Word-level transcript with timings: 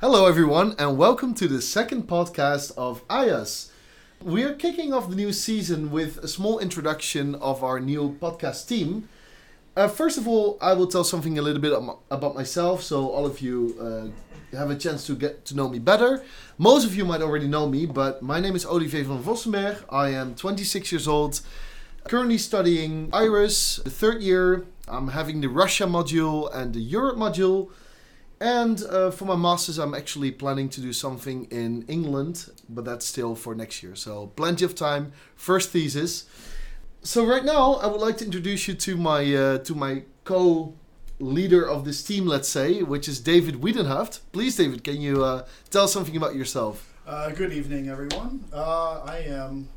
Hello, 0.00 0.24
everyone, 0.24 0.74
and 0.78 0.96
welcome 0.96 1.34
to 1.34 1.46
the 1.46 1.60
second 1.60 2.08
podcast 2.08 2.72
of 2.74 3.06
AIAS. 3.08 3.70
We 4.22 4.42
are 4.44 4.54
kicking 4.54 4.94
off 4.94 5.10
the 5.10 5.14
new 5.14 5.30
season 5.30 5.90
with 5.90 6.16
a 6.24 6.26
small 6.26 6.58
introduction 6.58 7.34
of 7.34 7.62
our 7.62 7.78
new 7.78 8.16
podcast 8.18 8.66
team. 8.66 9.10
Uh, 9.76 9.88
first 9.88 10.16
of 10.16 10.26
all, 10.26 10.56
I 10.62 10.72
will 10.72 10.86
tell 10.86 11.04
something 11.04 11.38
a 11.38 11.42
little 11.42 11.60
bit 11.60 11.74
about 12.10 12.34
myself 12.34 12.82
so 12.82 13.10
all 13.10 13.26
of 13.26 13.42
you 13.42 13.76
uh, 13.78 14.56
have 14.56 14.70
a 14.70 14.74
chance 14.74 15.06
to 15.06 15.14
get 15.14 15.44
to 15.44 15.54
know 15.54 15.68
me 15.68 15.78
better. 15.78 16.24
Most 16.56 16.86
of 16.86 16.96
you 16.96 17.04
might 17.04 17.20
already 17.20 17.46
know 17.46 17.68
me, 17.68 17.84
but 17.84 18.22
my 18.22 18.40
name 18.40 18.56
is 18.56 18.64
Olivier 18.64 19.02
van 19.02 19.22
Vossenberg. 19.22 19.84
I 19.90 20.12
am 20.12 20.34
26 20.34 20.92
years 20.92 21.06
old, 21.06 21.42
currently 22.08 22.38
studying 22.38 23.10
IRIS, 23.12 23.82
the 23.84 23.90
third 23.90 24.22
year. 24.22 24.64
I'm 24.88 25.08
having 25.08 25.42
the 25.42 25.50
Russia 25.50 25.84
module 25.84 26.50
and 26.54 26.72
the 26.72 26.80
Europe 26.80 27.18
module. 27.18 27.68
And 28.40 28.82
uh, 28.84 29.10
for 29.10 29.26
my 29.26 29.36
masters, 29.36 29.78
I'm 29.78 29.94
actually 29.94 30.30
planning 30.30 30.70
to 30.70 30.80
do 30.80 30.94
something 30.94 31.44
in 31.50 31.84
England, 31.88 32.50
but 32.70 32.86
that's 32.86 33.04
still 33.04 33.34
for 33.34 33.54
next 33.54 33.82
year. 33.82 33.94
So 33.94 34.28
plenty 34.28 34.64
of 34.64 34.74
time. 34.74 35.12
First 35.36 35.70
thesis. 35.70 36.24
So 37.02 37.26
right 37.26 37.44
now, 37.44 37.74
I 37.74 37.86
would 37.86 38.00
like 38.00 38.16
to 38.18 38.24
introduce 38.24 38.66
you 38.66 38.74
to 38.74 38.96
my 38.96 39.34
uh, 39.34 39.58
to 39.58 39.74
my 39.74 40.04
co-leader 40.24 41.68
of 41.68 41.84
this 41.84 42.02
team, 42.02 42.26
let's 42.26 42.48
say, 42.48 42.82
which 42.82 43.08
is 43.08 43.20
David 43.20 43.56
Wiedenhaft. 43.56 44.20
Please, 44.32 44.56
David, 44.56 44.84
can 44.84 45.00
you 45.02 45.22
uh, 45.22 45.46
tell 45.68 45.86
something 45.86 46.16
about 46.16 46.34
yourself? 46.34 46.94
Uh, 47.06 47.30
good 47.30 47.52
evening, 47.52 47.88
everyone. 47.88 48.44
Uh, 48.52 49.00
I 49.00 49.18
am 49.26 49.68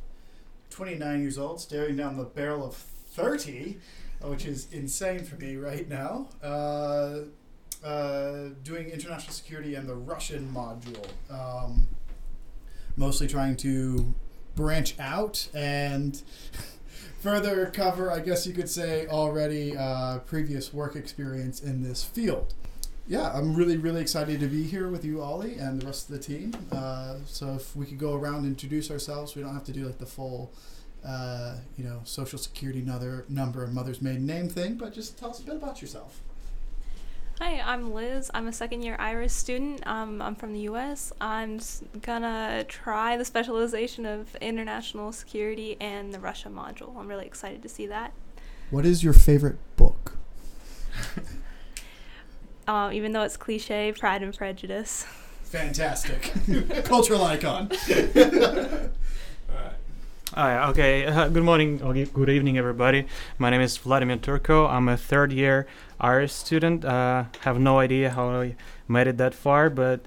29 0.69 1.21
years 1.21 1.37
old, 1.37 1.59
staring 1.59 1.97
down 1.97 2.15
the 2.15 2.23
barrel 2.23 2.65
of 2.65 2.75
30, 2.75 3.77
which 4.21 4.45
is 4.45 4.67
insane 4.71 5.23
for 5.23 5.35
me 5.35 5.55
right 5.57 5.87
now. 5.89 6.27
Uh, 7.83 8.49
doing 8.63 8.89
international 8.89 9.33
security 9.33 9.75
and 9.75 9.87
the 9.87 9.95
Russian 9.95 10.49
module. 10.53 11.05
Um, 11.29 11.87
mostly 12.95 13.27
trying 13.27 13.57
to 13.57 14.13
branch 14.55 14.97
out 14.99 15.49
and 15.53 16.21
further 17.19 17.65
cover, 17.67 18.11
I 18.11 18.19
guess 18.19 18.47
you 18.47 18.53
could 18.53 18.69
say, 18.69 19.07
already 19.07 19.75
uh, 19.75 20.19
previous 20.19 20.73
work 20.73 20.95
experience 20.95 21.61
in 21.61 21.83
this 21.83 22.03
field 22.03 22.53
yeah, 23.07 23.31
I'm 23.33 23.53
really, 23.53 23.77
really 23.77 24.01
excited 24.01 24.39
to 24.39 24.47
be 24.47 24.63
here 24.63 24.87
with 24.87 25.03
you, 25.03 25.21
Ollie, 25.21 25.57
and 25.57 25.81
the 25.81 25.85
rest 25.85 26.09
of 26.09 26.17
the 26.17 26.23
team. 26.23 26.53
Uh, 26.71 27.15
so 27.25 27.53
if 27.53 27.75
we 27.75 27.85
could 27.85 27.99
go 27.99 28.15
around 28.15 28.37
and 28.37 28.47
introduce 28.47 28.89
ourselves, 28.89 29.35
we 29.35 29.41
don't 29.41 29.53
have 29.53 29.65
to 29.65 29.73
do 29.73 29.85
like 29.85 29.97
the 29.97 30.05
full, 30.05 30.53
uh, 31.05 31.57
you 31.77 31.83
know, 31.83 31.99
social 32.05 32.39
security 32.39 32.81
number, 32.81 33.25
number 33.27 33.67
mother's 33.67 34.01
maiden 34.01 34.25
name 34.25 34.47
thing, 34.47 34.75
but 34.75 34.93
just 34.93 35.17
tell 35.17 35.31
us 35.31 35.39
a 35.39 35.43
bit 35.43 35.55
about 35.55 35.81
yourself. 35.81 36.21
Hi, 37.39 37.59
I'm 37.65 37.93
Liz. 37.93 38.29
I'm 38.33 38.47
a 38.47 38.53
second 38.53 38.83
year 38.83 38.95
IRIS 38.99 39.33
student. 39.33 39.85
Um, 39.87 40.21
I'm 40.21 40.35
from 40.35 40.53
the 40.53 40.59
US. 40.61 41.11
I'm 41.19 41.59
gonna 42.01 42.63
try 42.67 43.17
the 43.17 43.25
specialization 43.25 44.05
of 44.05 44.35
international 44.35 45.11
security 45.11 45.75
and 45.81 46.13
the 46.13 46.19
Russia 46.19 46.49
module. 46.49 46.95
I'm 46.95 47.07
really 47.07 47.25
excited 47.25 47.63
to 47.63 47.69
see 47.69 47.87
that. 47.87 48.13
What 48.69 48.85
is 48.85 49.03
your 49.03 49.13
favorite 49.13 49.57
book? 49.75 50.15
Um, 52.67 52.93
even 52.93 53.13
though 53.13 53.23
it's 53.23 53.35
cliche, 53.35 53.91
Pride 53.91 54.21
and 54.21 54.35
Prejudice. 54.37 55.05
Fantastic, 55.43 56.31
cultural 56.85 57.23
icon. 57.23 57.71
Hi, 60.35 60.67
okay. 60.69 61.05
Uh, 61.05 61.27
good 61.35 61.43
morning 61.43 61.79
or 61.83 61.93
good 61.93 62.29
evening, 62.29 62.57
everybody. 62.57 63.05
My 63.37 63.51
name 63.51 63.61
is 63.61 63.77
Vladimir 63.77 64.17
Turko. 64.17 64.65
I'm 64.65 64.89
a 64.89 64.97
third 64.97 65.31
year 65.31 65.67
IRIS 66.01 66.33
student. 66.33 66.83
Uh, 66.83 67.25
have 67.41 67.59
no 67.59 67.77
idea 67.77 68.09
how 68.09 68.29
I 68.29 68.55
made 68.87 69.05
it 69.05 69.17
that 69.17 69.35
far, 69.35 69.69
but 69.69 69.99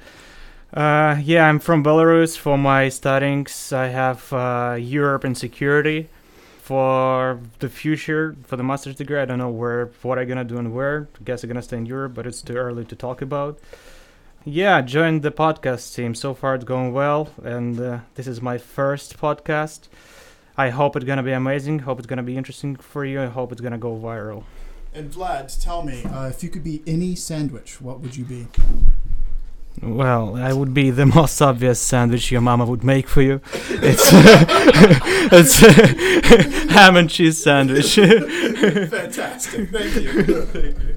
uh, 0.74 1.20
yeah, 1.22 1.46
I'm 1.46 1.60
from 1.60 1.84
Belarus. 1.84 2.36
For 2.36 2.58
my 2.58 2.88
studies, 2.88 3.72
I 3.72 3.86
have 3.86 4.32
uh, 4.32 4.76
Europe 4.80 5.22
and 5.22 5.38
security. 5.38 6.08
For 6.60 7.38
the 7.60 7.68
future, 7.68 8.34
for 8.42 8.56
the 8.56 8.64
master's 8.64 8.96
degree, 8.96 9.20
I 9.20 9.26
don't 9.26 9.38
know 9.38 9.50
where, 9.50 9.90
what 10.02 10.18
I'm 10.18 10.26
gonna 10.26 10.42
do 10.42 10.58
and 10.58 10.74
where. 10.74 11.06
I 11.20 11.22
guess 11.22 11.44
I'm 11.44 11.48
gonna 11.48 11.62
stay 11.62 11.76
in 11.76 11.86
Europe, 11.86 12.14
but 12.14 12.26
it's 12.26 12.42
too 12.42 12.56
early 12.56 12.84
to 12.86 12.96
talk 12.96 13.22
about. 13.22 13.60
Yeah, 14.44 14.80
joined 14.80 15.22
the 15.22 15.30
podcast 15.30 15.94
team. 15.94 16.16
So 16.16 16.34
far, 16.34 16.56
it's 16.56 16.64
going 16.64 16.92
well, 16.92 17.30
and 17.44 17.78
uh, 17.78 17.98
this 18.16 18.26
is 18.26 18.42
my 18.42 18.58
first 18.58 19.18
podcast. 19.18 19.86
I 20.58 20.70
hope 20.70 20.96
it's 20.96 21.04
gonna 21.04 21.22
be 21.22 21.32
amazing. 21.32 21.80
Hope 21.80 21.98
it's 21.98 22.06
gonna 22.06 22.22
be 22.22 22.36
interesting 22.36 22.76
for 22.76 23.04
you. 23.04 23.20
I 23.22 23.26
hope 23.26 23.52
it's 23.52 23.60
gonna 23.60 23.78
go 23.78 23.94
viral. 23.96 24.44
And 24.94 25.12
Vlad, 25.12 25.62
tell 25.62 25.82
me, 25.82 26.04
uh, 26.04 26.28
if 26.28 26.42
you 26.42 26.48
could 26.48 26.64
be 26.64 26.82
any 26.86 27.14
sandwich, 27.14 27.80
what 27.82 28.00
would 28.00 28.16
you 28.16 28.24
be? 28.24 28.46
Well, 29.82 30.36
I 30.36 30.54
would 30.54 30.72
be 30.72 30.88
the 30.90 31.04
most 31.18 31.42
obvious 31.42 31.78
sandwich 31.78 32.30
your 32.32 32.40
mama 32.40 32.64
would 32.64 32.82
make 32.82 33.08
for 33.08 33.20
you. 33.20 33.40
It's 33.68 34.10
it's 35.60 36.70
ham 36.72 36.96
and 36.96 37.10
cheese 37.10 37.42
sandwich. 37.42 37.94
Fantastic, 37.94 39.68
thank 39.70 39.94
you. 39.96 40.24
Thank 40.46 40.78
you. 40.78 40.94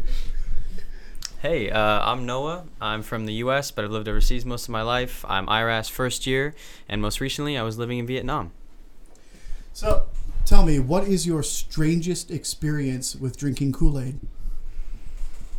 Hey, 1.42 1.70
uh, 1.70 1.80
I'm 1.80 2.26
Noah. 2.26 2.66
I'm 2.80 3.02
from 3.02 3.26
the 3.26 3.34
U.S., 3.46 3.72
but 3.72 3.86
I've 3.86 3.92
lived 3.92 4.08
overseas 4.08 4.46
most 4.46 4.66
of 4.66 4.72
my 4.72 4.82
life. 4.82 5.26
I'm 5.28 5.48
IRIS 5.50 5.90
first 5.90 6.28
year, 6.28 6.54
and 6.88 7.02
most 7.02 7.20
recently, 7.22 7.58
I 7.58 7.64
was 7.64 7.78
living 7.78 7.98
in 7.98 8.06
Vietnam. 8.06 8.52
So, 9.80 10.08
tell 10.46 10.66
me, 10.66 10.78
what 10.80 11.06
is 11.06 11.26
your 11.26 11.42
strangest 11.42 12.32
experience 12.32 13.16
with 13.16 13.38
drinking 13.38 13.72
Kool 13.72 13.98
Aid? 13.98 14.20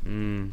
Mm. 0.07 0.51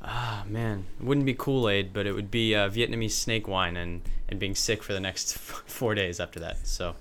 Ah, 0.00 0.44
man, 0.46 0.84
it 1.00 1.04
wouldn't 1.04 1.26
be 1.26 1.34
Kool 1.34 1.68
Aid, 1.68 1.92
but 1.92 2.06
it 2.06 2.12
would 2.12 2.30
be 2.30 2.54
uh, 2.54 2.70
Vietnamese 2.70 3.10
snake 3.10 3.48
wine, 3.48 3.76
and 3.76 4.02
and 4.28 4.38
being 4.38 4.54
sick 4.54 4.84
for 4.84 4.92
the 4.92 5.00
next 5.00 5.34
f- 5.36 5.64
four 5.66 5.96
days 5.96 6.20
after 6.20 6.38
that. 6.38 6.64
So 6.68 6.94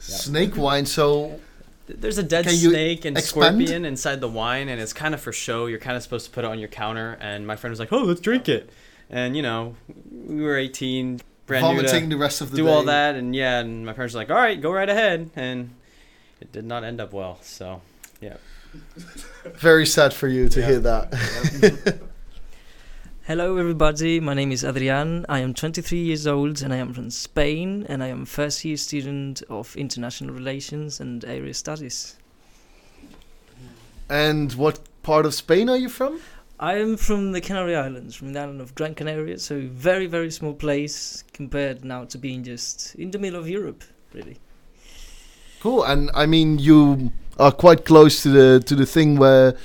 Snake 0.00 0.54
wine. 0.54 0.84
So 0.84 1.40
there's 1.86 2.18
a 2.18 2.22
dead 2.22 2.44
snake 2.50 3.06
and 3.06 3.16
expand? 3.16 3.56
scorpion 3.56 3.86
inside 3.86 4.20
the 4.20 4.28
wine, 4.28 4.68
and 4.68 4.78
it's 4.78 4.92
kind 4.92 5.14
of 5.14 5.20
for 5.22 5.32
show. 5.32 5.64
You're 5.64 5.78
kind 5.78 5.96
of 5.96 6.02
supposed 6.02 6.26
to 6.26 6.30
put 6.30 6.44
it 6.44 6.48
on 6.48 6.58
your 6.58 6.68
counter, 6.68 7.16
and 7.22 7.46
my 7.46 7.56
friend 7.56 7.72
was 7.72 7.80
like, 7.80 7.90
"Oh, 7.90 8.02
let's 8.02 8.20
drink 8.20 8.50
it," 8.50 8.68
and 9.08 9.34
you 9.34 9.40
know, 9.40 9.76
we 10.26 10.42
were 10.42 10.58
18, 10.58 11.22
brand 11.48 11.64
new 11.66 11.82
to- 11.82 11.88
vomiting 11.88 12.08
the 12.10 12.16
rest 12.16 12.40
of 12.40 12.50
the 12.52 12.56
do 12.58 12.64
day. 12.66 12.70
all 12.72 12.84
that 12.84 13.14
and 13.16 13.34
yeah 13.34 13.58
and 13.60 13.84
my 13.84 13.92
parents 13.92 14.14
were 14.14 14.20
like 14.20 14.30
all 14.30 14.36
right 14.36 14.60
go 14.60 14.70
right 14.70 14.88
ahead 14.88 15.30
and 15.34 15.70
it 16.40 16.52
did 16.52 16.64
not 16.64 16.84
end 16.84 17.00
up 17.00 17.12
well 17.12 17.38
so 17.42 17.80
yeah. 18.20 18.36
Very 19.54 19.86
sad 19.86 20.12
for 20.12 20.28
you 20.28 20.48
to 20.50 20.60
Yeah. 20.60 20.66
hear 20.66 20.80
that. 20.80 21.98
Hello, 23.26 23.56
everybody. 23.56 24.20
My 24.20 24.34
name 24.34 24.52
is 24.52 24.64
Adrian. 24.64 25.24
I 25.28 25.38
am 25.40 25.54
23 25.54 25.98
years 25.98 26.26
old 26.26 26.60
and 26.62 26.72
I 26.72 26.76
am 26.76 26.92
from 26.92 27.10
Spain. 27.10 27.86
And 27.88 28.02
I 28.02 28.08
am 28.08 28.24
first 28.26 28.64
year 28.64 28.76
student 28.76 29.42
of 29.48 29.76
international 29.76 30.34
relations 30.34 30.98
and 31.00 31.24
area 31.24 31.54
studies. 31.54 32.16
and 34.10 34.52
what 34.54 34.80
part 35.02 35.24
of 35.26 35.34
Spain 35.34 35.68
are 35.68 35.76
you 35.76 35.88
from? 35.88 36.20
I 36.60 36.74
am 36.78 36.96
from 36.96 37.32
the 37.32 37.40
Canary 37.40 37.76
Islands, 37.76 38.16
from 38.16 38.32
the 38.32 38.40
island 38.40 38.60
of 38.60 38.74
Gran 38.74 38.94
Canaria. 38.94 39.38
So, 39.38 39.60
very, 39.70 40.06
very 40.06 40.30
small 40.30 40.54
place 40.54 41.22
compared 41.32 41.84
now 41.84 42.04
to 42.06 42.18
being 42.18 42.42
just 42.42 42.94
in 42.96 43.10
the 43.12 43.18
middle 43.18 43.38
of 43.38 43.48
Europe, 43.48 43.84
really. 44.12 44.38
Cool. 45.60 45.84
And 45.84 46.10
I 46.14 46.26
mean, 46.26 46.58
you 46.58 47.12
are 47.38 47.52
quite 47.52 47.84
close 47.84 48.22
to 48.22 48.30
the 48.30 48.60
to 48.60 48.74
the 48.74 48.86
thing 48.86 49.16
where 49.16 49.56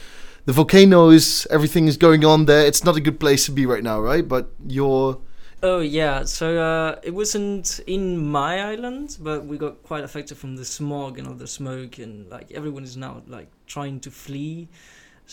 the 0.45 0.53
volcano 0.53 1.09
is 1.09 1.47
everything 1.49 1.87
is 1.87 1.97
going 1.97 2.25
on 2.25 2.45
there. 2.45 2.65
It's 2.65 2.83
not 2.83 2.95
a 2.95 3.01
good 3.01 3.19
place 3.19 3.45
to 3.45 3.51
be 3.51 3.65
right 3.65 3.83
now, 3.83 3.99
right? 3.99 4.27
But 4.27 4.51
you're 4.67 5.19
Oh 5.63 5.79
yeah, 5.79 6.25
so 6.25 6.57
uh, 6.61 6.99
it 7.03 7.11
wasn't 7.11 7.79
in 7.87 8.17
my 8.17 8.73
island, 8.73 9.17
but 9.21 9.45
we 9.45 9.57
got 9.57 9.81
quite 9.83 10.03
affected 10.03 10.37
from 10.37 10.57
the 10.57 10.65
smog 10.65 11.17
and 11.17 11.25
all 11.25 11.35
the 11.35 11.47
smoke, 11.47 11.99
and 11.99 12.29
like 12.29 12.51
everyone 12.51 12.83
is 12.83 12.97
now 12.97 13.23
like 13.27 13.47
trying 13.65 14.01
to 14.01 14.11
flee. 14.11 14.67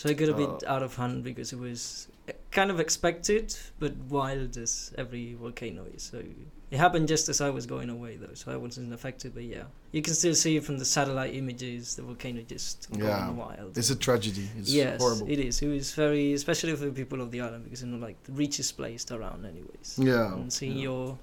So 0.01 0.09
it 0.09 0.17
got 0.17 0.29
a 0.29 0.33
bit 0.33 0.63
out 0.67 0.81
of 0.81 0.95
hand 0.95 1.23
because 1.23 1.53
it 1.53 1.59
was 1.59 2.07
uh, 2.27 2.31
kind 2.49 2.71
of 2.71 2.79
expected, 2.79 3.55
but 3.77 3.95
wild 4.09 4.57
as 4.57 4.91
every 4.97 5.35
volcano 5.35 5.85
is. 5.93 6.01
So 6.01 6.23
it 6.71 6.77
happened 6.77 7.07
just 7.07 7.29
as 7.29 7.39
I 7.39 7.51
was 7.51 7.67
going 7.67 7.91
away, 7.91 8.15
though, 8.15 8.33
so 8.33 8.51
I 8.51 8.55
wasn't 8.55 8.91
affected. 8.93 9.35
But 9.35 9.43
yeah, 9.43 9.65
you 9.91 10.01
can 10.01 10.15
still 10.15 10.33
see 10.33 10.59
from 10.59 10.79
the 10.79 10.85
satellite 10.85 11.35
images 11.35 11.97
the 11.97 12.01
volcano 12.01 12.41
just 12.41 12.87
Yeah, 12.91 13.25
going 13.25 13.37
wild. 13.37 13.77
it's 13.77 13.91
a 13.91 13.95
tragedy. 13.95 14.49
It's 14.57 14.73
yes, 14.73 14.99
horrible. 14.99 15.29
it 15.29 15.37
is. 15.37 15.61
It 15.61 15.67
was 15.67 15.93
very, 15.93 16.33
especially 16.33 16.75
for 16.75 16.85
the 16.85 16.91
people 16.91 17.21
of 17.21 17.29
the 17.29 17.41
island, 17.41 17.65
because 17.65 17.83
you 17.83 17.89
know, 17.89 18.03
like 18.03 18.23
the 18.23 18.31
richest 18.31 18.77
place 18.77 19.05
around, 19.11 19.45
anyways. 19.45 19.99
Yeah. 20.01 20.33
And 20.33 20.51
seeing 20.51 20.77
yeah. 20.77 20.83
your 20.89 21.19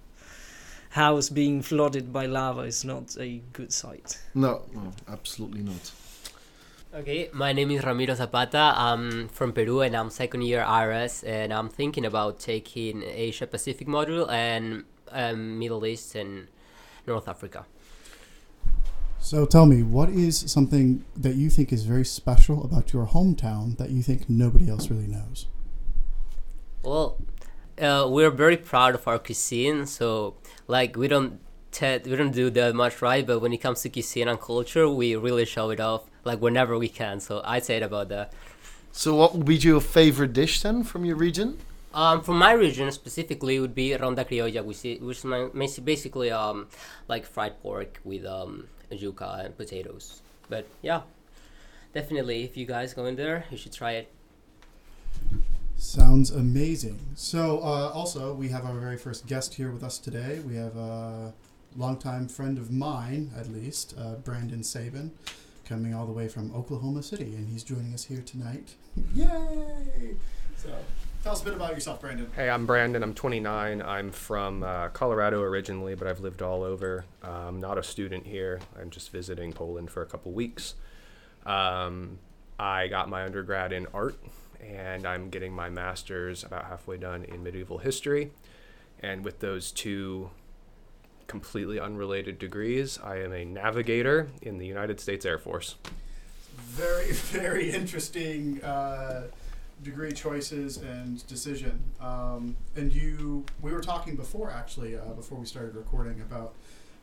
house 0.90 1.30
being 1.30 1.62
flooded 1.62 2.12
by 2.12 2.26
lava 2.26 2.60
is 2.60 2.84
not 2.84 3.16
a 3.18 3.42
good 3.52 3.72
sight. 3.72 4.22
No, 4.34 4.62
no, 4.72 4.92
absolutely 5.08 5.62
not. 5.62 5.90
Okay, 6.94 7.28
my 7.34 7.52
name 7.52 7.70
is 7.72 7.84
Ramiro 7.84 8.14
Zapata. 8.14 8.72
I'm 8.74 9.28
from 9.28 9.52
Peru 9.52 9.82
and 9.82 9.94
I'm 9.94 10.08
second 10.08 10.40
year 10.40 10.64
RS 10.64 11.22
and 11.22 11.52
I'm 11.52 11.68
thinking 11.68 12.06
about 12.06 12.40
taking 12.40 13.02
Asia 13.02 13.46
Pacific 13.46 13.86
module 13.86 14.26
and 14.30 14.84
um, 15.12 15.58
Middle 15.58 15.84
East 15.84 16.14
and 16.14 16.48
North 17.06 17.28
Africa. 17.28 17.66
So 19.18 19.44
tell 19.44 19.66
me, 19.66 19.82
what 19.82 20.08
is 20.08 20.50
something 20.50 21.04
that 21.14 21.34
you 21.34 21.50
think 21.50 21.74
is 21.74 21.84
very 21.84 22.06
special 22.06 22.64
about 22.64 22.94
your 22.94 23.06
hometown 23.06 23.76
that 23.76 23.90
you 23.90 24.02
think 24.02 24.30
nobody 24.30 24.70
else 24.70 24.88
really 24.88 25.08
knows? 25.08 25.46
Well, 26.82 27.18
uh, 27.78 28.06
we're 28.08 28.30
very 28.30 28.56
proud 28.56 28.94
of 28.94 29.06
our 29.06 29.18
cuisine. 29.18 29.84
So 29.84 30.36
like 30.66 30.96
we 30.96 31.06
don't 31.06 31.38
te- 31.70 32.00
we 32.06 32.16
don't 32.16 32.30
do 32.30 32.48
that 32.48 32.74
much 32.74 33.02
right, 33.02 33.26
but 33.26 33.40
when 33.40 33.52
it 33.52 33.58
comes 33.58 33.82
to 33.82 33.90
cuisine 33.90 34.28
and 34.28 34.40
culture, 34.40 34.88
we 34.88 35.16
really 35.16 35.44
show 35.44 35.68
it 35.68 35.80
off 35.80 36.04
like 36.28 36.40
whenever 36.40 36.78
we 36.78 36.88
can. 36.88 37.18
So 37.18 37.40
I'd 37.44 37.64
say 37.64 37.78
it 37.78 37.82
about 37.82 38.08
that. 38.10 38.32
So, 38.92 39.14
what 39.14 39.34
would 39.34 39.46
be 39.46 39.56
your 39.56 39.80
favorite 39.80 40.32
dish 40.32 40.62
then 40.62 40.82
from 40.82 41.04
your 41.04 41.16
region? 41.16 41.58
Um, 41.94 42.22
from 42.22 42.38
my 42.38 42.52
region 42.52 42.90
specifically, 42.92 43.56
it 43.56 43.60
would 43.60 43.74
be 43.74 43.96
ronda 43.96 44.24
criolla, 44.24 44.64
which 44.64 44.84
is, 44.84 45.00
which 45.00 45.24
is 45.24 45.78
basically 45.80 46.30
um, 46.30 46.66
like 47.08 47.24
fried 47.24 47.60
pork 47.62 48.00
with 48.04 48.24
um, 48.26 48.68
yuca 48.92 49.44
and 49.44 49.56
potatoes. 49.56 50.22
But 50.48 50.66
yeah, 50.82 51.02
definitely, 51.94 52.44
if 52.44 52.56
you 52.56 52.66
guys 52.66 52.94
go 52.94 53.06
in 53.06 53.16
there, 53.16 53.44
you 53.50 53.56
should 53.56 53.72
try 53.72 53.92
it. 53.92 54.12
Sounds 55.76 56.30
amazing. 56.30 56.98
So, 57.14 57.58
uh, 57.58 57.90
also, 57.94 58.34
we 58.34 58.48
have 58.48 58.64
our 58.64 58.78
very 58.78 58.96
first 58.96 59.26
guest 59.26 59.54
here 59.54 59.70
with 59.70 59.84
us 59.84 59.98
today. 59.98 60.40
We 60.46 60.56
have 60.56 60.76
a 60.76 61.32
longtime 61.76 62.28
friend 62.28 62.58
of 62.58 62.70
mine, 62.72 63.30
at 63.38 63.48
least, 63.48 63.94
uh, 63.96 64.14
Brandon 64.16 64.64
Sabin, 64.64 65.12
coming 65.68 65.94
all 65.94 66.06
the 66.06 66.12
way 66.12 66.28
from 66.28 66.50
Oklahoma 66.54 67.02
City, 67.02 67.34
and 67.34 67.46
he's 67.46 67.62
joining 67.62 67.92
us 67.92 68.04
here 68.04 68.22
tonight. 68.22 68.74
Yay! 69.14 70.16
So, 70.56 70.74
tell 71.22 71.32
us 71.32 71.42
a 71.42 71.44
bit 71.44 71.52
about 71.52 71.74
yourself, 71.74 72.00
Brandon. 72.00 72.30
Hey, 72.34 72.48
I'm 72.48 72.64
Brandon. 72.64 73.02
I'm 73.02 73.12
29. 73.12 73.82
I'm 73.82 74.10
from 74.10 74.62
uh, 74.62 74.88
Colorado 74.88 75.42
originally, 75.42 75.94
but 75.94 76.08
I've 76.08 76.20
lived 76.20 76.40
all 76.40 76.62
over. 76.62 77.04
I'm 77.22 77.60
not 77.60 77.76
a 77.76 77.82
student 77.82 78.26
here. 78.26 78.60
I'm 78.80 78.88
just 78.88 79.12
visiting 79.12 79.52
Poland 79.52 79.90
for 79.90 80.00
a 80.00 80.06
couple 80.06 80.32
weeks. 80.32 80.74
Um, 81.44 82.18
I 82.58 82.88
got 82.88 83.10
my 83.10 83.24
undergrad 83.24 83.74
in 83.74 83.86
art, 83.92 84.16
and 84.66 85.06
I'm 85.06 85.28
getting 85.28 85.52
my 85.52 85.68
master's 85.68 86.44
about 86.44 86.64
halfway 86.64 86.96
done 86.96 87.24
in 87.24 87.42
medieval 87.42 87.76
history. 87.76 88.30
And 89.00 89.22
with 89.22 89.40
those 89.40 89.70
two 89.70 90.30
completely 91.28 91.78
unrelated 91.78 92.38
degrees, 92.38 92.98
I 93.02 93.18
am 93.18 93.32
a 93.32 93.44
navigator 93.44 94.28
in 94.42 94.58
the 94.58 94.66
United 94.66 94.98
States 94.98 95.24
Air 95.24 95.38
Force. 95.38 95.76
Very, 96.56 97.12
very 97.12 97.70
interesting 97.70 98.62
uh, 98.64 99.28
degree 99.84 100.12
choices 100.12 100.78
and 100.78 101.24
decision. 101.28 101.80
Um, 102.00 102.56
and 102.74 102.92
you, 102.92 103.44
we 103.62 103.70
were 103.70 103.80
talking 103.80 104.16
before 104.16 104.50
actually, 104.50 104.96
uh, 104.96 105.12
before 105.14 105.38
we 105.38 105.46
started 105.46 105.76
recording 105.76 106.20
about 106.20 106.54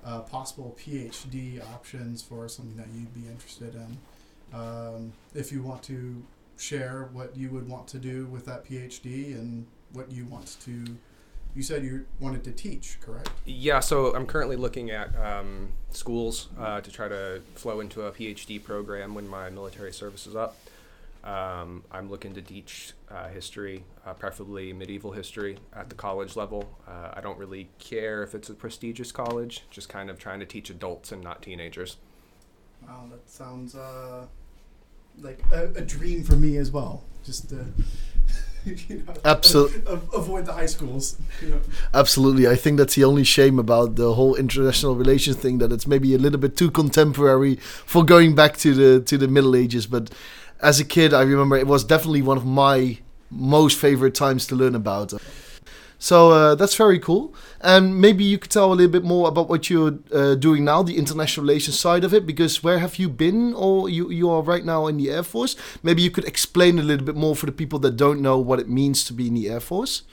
uh, 0.03 0.19
possible 0.21 0.75
PhD 0.77 1.63
options 1.73 2.21
for 2.21 2.49
something 2.49 2.75
that 2.75 2.87
you'd 2.93 3.13
be 3.13 3.29
interested 3.29 3.75
in. 3.75 3.97
Um, 4.53 5.13
if 5.33 5.51
you 5.51 5.61
want 5.61 5.83
to 5.83 6.21
share 6.57 7.09
what 7.11 7.35
you 7.35 7.49
would 7.49 7.67
want 7.67 7.87
to 7.87 7.97
do 7.97 8.25
with 8.27 8.45
that 8.45 8.65
PhD 8.65 9.35
and 9.35 9.65
what 9.93 10.11
you 10.11 10.25
want 10.25 10.57
to 10.61 10.85
you 11.55 11.63
said 11.63 11.83
you 11.83 12.05
wanted 12.19 12.43
to 12.43 12.51
teach, 12.51 12.97
correct? 13.01 13.29
Yeah, 13.45 13.79
so 13.79 14.13
I'm 14.13 14.25
currently 14.25 14.57
looking 14.57 14.91
at 14.91 15.15
um, 15.15 15.69
schools 15.91 16.49
uh, 16.59 16.81
to 16.81 16.91
try 16.91 17.07
to 17.07 17.41
flow 17.55 17.79
into 17.79 18.03
a 18.03 18.11
PhD 18.11 18.61
program 18.61 19.15
when 19.15 19.27
my 19.27 19.49
military 19.49 19.93
service 19.93 20.27
is 20.27 20.35
up. 20.35 20.57
Um, 21.23 21.83
I'm 21.91 22.09
looking 22.09 22.35
to 22.35 22.41
teach 22.41 22.91
uh, 23.09 23.29
history, 23.29 23.83
uh, 24.05 24.13
preferably 24.13 24.73
medieval 24.73 25.11
history, 25.11 25.57
at 25.73 25.89
the 25.89 25.95
college 25.95 26.35
level. 26.35 26.69
Uh, 26.87 27.11
I 27.13 27.21
don't 27.21 27.39
really 27.39 27.69
care 27.79 28.21
if 28.21 28.35
it's 28.35 28.49
a 28.49 28.53
prestigious 28.53 29.11
college, 29.11 29.63
just 29.71 29.89
kind 29.89 30.09
of 30.09 30.19
trying 30.19 30.39
to 30.41 30.45
teach 30.45 30.69
adults 30.69 31.11
and 31.11 31.23
not 31.23 31.41
teenagers. 31.41 31.97
Wow, 32.85 33.05
that 33.09 33.27
sounds 33.27 33.73
uh, 33.73 34.27
like 35.19 35.39
a, 35.51 35.69
a 35.75 35.81
dream 35.81 36.23
for 36.23 36.35
me 36.35 36.57
as 36.57 36.69
well. 36.69 37.03
Just 37.23 37.49
to 37.49 37.65
you 38.89 39.03
know, 39.05 39.13
Absolutely. 39.23 39.81
avoid 40.13 40.45
the 40.45 40.53
high 40.53 40.65
schools. 40.65 41.17
You 41.41 41.49
know. 41.49 41.61
Absolutely. 41.93 42.47
I 42.47 42.55
think 42.55 42.77
that's 42.77 42.95
the 42.95 43.03
only 43.03 43.23
shame 43.23 43.59
about 43.59 43.95
the 43.95 44.13
whole 44.13 44.35
international 44.35 44.95
relations 44.95 45.37
thing 45.37 45.59
that 45.59 45.71
it's 45.71 45.87
maybe 45.87 46.13
a 46.15 46.17
little 46.17 46.39
bit 46.39 46.57
too 46.57 46.71
contemporary 46.71 47.55
for 47.55 48.03
going 48.03 48.35
back 48.35 48.57
to 48.57 48.73
the 48.73 49.05
to 49.05 49.17
the 49.17 49.27
Middle 49.27 49.55
Ages. 49.55 49.87
But 49.87 50.11
as 50.61 50.79
a 50.79 50.85
kid, 50.85 51.13
I 51.13 51.21
remember 51.21 51.57
it 51.57 51.67
was 51.67 51.83
definitely 51.83 52.21
one 52.21 52.37
of 52.37 52.45
my 52.45 52.99
most 53.29 53.77
favorite 53.77 54.15
times 54.15 54.47
to 54.47 54.55
learn 54.55 54.75
about. 54.75 55.13
So 55.97 56.31
uh, 56.31 56.55
that's 56.55 56.75
very 56.75 56.99
cool. 56.99 57.33
And 57.61 57.99
maybe 57.99 58.23
you 58.23 58.37
could 58.37 58.51
tell 58.51 58.71
a 58.71 58.75
little 58.75 58.91
bit 58.91 59.03
more 59.03 59.27
about 59.27 59.49
what 59.49 59.69
you're 59.69 59.99
uh, 60.13 60.35
doing 60.35 60.65
now, 60.65 60.83
the 60.83 60.97
international 60.97 61.45
relations 61.45 61.79
side 61.79 62.03
of 62.03 62.13
it. 62.13 62.25
Because 62.25 62.63
where 62.63 62.79
have 62.79 62.97
you 62.97 63.09
been, 63.09 63.53
or 63.53 63.89
you 63.89 64.09
you 64.11 64.29
are 64.29 64.41
right 64.41 64.65
now 64.65 64.87
in 64.87 64.97
the 64.97 65.09
Air 65.09 65.23
Force? 65.23 65.55
Maybe 65.81 66.01
you 66.01 66.11
could 66.11 66.25
explain 66.25 66.79
a 66.79 66.83
little 66.83 67.05
bit 67.05 67.15
more 67.15 67.35
for 67.35 67.45
the 67.45 67.51
people 67.51 67.79
that 67.79 67.97
don't 67.97 68.21
know 68.21 68.37
what 68.37 68.59
it 68.59 68.69
means 68.69 69.03
to 69.05 69.13
be 69.13 69.27
in 69.27 69.33
the 69.33 69.49
Air 69.49 69.59
Force. 69.59 70.03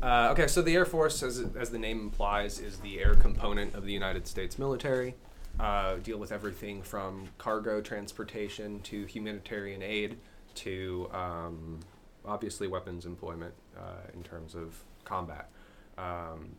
Uh, 0.00 0.28
okay, 0.30 0.46
so 0.46 0.62
the 0.62 0.74
Air 0.76 0.84
Force, 0.84 1.24
as, 1.24 1.44
as 1.58 1.70
the 1.70 1.78
name 1.78 1.98
implies, 1.98 2.60
is 2.60 2.78
the 2.78 3.00
air 3.00 3.14
component 3.14 3.74
of 3.74 3.84
the 3.84 3.92
United 3.92 4.28
States 4.28 4.56
military. 4.58 5.14
Uh, 5.58 5.96
deal 5.96 6.18
with 6.18 6.30
everything 6.30 6.80
from 6.82 7.28
cargo 7.36 7.80
transportation 7.80 8.78
to 8.82 9.04
humanitarian 9.06 9.82
aid 9.82 10.16
to 10.54 11.10
um, 11.12 11.80
obviously 12.28 12.68
weapons 12.68 13.06
employment 13.06 13.54
uh, 13.76 14.10
in 14.14 14.22
terms 14.22 14.54
of 14.54 14.84
combat. 15.04 15.48
Um, 15.96 16.56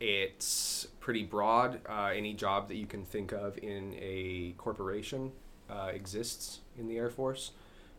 it's 0.00 0.88
pretty 1.00 1.24
broad. 1.24 1.80
Uh, 1.88 2.10
any 2.14 2.34
job 2.34 2.68
that 2.68 2.76
you 2.76 2.86
can 2.86 3.04
think 3.04 3.32
of 3.32 3.56
in 3.58 3.94
a 4.00 4.54
corporation 4.58 5.32
uh, 5.70 5.90
exists 5.92 6.60
in 6.78 6.88
the 6.88 6.96
Air 6.96 7.10
Force. 7.10 7.52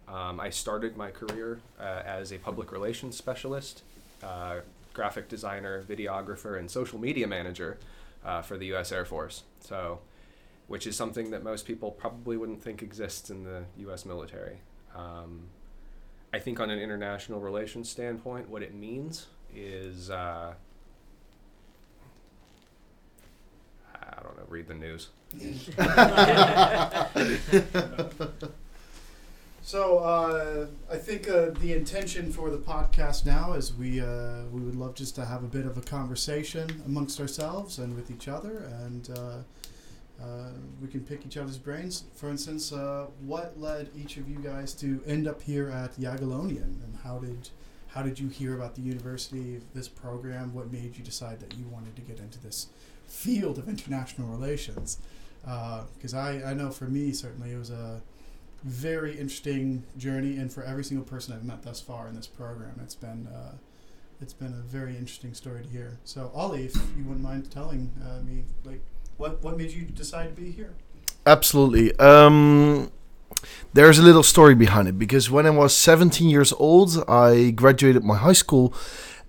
Um, 0.08 0.40
I 0.40 0.50
started 0.50 0.98
my 0.98 1.10
career 1.10 1.62
uh, 1.80 2.02
as 2.06 2.32
a 2.32 2.38
public 2.38 2.72
relations 2.72 3.18
specialist, 3.18 3.82
uh, 4.24 4.58
graphic 4.94 5.30
designer, 5.30 5.84
videographer, 5.84 6.60
and 6.60 6.70
social 6.70 7.00
media 7.00 7.28
manager 7.28 7.80
uh, 8.24 8.42
for 8.42 8.58
the 8.58 8.68
U.S. 8.68 8.92
Air 8.92 9.06
Force. 9.06 9.44
So, 9.62 10.00
which 10.68 10.86
is 10.86 10.96
something 10.96 11.32
that 11.32 11.44
most 11.44 11.66
people 11.66 11.92
probably 11.92 12.38
wouldn't 12.38 12.62
think 12.62 12.84
exists 12.84 13.30
in 13.30 13.44
the 13.44 13.64
U.S. 13.78 14.06
military. 14.06 14.60
Um, 14.96 15.50
I 16.36 16.40
think 16.40 16.60
on 16.60 16.70
an 16.70 16.80
international 16.80 17.40
relations 17.40 17.90
standpoint, 17.90 18.50
what 18.50 18.62
it 18.62 18.76
means 18.76 19.28
is 19.56 20.10
uh, 20.10 20.54
I 23.94 24.22
don't 24.22 24.36
know. 24.36 24.44
Read 24.50 24.68
the 24.68 24.74
news. 24.74 25.12
so 29.62 30.00
uh, 30.00 30.66
I 30.92 30.98
think 30.98 31.30
uh, 31.30 31.52
the 31.62 31.72
intention 31.72 32.34
for 32.34 32.50
the 32.50 32.58
podcast 32.58 33.26
now 33.26 33.54
is 33.54 33.74
we 33.74 34.02
uh, 34.02 34.42
we 34.52 34.60
would 34.60 34.76
love 34.76 34.94
just 34.94 35.16
to 35.16 35.24
have 35.24 35.46
a 35.46 35.48
bit 35.48 35.66
of 35.66 35.78
a 35.78 35.82
conversation 35.82 36.84
amongst 36.86 37.22
ourselves 37.22 37.80
and 37.80 37.96
with 37.96 38.12
each 38.12 38.28
other, 38.28 38.70
and 38.84 39.10
uh, 40.22 40.50
we 40.82 40.88
can 40.88 41.02
pick 41.02 41.26
each 41.26 41.38
other's 41.38 41.58
brains. 41.58 42.06
For 42.14 42.30
instance, 42.30 42.72
uh, 42.72 43.08
what 43.22 43.60
led 43.60 43.90
each 43.96 44.18
of 44.18 44.30
you 44.30 44.40
guys 44.40 44.74
to 44.76 45.02
end 45.06 45.28
up 45.28 45.42
here 45.42 45.70
at 45.70 45.98
Jagiellonian, 45.98 46.84
and 46.84 46.98
how 47.04 47.20
did 47.20 47.50
how 47.90 48.02
did 48.02 48.20
you 48.20 48.28
hear 48.28 48.54
about 48.56 48.76
the 48.76 48.82
university, 48.82 49.62
this 49.74 49.88
program? 49.88 50.54
What 50.54 50.72
made 50.72 50.98
you 50.98 51.04
decide 51.04 51.40
that 51.40 51.54
you 51.56 51.66
wanted 51.68 51.96
to 51.96 52.02
get 52.02 52.20
into 52.20 52.40
this 52.40 52.68
field 53.08 53.58
of 53.58 53.70
international 53.70 54.28
relations? 54.28 54.98
Because 55.42 56.14
uh, 56.14 56.18
I, 56.18 56.52
I 56.52 56.54
know 56.54 56.72
for 56.72 56.86
me 56.86 57.14
certainly 57.14 57.52
it 57.52 57.58
was 57.58 57.70
a 57.70 58.02
very 58.64 59.12
interesting 59.12 59.84
journey, 59.98 60.38
and 60.38 60.52
for 60.52 60.64
every 60.64 60.84
single 60.84 61.06
person 61.06 61.34
I've 61.34 61.44
met 61.44 61.64
thus 61.64 61.80
far 61.80 62.08
in 62.08 62.16
this 62.16 62.28
program, 62.28 62.80
it's 62.82 62.96
been 62.96 63.28
uh, 63.28 63.54
it's 64.22 64.34
been 64.34 64.54
a 64.54 64.64
very 64.68 64.98
interesting 64.98 65.34
story 65.34 65.64
to 65.64 65.70
hear. 65.70 66.00
So, 66.04 66.32
Ollie, 66.34 66.66
if 66.66 66.76
you 66.98 67.04
wouldn't 67.04 67.22
mind 67.22 67.52
telling 67.52 67.92
uh, 68.04 68.22
me 68.24 68.46
like 68.64 68.82
what 69.18 69.44
what 69.44 69.58
made 69.58 69.72
you 69.72 69.84
decide 69.84 70.36
to 70.36 70.42
be 70.42 70.52
here? 70.52 70.74
Absolutely. 71.26 71.96
Um, 71.98 72.92
there's 73.74 73.98
a 73.98 74.04
little 74.04 74.24
story 74.24 74.56
behind 74.56 74.88
it 74.88 74.98
because 75.00 75.30
when 75.30 75.46
I 75.46 75.50
was 75.50 75.76
17 75.76 76.30
years 76.30 76.54
old, 76.54 77.04
I 77.08 77.52
graduated 77.52 78.04
my 78.04 78.16
high 78.16 78.34
school 78.34 78.74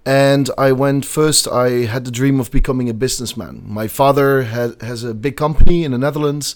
and 0.06 0.48
I 0.56 0.70
went 0.70 1.04
first. 1.04 1.48
I 1.48 1.84
had 1.86 2.04
the 2.04 2.12
dream 2.12 2.38
of 2.38 2.52
becoming 2.52 2.88
a 2.88 2.94
businessman. 2.94 3.62
My 3.66 3.88
father 3.88 4.44
had, 4.44 4.80
has 4.80 5.02
a 5.02 5.12
big 5.12 5.36
company 5.36 5.82
in 5.82 5.90
the 5.90 5.98
Netherlands, 5.98 6.54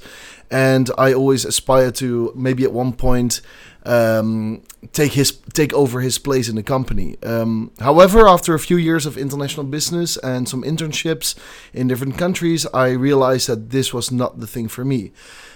and 0.52 0.88
I 0.96 1.12
always 1.12 1.44
aspired 1.44 1.96
to 1.96 2.32
maybe 2.36 2.62
at 2.62 2.72
one 2.72 2.92
point 2.92 3.40
um, 3.84 4.62
take 4.92 5.12
his 5.12 5.32
take 5.52 5.72
over 5.72 6.00
his 6.00 6.16
place 6.16 6.48
in 6.48 6.54
the 6.54 6.62
company. 6.62 7.16
Um, 7.24 7.72
however, 7.80 8.28
after 8.28 8.54
a 8.54 8.58
few 8.60 8.76
years 8.76 9.04
of 9.04 9.18
international 9.18 9.66
business 9.66 10.16
and 10.18 10.48
some 10.48 10.62
internships 10.62 11.34
in 11.74 11.88
different 11.88 12.16
countries, 12.16 12.66
I 12.72 12.90
realized 12.90 13.48
that 13.48 13.70
this 13.70 13.92
was 13.92 14.12
not 14.12 14.38
the 14.38 14.46
thing 14.46 14.68
for 14.68 14.84
me. 14.84 15.10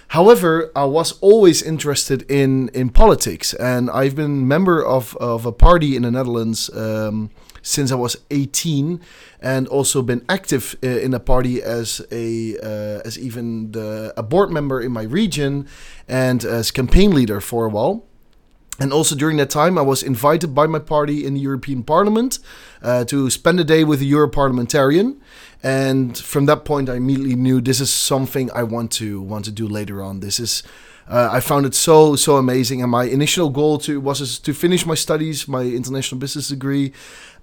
However, 0.09 0.69
I 0.75 0.83
was 0.83 1.13
always 1.21 1.61
interested 1.61 2.29
in 2.29 2.69
in 2.73 2.89
politics, 2.89 3.53
and 3.53 3.89
I've 3.89 4.17
been 4.17 4.45
member 4.45 4.83
of 4.83 5.15
of 5.15 5.45
a 5.45 5.53
party 5.53 5.95
in 5.95 6.01
the 6.01 6.11
Netherlands. 6.11 6.69
Um, 6.75 7.29
since 7.65 7.91
I 7.91 7.95
was 7.95 8.15
18, 8.29 9.01
and 9.41 9.67
also 9.67 10.01
been 10.01 10.23
active 10.29 10.75
uh, 10.83 10.87
in 10.87 11.13
a 11.13 11.19
party 11.19 11.61
as 11.61 11.99
a 12.11 12.57
uh, 12.59 13.01
as 13.03 13.17
even 13.17 13.71
the, 13.71 14.13
a 14.15 14.23
board 14.23 14.51
member 14.51 14.79
in 14.79 14.91
my 14.91 15.03
region 15.03 15.67
and 16.07 16.45
as 16.45 16.71
campaign 16.71 17.11
leader 17.11 17.41
for 17.41 17.65
a 17.65 17.69
while. 17.69 18.05
And 18.77 18.91
also 18.91 19.15
during 19.15 19.37
that 19.37 19.49
time, 19.49 19.77
I 19.77 19.81
was 19.81 20.03
invited 20.03 20.53
by 20.53 20.67
my 20.67 20.79
party 20.79 21.25
in 21.25 21.33
the 21.33 21.39
European 21.39 21.81
Parliament 21.83 22.39
uh, 22.81 23.05
to 23.05 23.29
spend 23.29 23.59
a 23.59 23.63
day 23.63 23.85
with 23.85 24.01
a 24.01 24.05
Europarliamentarian. 24.05 25.17
And 25.63 26.17
from 26.17 26.45
that 26.47 26.65
point, 26.65 26.89
I 26.89 26.95
immediately 26.95 27.35
knew 27.35 27.61
this 27.61 27.79
is 27.79 27.89
something 27.89 28.51
I 28.51 28.63
want 28.63 28.91
to 28.99 29.21
want 29.21 29.45
to 29.45 29.51
do 29.51 29.67
later 29.67 30.03
on. 30.03 30.19
This 30.19 30.39
is 30.39 30.61
uh, 31.07 31.29
I 31.31 31.39
found 31.39 31.65
it 31.65 31.75
so 31.75 32.15
so 32.15 32.37
amazing, 32.37 32.81
and 32.81 32.91
my 32.91 33.05
initial 33.05 33.49
goal 33.49 33.77
to 33.79 34.01
was 34.01 34.39
to 34.39 34.53
finish 34.53 34.85
my 34.85 34.95
studies, 34.95 35.47
my 35.47 35.61
international 35.61 36.19
business 36.19 36.47
degree, 36.47 36.93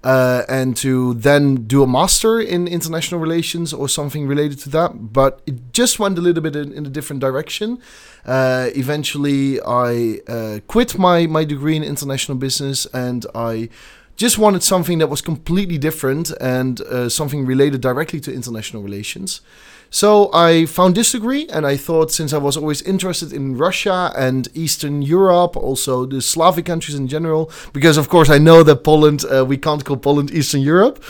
uh, 0.03 0.43
and 0.49 0.75
to 0.77 1.13
then 1.13 1.67
do 1.67 1.83
a 1.83 1.87
master 1.87 2.39
in 2.39 2.67
international 2.67 3.21
relations 3.21 3.73
or 3.73 3.87
something 3.87 4.27
related 4.27 4.59
to 4.59 4.69
that. 4.69 5.13
But 5.13 5.41
it 5.45 5.73
just 5.73 5.99
went 5.99 6.17
a 6.17 6.21
little 6.21 6.43
bit 6.43 6.55
in, 6.55 6.73
in 6.73 6.85
a 6.85 6.89
different 6.89 7.21
direction. 7.21 7.79
Uh, 8.25 8.69
eventually, 8.75 9.61
I 9.61 10.19
uh, 10.27 10.59
quit 10.67 10.97
my 10.97 11.27
my 11.27 11.43
degree 11.43 11.75
in 11.75 11.83
international 11.83 12.37
business, 12.37 12.85
and 12.93 13.25
I 13.33 13.69
just 14.15 14.37
wanted 14.37 14.63
something 14.63 14.99
that 14.99 15.07
was 15.07 15.21
completely 15.21 15.77
different 15.77 16.31
and 16.39 16.81
uh, 16.81 17.09
something 17.09 17.45
related 17.45 17.81
directly 17.81 18.19
to 18.21 18.33
international 18.33 18.83
relations. 18.83 19.41
So 19.89 20.31
I 20.33 20.65
found 20.65 20.95
this 20.95 21.11
degree, 21.11 21.47
and 21.49 21.67
I 21.67 21.77
thought 21.77 22.11
since 22.11 22.33
I 22.33 22.39
was 22.39 22.57
always 22.57 22.81
interested 22.81 23.31
in 23.31 23.57
Russia 23.57 24.11
and 24.17 24.47
Eastern 24.55 25.03
Europe, 25.03 25.55
also 25.55 26.07
the 26.07 26.19
Slavic 26.19 26.65
countries 26.65 26.95
in 26.95 27.07
general, 27.07 27.51
because 27.73 27.97
of 27.97 28.09
course 28.09 28.29
I 28.29 28.39
know 28.39 28.63
that 28.63 28.83
Poland, 28.83 29.23
uh, 29.25 29.45
we 29.45 29.55
can't 29.55 29.85
call 29.85 29.97
Poland 29.97 30.31
Eastern 30.31 30.61
Europe. 30.61 31.03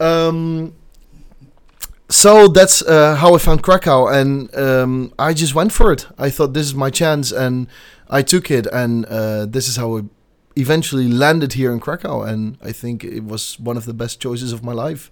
Um, 0.00 0.72
so 2.08 2.48
that's 2.48 2.82
uh, 2.82 3.16
how 3.16 3.34
I 3.34 3.38
found 3.38 3.62
Krakow, 3.62 4.06
and 4.06 4.54
um, 4.56 5.12
I 5.18 5.34
just 5.34 5.54
went 5.54 5.72
for 5.72 5.92
it. 5.92 6.06
I 6.18 6.30
thought 6.30 6.54
this 6.54 6.66
is 6.66 6.74
my 6.74 6.88
chance, 6.90 7.32
and 7.32 7.66
I 8.08 8.22
took 8.22 8.50
it, 8.50 8.66
and 8.66 9.04
uh, 9.06 9.44
this 9.44 9.68
is 9.68 9.76
how 9.76 9.98
I 9.98 10.02
eventually 10.56 11.08
landed 11.08 11.54
here 11.54 11.72
in 11.72 11.80
Krakow, 11.80 12.22
and 12.22 12.58
I 12.62 12.72
think 12.72 13.04
it 13.04 13.24
was 13.24 13.58
one 13.58 13.76
of 13.76 13.84
the 13.84 13.94
best 13.94 14.20
choices 14.20 14.52
of 14.52 14.62
my 14.62 14.72
life. 14.72 15.10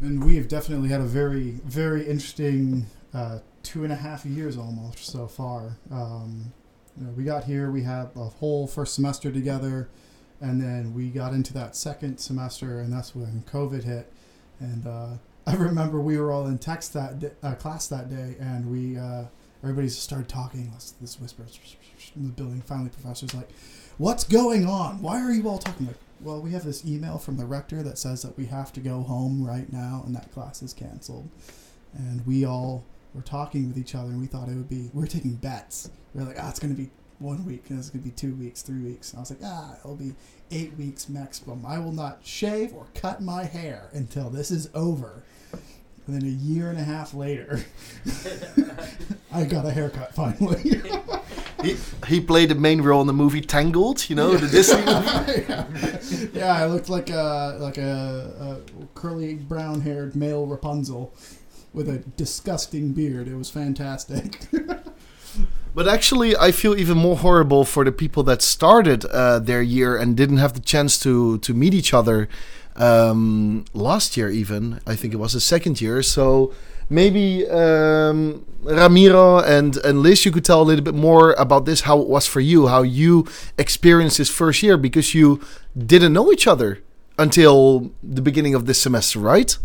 And 0.00 0.24
we 0.24 0.36
have 0.36 0.48
definitely 0.48 0.90
had 0.90 1.00
a 1.00 1.04
very, 1.04 1.52
very 1.64 2.06
interesting 2.06 2.86
uh, 3.14 3.38
two 3.62 3.82
and 3.82 3.92
a 3.92 3.96
half 3.96 4.26
years 4.26 4.58
almost 4.58 5.06
so 5.06 5.26
far. 5.26 5.78
Um, 5.90 6.52
you 6.98 7.06
know, 7.06 7.12
we 7.12 7.24
got 7.24 7.44
here, 7.44 7.70
we 7.70 7.82
had 7.82 8.10
a 8.14 8.24
whole 8.24 8.66
first 8.66 8.94
semester 8.94 9.32
together, 9.32 9.88
and 10.40 10.60
then 10.60 10.94
we 10.94 11.08
got 11.08 11.32
into 11.32 11.52
that 11.54 11.74
second 11.76 12.18
semester, 12.18 12.80
and 12.80 12.92
that's 12.92 13.14
when 13.14 13.44
COVID 13.50 13.84
hit. 13.84 14.12
And 14.60 14.86
uh, 14.86 15.08
I 15.46 15.54
remember 15.54 16.00
we 16.00 16.18
were 16.18 16.32
all 16.32 16.46
in 16.46 16.58
text 16.58 16.92
that 16.94 17.18
di- 17.20 17.30
uh, 17.42 17.54
class 17.54 17.86
that 17.88 18.10
day, 18.10 18.36
and 18.38 18.70
we 18.70 18.98
uh, 18.98 19.24
everybody 19.62 19.88
started 19.88 20.28
talking. 20.28 20.72
This 21.00 21.20
whispers 21.20 21.58
the 22.24 22.32
building. 22.32 22.62
Finally, 22.62 22.90
professor's 22.90 23.34
like, 23.34 23.50
"What's 23.98 24.24
going 24.24 24.66
on? 24.66 25.02
Why 25.02 25.20
are 25.20 25.32
you 25.32 25.48
all 25.48 25.58
talking?" 25.58 25.86
Like, 25.86 25.96
well, 26.20 26.40
we 26.40 26.52
have 26.52 26.64
this 26.64 26.84
email 26.84 27.18
from 27.18 27.36
the 27.36 27.44
rector 27.44 27.82
that 27.82 27.98
says 27.98 28.22
that 28.22 28.36
we 28.36 28.46
have 28.46 28.72
to 28.74 28.80
go 28.80 29.02
home 29.02 29.44
right 29.44 29.70
now 29.72 30.02
and 30.06 30.14
that 30.14 30.32
class 30.32 30.62
is 30.62 30.72
canceled. 30.72 31.28
And 31.94 32.26
we 32.26 32.44
all 32.44 32.84
were 33.14 33.22
talking 33.22 33.68
with 33.68 33.78
each 33.78 33.94
other 33.94 34.10
and 34.10 34.20
we 34.20 34.26
thought 34.26 34.48
it 34.48 34.54
would 34.54 34.68
be, 34.68 34.90
we 34.92 35.04
are 35.04 35.06
taking 35.06 35.34
bets. 35.34 35.90
We 36.14 36.22
are 36.22 36.26
like, 36.26 36.36
ah, 36.40 36.48
it's 36.48 36.58
going 36.58 36.74
to 36.74 36.80
be 36.80 36.90
one 37.18 37.44
week 37.44 37.64
and 37.68 37.78
it's 37.78 37.90
going 37.90 38.02
to 38.02 38.08
be 38.08 38.14
two 38.14 38.34
weeks, 38.34 38.62
three 38.62 38.80
weeks. 38.80 39.12
And 39.12 39.18
I 39.18 39.20
was 39.20 39.30
like, 39.30 39.40
ah, 39.44 39.76
it'll 39.78 39.96
be 39.96 40.14
eight 40.50 40.76
weeks 40.76 41.08
maximum. 41.08 41.64
I 41.66 41.78
will 41.78 41.92
not 41.92 42.20
shave 42.22 42.72
or 42.72 42.86
cut 42.94 43.20
my 43.20 43.44
hair 43.44 43.90
until 43.92 44.30
this 44.30 44.50
is 44.50 44.70
over. 44.74 45.22
And 46.06 46.14
then 46.14 46.22
a 46.22 46.32
year 46.32 46.70
and 46.70 46.78
a 46.78 46.84
half 46.84 47.14
later, 47.14 47.64
I 49.32 49.44
got 49.44 49.66
a 49.66 49.70
haircut 49.70 50.14
finally. 50.14 50.80
he, 51.66 51.76
he 52.06 52.20
played 52.20 52.50
the 52.50 52.54
main 52.54 52.82
role 52.82 53.00
in 53.00 53.06
the 53.06 53.12
movie 53.12 53.40
Tangled, 53.40 54.08
you 54.08 54.16
know, 54.16 54.36
the 54.36 54.48
Disney 54.48 54.84
movie. 54.84 55.44
yeah. 55.48 55.66
yeah, 56.32 56.62
I 56.62 56.66
looked 56.66 56.88
like 56.88 57.10
a 57.10 57.56
like 57.60 57.78
a, 57.78 58.60
a 58.78 58.86
curly 58.94 59.34
brown 59.34 59.80
haired 59.80 60.14
male 60.16 60.46
Rapunzel 60.46 61.12
with 61.72 61.88
a 61.88 61.98
disgusting 62.16 62.92
beard. 62.92 63.28
It 63.28 63.36
was 63.36 63.50
fantastic. 63.50 64.40
But 65.74 65.86
actually, 65.86 66.34
I 66.34 66.52
feel 66.52 66.74
even 66.74 66.96
more 66.96 67.18
horrible 67.18 67.66
for 67.66 67.84
the 67.84 67.92
people 67.92 68.22
that 68.22 68.40
started 68.40 69.04
uh, 69.04 69.38
their 69.40 69.60
year 69.60 69.94
and 69.94 70.16
didn't 70.16 70.38
have 70.38 70.54
the 70.54 70.60
chance 70.60 70.98
to 71.00 71.36
to 71.40 71.52
meet 71.52 71.74
each 71.74 71.92
other 71.92 72.30
um, 72.76 73.66
last 73.74 74.16
year. 74.16 74.30
Even 74.30 74.80
I 74.86 74.96
think 74.96 75.12
it 75.12 75.18
was 75.18 75.34
the 75.34 75.40
second 75.40 75.82
year. 75.82 76.02
So 76.02 76.54
maybe 76.88 77.46
um, 77.48 78.44
Ramiro 78.62 79.38
and 79.38 79.76
and 79.78 80.02
Liz, 80.02 80.24
you 80.24 80.32
could 80.32 80.44
tell 80.44 80.62
a 80.62 80.64
little 80.64 80.84
bit 80.84 80.94
more 80.94 81.32
about 81.32 81.64
this. 81.64 81.82
How 81.82 82.00
it 82.00 82.08
was 82.08 82.26
for 82.26 82.40
you? 82.40 82.68
How 82.68 82.82
you 82.82 83.26
experienced 83.58 84.18
this 84.18 84.30
first 84.30 84.62
year 84.62 84.76
because 84.76 85.14
you 85.14 85.40
didn't 85.76 86.12
know 86.12 86.32
each 86.32 86.46
other 86.46 86.82
until 87.18 87.90
the 88.02 88.22
beginning 88.22 88.54
of 88.54 88.66
this 88.66 88.80
semester, 88.80 89.18
right? 89.20 89.56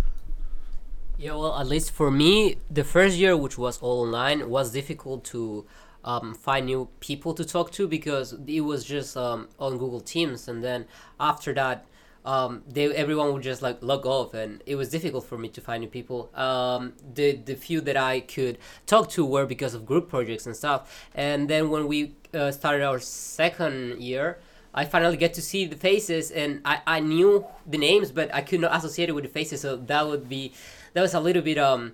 Yeah, 1.18 1.36
well, 1.36 1.60
at 1.60 1.68
least 1.68 1.92
for 1.92 2.10
me, 2.10 2.56
the 2.72 2.84
first 2.84 3.16
year, 3.16 3.38
which 3.38 3.58
was 3.58 3.78
all 3.80 4.02
online, 4.02 4.50
was 4.50 4.72
difficult 4.72 5.24
to 5.26 5.66
um, 6.04 6.34
find 6.34 6.66
new 6.66 6.90
people 7.00 7.36
to 7.36 7.46
talk 7.46 7.72
to 7.74 7.88
because 7.88 8.34
it 8.48 8.62
was 8.62 8.84
just 8.84 9.16
um, 9.16 9.48
on 9.60 9.78
Google 9.78 10.02
Teams, 10.02 10.48
and 10.48 10.64
then 10.64 10.86
after 11.20 11.54
that, 11.54 11.86
um, 12.24 12.64
they 12.68 12.94
everyone 12.96 13.34
would 13.34 13.42
just 13.42 13.62
like 13.62 13.78
log 13.82 14.06
off, 14.06 14.34
and 14.34 14.62
it 14.66 14.76
was 14.76 14.90
difficult 14.90 15.26
for 15.26 15.38
me 15.38 15.50
to 15.50 15.62
find 15.62 15.82
new 15.82 15.90
people. 15.90 16.30
Um, 16.36 16.94
the 17.14 17.34
the 17.34 17.56
few 17.56 17.82
that 17.82 17.98
I 17.98 18.20
could 18.20 18.58
talk 18.86 19.10
to 19.12 19.26
were 19.26 19.46
because 19.46 19.74
of 19.74 19.86
group 19.86 20.10
projects 20.10 20.46
and 20.46 20.56
stuff. 20.56 21.08
And 21.16 21.50
then 21.50 21.70
when 21.70 21.88
we 21.88 22.16
uh, 22.34 22.52
started 22.52 22.84
our 22.84 23.00
second 23.00 24.02
year, 24.02 24.38
I 24.74 24.86
finally 24.86 25.18
get 25.18 25.34
to 25.36 25.42
see 25.42 25.66
the 25.66 25.76
faces, 25.76 26.30
and 26.30 26.62
I, 26.64 26.82
I 26.86 27.00
knew 27.00 27.46
the 27.66 27.78
names, 27.78 28.12
but 28.12 28.34
I 28.34 28.42
could 28.42 28.62
not 28.62 28.76
associate 28.76 29.10
it 29.10 29.14
with 29.14 29.24
the 29.24 29.30
faces. 29.30 29.62
So 29.62 29.76
that 29.76 30.08
would 30.08 30.30
be 30.30 30.54
that 30.94 31.02
was 31.02 31.14
a 31.14 31.20
little 31.20 31.42
bit 31.42 31.58
um. 31.58 31.94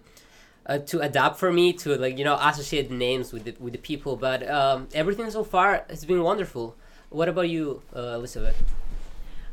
Uh, 0.69 0.77
to 0.79 0.99
adapt 0.99 1.39
for 1.39 1.49
me 1.49 1.71
to 1.71 1.95
like 1.95 2.17
you 2.17 2.25
know 2.25 2.37
associate 2.41 2.91
names 2.91 3.31
with 3.31 3.45
the, 3.45 3.55
with 3.57 3.71
the 3.71 3.79
people 3.79 4.17
but 4.17 4.45
um, 4.49 4.85
everything 4.93 5.31
so 5.31 5.41
far 5.41 5.85
has 5.89 6.03
been 6.03 6.21
wonderful 6.21 6.75
what 7.07 7.29
about 7.29 7.47
you 7.47 7.81
uh, 7.95 8.19
elizabeth 8.19 8.61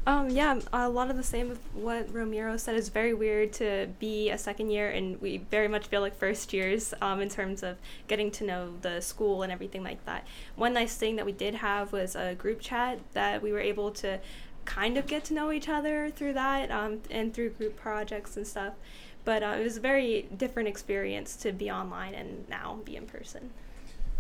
um, 0.07 0.29
yeah, 0.29 0.59
a 0.73 0.89
lot 0.89 1.11
of 1.11 1.17
the 1.17 1.23
same 1.23 1.49
with 1.49 1.61
what 1.73 2.13
Ramiro 2.13 2.59
said. 2.59 2.75
It's 2.75 2.91
very 2.91 3.15
weird 3.15 3.55
to 3.55 3.89
be 3.99 4.31
a 4.31 4.37
second 4.37 4.71
year, 4.71 4.91
and 4.91 5.21
we 5.21 5.39
very 5.39 5.69
much 5.69 5.87
feel 5.87 6.03
like 6.03 6.15
first 6.15 6.53
years 6.53 6.93
um, 7.01 7.23
in 7.23 7.31
terms 7.31 7.63
of 7.63 7.79
getting 8.07 8.31
to 8.33 8.45
know 8.45 8.75
the 8.83 9.01
school 9.01 9.43
and 9.43 9.51
everything 9.51 9.83
like 9.83 10.05
that. 10.05 10.27
One 10.57 10.75
nice 10.75 10.97
thing 10.97 11.17
that 11.17 11.25
we 11.25 11.33
did 11.33 11.55
have 11.55 11.91
was 11.93 12.15
a 12.15 12.35
group 12.35 12.61
chat 12.61 12.99
that 13.15 13.43
we 13.43 13.51
were 13.51 13.61
able 13.61 13.91
to 13.93 14.21
kind 14.67 14.99
of 14.99 15.07
get 15.07 15.25
to 15.25 15.35
know 15.35 15.51
each 15.51 15.69
other 15.69 16.11
through 16.11 16.35
that 16.35 16.71
um, 16.71 17.01
and 17.11 17.33
through 17.33 17.51
group 17.51 17.77
projects 17.77 18.37
and 18.37 18.47
stuff. 18.47 18.75
But 19.25 19.43
uh, 19.43 19.57
it 19.59 19.63
was 19.63 19.79
a 19.79 19.81
very 19.81 20.29
different 20.37 20.69
experience 20.69 21.35
to 21.37 21.53
be 21.53 21.71
online 21.71 22.15
and 22.15 22.47
now 22.49 22.79
be 22.85 22.97
in 22.97 23.07
person. 23.07 23.51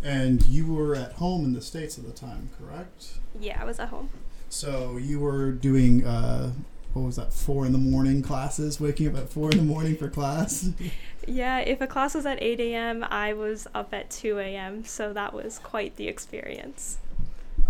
And 0.03 0.45
you 0.47 0.73
were 0.73 0.95
at 0.95 1.13
home 1.13 1.45
in 1.45 1.53
the 1.53 1.61
States 1.61 1.99
at 1.99 2.07
the 2.07 2.13
time, 2.13 2.51
correct? 2.59 3.19
Yeah, 3.39 3.61
I 3.61 3.65
was 3.65 3.79
at 3.79 3.89
home. 3.89 4.09
So 4.49 4.97
you 4.97 5.21
were 5.21 5.51
doing 5.51 6.07
uh, 6.07 6.53
what 6.95 7.03
was 7.03 7.17
that? 7.17 7.33
Four 7.33 7.67
in 7.67 7.73
the 7.73 7.79
morning 7.79 8.23
classes, 8.23 8.81
waking 8.81 9.09
up 9.09 9.17
at 9.17 9.29
four 9.29 9.51
in 9.51 9.59
the 9.59 9.65
morning 9.65 9.97
for 9.97 10.09
class. 10.09 10.71
Yeah, 11.27 11.61
if 11.61 11.81
a 11.81 11.87
class 11.87 12.15
was 12.15 12.27
at 12.27 12.43
8 12.43 12.61
a.m., 12.61 13.03
I 13.03 13.33
was 13.33 13.67
up 13.75 13.95
at 13.95 14.11
2 14.11 14.39
a.m., 14.41 14.85
so 14.85 15.15
that 15.15 15.33
was 15.33 15.59
quite 15.59 15.97
the 15.97 16.07
experience. 16.07 16.99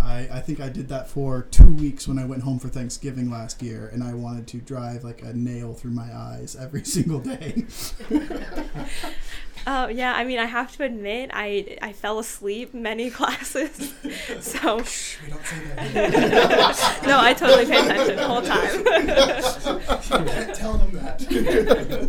I, 0.04 0.28
I 0.32 0.40
think 0.40 0.60
I 0.60 0.68
did 0.68 0.88
that 0.90 1.08
for 1.08 1.42
two 1.50 1.72
weeks 1.72 2.06
when 2.06 2.18
I 2.18 2.26
went 2.26 2.42
home 2.42 2.58
for 2.58 2.68
Thanksgiving 2.68 3.30
last 3.30 3.62
year, 3.62 3.88
and 3.92 4.02
I 4.04 4.12
wanted 4.12 4.46
to 4.48 4.58
drive 4.58 5.02
like 5.02 5.22
a 5.22 5.32
nail 5.32 5.72
through 5.72 5.92
my 5.92 6.14
eyes 6.14 6.54
every 6.54 6.84
single 6.84 7.20
day. 7.20 7.64
Uh, 9.66 9.88
yeah, 9.92 10.12
I 10.14 10.24
mean, 10.24 10.38
I 10.38 10.44
have 10.44 10.76
to 10.76 10.84
admit, 10.84 11.30
I 11.32 11.78
I 11.80 11.92
fell 11.92 12.18
asleep 12.18 12.74
many 12.74 13.10
classes, 13.18 13.94
so. 14.40 14.82
Shh, 14.82 15.16
don't 15.28 15.44
say 15.46 15.64
that. 15.74 17.00
no, 17.06 17.18
I 17.18 17.32
totally 17.32 17.64
paid 17.64 17.84
attention 17.84 18.16
the 18.16 18.28
whole 18.28 18.42
time. 18.42 18.78
you 18.78 20.30
can't 20.30 20.54
tell 20.54 20.74
them 20.74 20.92
that. 20.92 22.03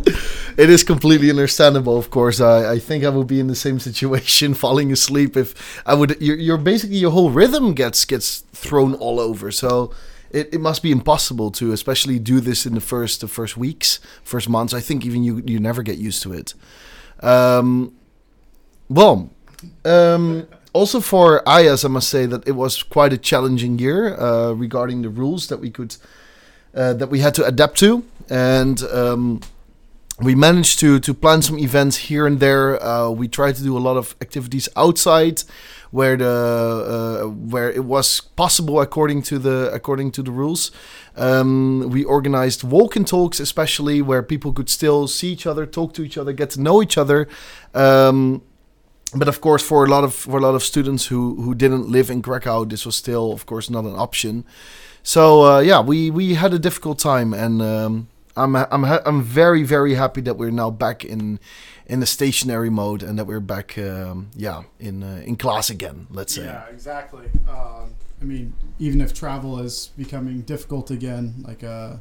It 0.56 0.70
is 0.70 0.82
completely 0.82 1.28
understandable, 1.28 1.98
of 1.98 2.08
course. 2.10 2.40
I, 2.40 2.72
I 2.72 2.78
think 2.78 3.04
I 3.04 3.10
would 3.10 3.26
be 3.26 3.40
in 3.40 3.46
the 3.46 3.54
same 3.54 3.78
situation, 3.78 4.54
falling 4.64 4.90
asleep 4.90 5.36
if 5.36 5.82
I 5.86 5.94
would. 5.94 6.16
You're, 6.20 6.36
you're 6.36 6.56
basically 6.58 6.96
your 6.96 7.10
whole 7.10 7.30
rhythm 7.30 7.74
gets 7.74 8.04
gets 8.04 8.40
thrown 8.52 8.94
all 8.94 9.20
over. 9.20 9.50
So 9.50 9.92
it, 10.30 10.54
it 10.54 10.60
must 10.60 10.82
be 10.82 10.90
impossible 10.90 11.50
to, 11.52 11.72
especially 11.72 12.18
do 12.18 12.40
this 12.40 12.64
in 12.66 12.74
the 12.74 12.80
first 12.80 13.20
the 13.20 13.28
first 13.28 13.56
weeks, 13.56 14.00
first 14.24 14.48
months. 14.48 14.72
I 14.72 14.80
think 14.80 15.04
even 15.04 15.22
you 15.22 15.42
you 15.44 15.60
never 15.60 15.82
get 15.82 15.98
used 15.98 16.22
to 16.22 16.32
it. 16.32 16.54
Um, 17.20 17.94
well, 18.88 19.30
um, 19.84 20.46
also 20.72 21.00
for 21.00 21.42
AIAS, 21.44 21.84
I 21.84 21.88
must 21.88 22.08
say 22.08 22.26
that 22.26 22.46
it 22.46 22.52
was 22.52 22.82
quite 22.82 23.12
a 23.12 23.18
challenging 23.18 23.78
year 23.78 24.18
uh, 24.18 24.52
regarding 24.52 25.02
the 25.02 25.10
rules 25.10 25.48
that 25.48 25.58
we 25.58 25.70
could 25.70 25.96
uh, 26.74 26.94
that 26.94 27.08
we 27.08 27.20
had 27.20 27.34
to 27.34 27.44
adapt 27.44 27.78
to, 27.78 28.04
and 28.30 28.82
um, 28.84 29.40
we 30.20 30.34
managed 30.34 30.78
to 30.80 30.98
to 31.00 31.14
plan 31.14 31.42
some 31.42 31.58
events 31.58 31.96
here 31.96 32.26
and 32.26 32.40
there. 32.40 32.82
Uh, 32.82 33.10
we 33.10 33.28
tried 33.28 33.54
to 33.56 33.62
do 33.62 33.76
a 33.76 33.80
lot 33.80 33.96
of 33.96 34.16
activities 34.20 34.68
outside, 34.74 35.42
where 35.90 36.16
the 36.16 37.22
uh, 37.24 37.28
where 37.28 37.70
it 37.70 37.84
was 37.84 38.20
possible 38.20 38.80
according 38.80 39.22
to 39.22 39.38
the 39.38 39.70
according 39.72 40.12
to 40.12 40.22
the 40.22 40.30
rules. 40.30 40.70
Um, 41.16 41.90
we 41.90 42.04
organized 42.04 42.64
walk 42.64 42.96
and 42.96 43.06
talks, 43.06 43.40
especially 43.40 44.02
where 44.02 44.22
people 44.22 44.52
could 44.52 44.70
still 44.70 45.06
see 45.06 45.32
each 45.32 45.46
other, 45.46 45.66
talk 45.66 45.92
to 45.94 46.02
each 46.02 46.18
other, 46.18 46.32
get 46.32 46.50
to 46.50 46.60
know 46.60 46.82
each 46.82 46.96
other. 46.98 47.28
Um, 47.74 48.42
but 49.14 49.28
of 49.28 49.40
course, 49.40 49.62
for 49.62 49.84
a 49.84 49.88
lot 49.88 50.04
of 50.04 50.14
for 50.14 50.38
a 50.38 50.40
lot 50.40 50.54
of 50.54 50.62
students 50.62 51.06
who 51.06 51.42
who 51.42 51.54
didn't 51.54 51.88
live 51.88 52.10
in 52.10 52.22
Krakow, 52.22 52.64
this 52.64 52.86
was 52.86 52.96
still, 52.96 53.32
of 53.32 53.44
course, 53.44 53.68
not 53.70 53.84
an 53.84 53.94
option. 53.94 54.44
So 55.02 55.44
uh, 55.44 55.60
yeah, 55.60 55.80
we 55.80 56.10
we 56.10 56.34
had 56.34 56.54
a 56.54 56.58
difficult 56.58 56.98
time, 56.98 57.34
and 57.34 57.62
um, 57.62 58.08
I'm 58.36 58.54
I'm 58.54 58.82
ha- 58.82 59.02
I'm 59.06 59.22
very 59.22 59.62
very 59.62 59.94
happy 59.94 60.20
that 60.22 60.36
we're 60.36 60.50
now 60.50 60.70
back 60.70 61.04
in 61.04 61.40
in 61.86 62.00
the 62.00 62.06
stationary 62.06 62.70
mode 62.70 63.02
and 63.02 63.18
that 63.18 63.26
we're 63.26 63.40
back 63.40 63.78
um, 63.78 64.30
yeah 64.36 64.64
in 64.78 65.02
uh, 65.02 65.22
in 65.24 65.36
class 65.36 65.70
again. 65.70 66.06
Let's 66.10 66.34
say. 66.34 66.44
Yeah, 66.44 66.66
exactly. 66.66 67.26
Um, 67.48 67.94
I 68.20 68.24
mean, 68.24 68.54
even 68.78 69.00
if 69.00 69.14
travel 69.14 69.58
is 69.58 69.88
becoming 69.96 70.42
difficult 70.42 70.90
again, 70.90 71.44
like 71.46 71.62
uh, 71.64 71.96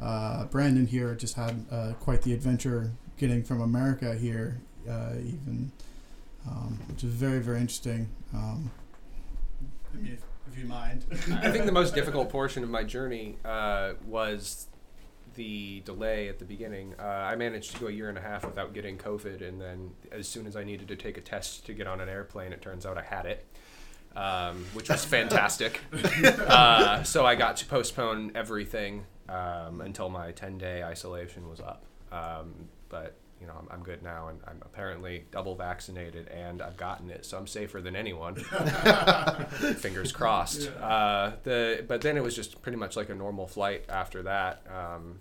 uh, 0.00 0.44
Brandon 0.46 0.86
here 0.86 1.14
just 1.14 1.34
had 1.34 1.64
uh, 1.70 1.92
quite 2.00 2.22
the 2.22 2.32
adventure 2.32 2.92
getting 3.18 3.42
from 3.42 3.60
America 3.60 4.14
here, 4.14 4.60
uh, 4.88 5.14
even, 5.16 5.72
um, 6.46 6.78
which 6.88 7.04
is 7.04 7.12
very 7.12 7.40
very 7.40 7.60
interesting. 7.60 8.08
Um, 8.34 8.70
I 9.92 9.96
mean, 9.96 10.12
if, 10.12 10.22
if 10.52 10.58
you 10.58 10.66
mind. 10.66 11.04
I 11.42 11.50
think 11.50 11.66
the 11.66 11.72
most 11.72 11.94
difficult 12.00 12.30
portion 12.30 12.62
of 12.62 12.70
my 12.70 12.84
journey 12.84 13.36
uh, 13.44 13.94
was 14.06 14.68
the 15.38 15.80
delay 15.84 16.28
at 16.28 16.40
the 16.40 16.44
beginning. 16.44 16.94
Uh, 16.98 17.04
I 17.04 17.36
managed 17.36 17.72
to 17.74 17.80
go 17.80 17.86
a 17.86 17.92
year 17.92 18.08
and 18.08 18.18
a 18.18 18.20
half 18.20 18.44
without 18.44 18.74
getting 18.74 18.98
COVID, 18.98 19.40
and 19.40 19.60
then 19.60 19.92
as 20.10 20.28
soon 20.28 20.46
as 20.46 20.56
I 20.56 20.64
needed 20.64 20.88
to 20.88 20.96
take 20.96 21.16
a 21.16 21.20
test 21.20 21.64
to 21.66 21.72
get 21.72 21.86
on 21.86 22.00
an 22.00 22.08
airplane, 22.08 22.52
it 22.52 22.60
turns 22.60 22.84
out 22.84 22.98
I 22.98 23.02
had 23.02 23.24
it, 23.24 23.46
um, 24.16 24.64
which 24.74 24.90
was 24.90 25.04
fantastic. 25.04 25.80
uh, 26.24 27.04
so 27.04 27.24
I 27.24 27.36
got 27.36 27.56
to 27.58 27.66
postpone 27.66 28.32
everything 28.34 29.06
um, 29.28 29.80
until 29.80 30.08
my 30.08 30.32
10 30.32 30.58
day 30.58 30.82
isolation 30.82 31.48
was 31.48 31.60
up. 31.60 31.84
Um, 32.10 32.68
but 32.88 33.14
you 33.40 33.46
know, 33.46 33.54
I'm, 33.56 33.68
I'm 33.70 33.82
good 33.84 34.02
now, 34.02 34.28
and 34.28 34.40
I'm 34.48 34.60
apparently 34.62 35.24
double 35.30 35.54
vaccinated, 35.54 36.26
and 36.28 36.60
I've 36.60 36.76
gotten 36.76 37.10
it, 37.10 37.24
so 37.24 37.38
I'm 37.38 37.46
safer 37.46 37.80
than 37.80 37.94
anyone. 37.94 38.34
Fingers 39.76 40.10
crossed. 40.10 40.68
Uh, 40.72 41.32
the 41.44 41.84
but 41.86 42.00
then 42.00 42.16
it 42.16 42.22
was 42.24 42.34
just 42.34 42.60
pretty 42.62 42.76
much 42.76 42.96
like 42.96 43.08
a 43.08 43.14
normal 43.14 43.46
flight 43.46 43.84
after 43.88 44.24
that, 44.24 44.64
um, 44.68 45.20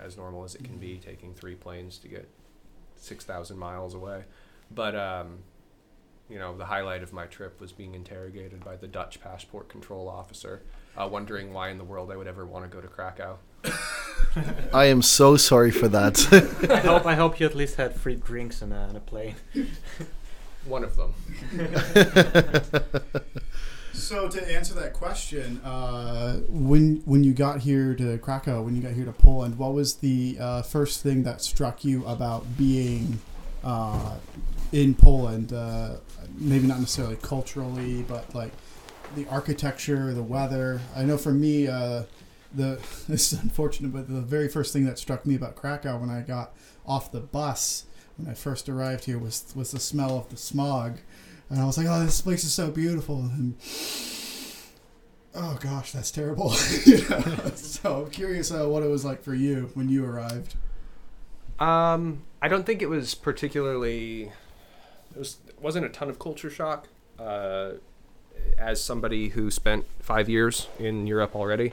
as 0.00 0.16
normal 0.16 0.44
as 0.44 0.54
it 0.54 0.64
can 0.64 0.78
be, 0.78 0.98
taking 0.98 1.34
three 1.34 1.54
planes 1.54 1.98
to 1.98 2.08
get 2.08 2.28
six 2.96 3.24
thousand 3.24 3.58
miles 3.58 3.94
away. 3.94 4.24
But 4.70 4.96
um, 4.96 5.38
you 6.28 6.38
know, 6.38 6.56
the 6.56 6.66
highlight 6.66 7.02
of 7.02 7.12
my 7.12 7.26
trip 7.26 7.60
was 7.60 7.72
being 7.72 7.94
interrogated 7.94 8.64
by 8.64 8.76
the 8.76 8.88
Dutch 8.88 9.20
passport 9.20 9.68
control 9.68 10.08
officer, 10.08 10.62
uh, 10.96 11.08
wondering 11.10 11.52
why 11.52 11.70
in 11.70 11.78
the 11.78 11.84
world 11.84 12.10
I 12.10 12.16
would 12.16 12.26
ever 12.26 12.44
want 12.44 12.64
to 12.64 12.74
go 12.74 12.80
to 12.80 12.88
Krakow. 12.88 13.38
I 14.72 14.86
am 14.86 15.02
so 15.02 15.36
sorry 15.36 15.70
for 15.70 15.88
that. 15.88 16.68
I 16.70 16.78
hope 16.80 17.06
I 17.06 17.14
hope 17.14 17.40
you 17.40 17.46
at 17.46 17.54
least 17.54 17.76
had 17.76 17.94
free 17.94 18.16
drinks 18.16 18.62
on 18.62 18.72
a, 18.72 18.76
on 18.76 18.96
a 18.96 19.00
plane. 19.00 19.36
One 20.64 20.82
of 20.82 20.96
them. 20.96 21.14
So 23.96 24.28
to 24.28 24.52
answer 24.54 24.74
that 24.74 24.92
question, 24.92 25.60
uh, 25.64 26.36
when 26.48 27.02
when 27.06 27.24
you 27.24 27.32
got 27.32 27.60
here 27.60 27.94
to 27.94 28.18
Krakow, 28.18 28.62
when 28.62 28.76
you 28.76 28.82
got 28.82 28.92
here 28.92 29.06
to 29.06 29.12
Poland, 29.12 29.58
what 29.58 29.72
was 29.72 29.96
the 29.96 30.36
uh, 30.38 30.62
first 30.62 31.02
thing 31.02 31.22
that 31.22 31.40
struck 31.40 31.84
you 31.84 32.04
about 32.06 32.56
being 32.56 33.20
uh, 33.64 34.16
in 34.70 34.94
Poland? 34.94 35.52
Uh, 35.52 35.96
maybe 36.36 36.66
not 36.66 36.78
necessarily 36.78 37.16
culturally, 37.16 38.02
but 38.02 38.32
like 38.34 38.52
the 39.16 39.26
architecture, 39.28 40.12
the 40.12 40.22
weather. 40.22 40.80
I 40.94 41.04
know 41.04 41.16
for 41.16 41.32
me, 41.32 41.66
uh, 41.66 42.02
the 42.54 42.78
this 43.08 43.32
is 43.32 43.40
unfortunate, 43.40 43.92
but 43.92 44.08
the 44.08 44.20
very 44.20 44.48
first 44.48 44.72
thing 44.72 44.84
that 44.84 44.98
struck 44.98 45.24
me 45.24 45.34
about 45.34 45.56
Krakow 45.56 45.98
when 45.98 46.10
I 46.10 46.20
got 46.20 46.54
off 46.86 47.10
the 47.10 47.20
bus 47.20 47.86
when 48.16 48.28
I 48.28 48.34
first 48.34 48.68
arrived 48.68 49.04
here 49.04 49.18
was 49.18 49.44
was 49.54 49.70
the 49.70 49.80
smell 49.80 50.16
of 50.18 50.28
the 50.28 50.36
smog. 50.36 50.98
And 51.50 51.60
I 51.60 51.64
was 51.64 51.78
like, 51.78 51.86
"Oh, 51.88 52.04
this 52.04 52.20
place 52.20 52.44
is 52.44 52.52
so 52.52 52.70
beautiful." 52.70 53.18
And 53.20 53.54
oh 55.34 55.58
gosh, 55.60 55.92
that's 55.92 56.10
terrible. 56.10 56.50
So 57.56 58.04
I'm 58.04 58.10
curious 58.10 58.50
uh, 58.50 58.66
what 58.68 58.82
it 58.82 58.88
was 58.88 59.04
like 59.04 59.22
for 59.22 59.34
you 59.34 59.70
when 59.74 59.88
you 59.88 60.04
arrived. 60.04 60.56
Um, 61.58 62.22
I 62.42 62.48
don't 62.48 62.66
think 62.66 62.82
it 62.82 62.88
was 62.88 63.14
particularly. 63.14 64.32
It 65.14 65.18
was 65.18 65.36
wasn't 65.60 65.86
a 65.86 65.88
ton 65.88 66.08
of 66.08 66.18
culture 66.18 66.50
shock. 66.50 66.88
Uh, 67.18 67.72
as 68.58 68.82
somebody 68.82 69.28
who 69.28 69.50
spent 69.50 69.84
five 70.00 70.28
years 70.28 70.68
in 70.78 71.06
Europe 71.06 71.34
already, 71.36 71.72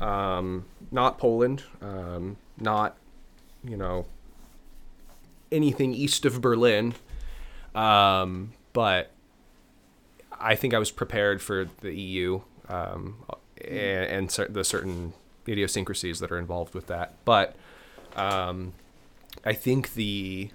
um, 0.00 0.64
not 0.90 1.18
Poland, 1.18 1.64
um, 1.80 2.36
not 2.58 2.96
you 3.64 3.76
know 3.76 4.06
anything 5.50 5.94
east 5.94 6.24
of 6.24 6.40
Berlin, 6.40 6.94
um, 7.74 8.52
but 8.72 9.10
I 10.38 10.54
think 10.54 10.74
I 10.74 10.78
was 10.78 10.90
prepared 10.90 11.42
for 11.42 11.68
the 11.80 11.92
EU 11.92 12.40
um, 12.68 13.24
and, 13.62 14.04
and 14.06 14.30
cer- 14.30 14.48
the 14.48 14.64
certain 14.64 15.12
idiosyncrasies 15.48 16.20
that 16.20 16.30
are 16.30 16.38
involved 16.38 16.74
with 16.74 16.86
that. 16.86 17.14
But 17.24 17.56
um, 18.16 18.72
I 19.44 19.52
think 19.52 19.94
the 19.94 20.50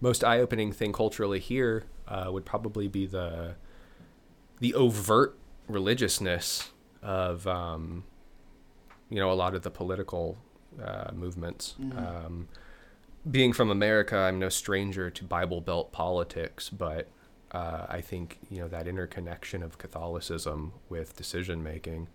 most 0.00 0.24
eye-opening 0.24 0.72
thing 0.72 0.92
culturally 0.92 1.38
here 1.38 1.84
uh, 2.08 2.30
would 2.32 2.44
probably 2.44 2.88
be 2.88 3.06
the 3.06 3.54
the 4.58 4.74
overt 4.74 5.38
religiousness 5.68 6.70
of 7.02 7.46
um, 7.46 8.04
you 9.08 9.16
know 9.16 9.30
a 9.30 9.34
lot 9.34 9.54
of 9.54 9.62
the 9.62 9.70
political 9.70 10.38
uh, 10.82 11.10
movements. 11.14 11.74
Um, 11.96 12.48
being 13.30 13.52
from 13.52 13.70
America, 13.70 14.16
I'm 14.16 14.38
no 14.38 14.48
stranger 14.48 15.10
to 15.10 15.24
Bible 15.24 15.60
Belt 15.60 15.92
politics, 15.92 16.70
but 16.70 17.08
uh, 17.52 17.86
I 17.88 18.00
think 18.00 18.38
you 18.48 18.58
know 18.58 18.68
that 18.68 18.86
interconnection 18.86 19.62
of 19.62 19.78
Catholicism 19.78 20.72
with 20.88 21.16
decision 21.16 21.62
making 21.62 22.08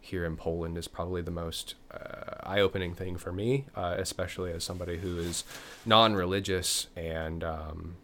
here 0.00 0.24
in 0.24 0.36
Poland 0.36 0.78
is 0.78 0.88
probably 0.88 1.20
the 1.20 1.30
most 1.30 1.74
uh, 1.92 2.36
eye-opening 2.42 2.94
thing 2.94 3.18
for 3.18 3.32
me, 3.32 3.66
uh, 3.76 3.96
especially 3.98 4.50
as 4.50 4.64
somebody 4.64 4.96
who 4.98 5.18
is 5.18 5.44
non-religious 5.84 6.86
and 6.96 7.44
um, 7.44 7.96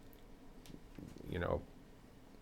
you 1.29 1.39
know, 1.39 1.61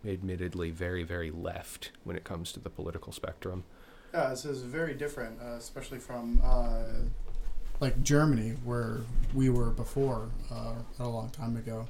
admittedly 0.06 0.70
very 0.70 1.02
very 1.02 1.30
left 1.30 1.90
when 2.04 2.16
it 2.16 2.24
comes 2.24 2.52
to 2.52 2.60
the 2.60 2.70
political 2.70 3.12
spectrum. 3.12 3.64
Yeah, 4.12 4.30
this 4.30 4.44
is 4.44 4.62
very 4.62 4.94
different, 4.94 5.40
uh, 5.40 5.56
especially 5.56 5.98
from 5.98 6.40
uh, 6.44 6.84
like 7.80 8.02
Germany, 8.02 8.54
where 8.64 9.00
we 9.34 9.50
were 9.50 9.70
before 9.70 10.30
uh, 10.50 10.74
a 10.98 11.08
long 11.08 11.30
time 11.30 11.56
ago. 11.56 11.86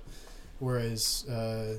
Whereas, 0.58 1.26
uh, 1.28 1.78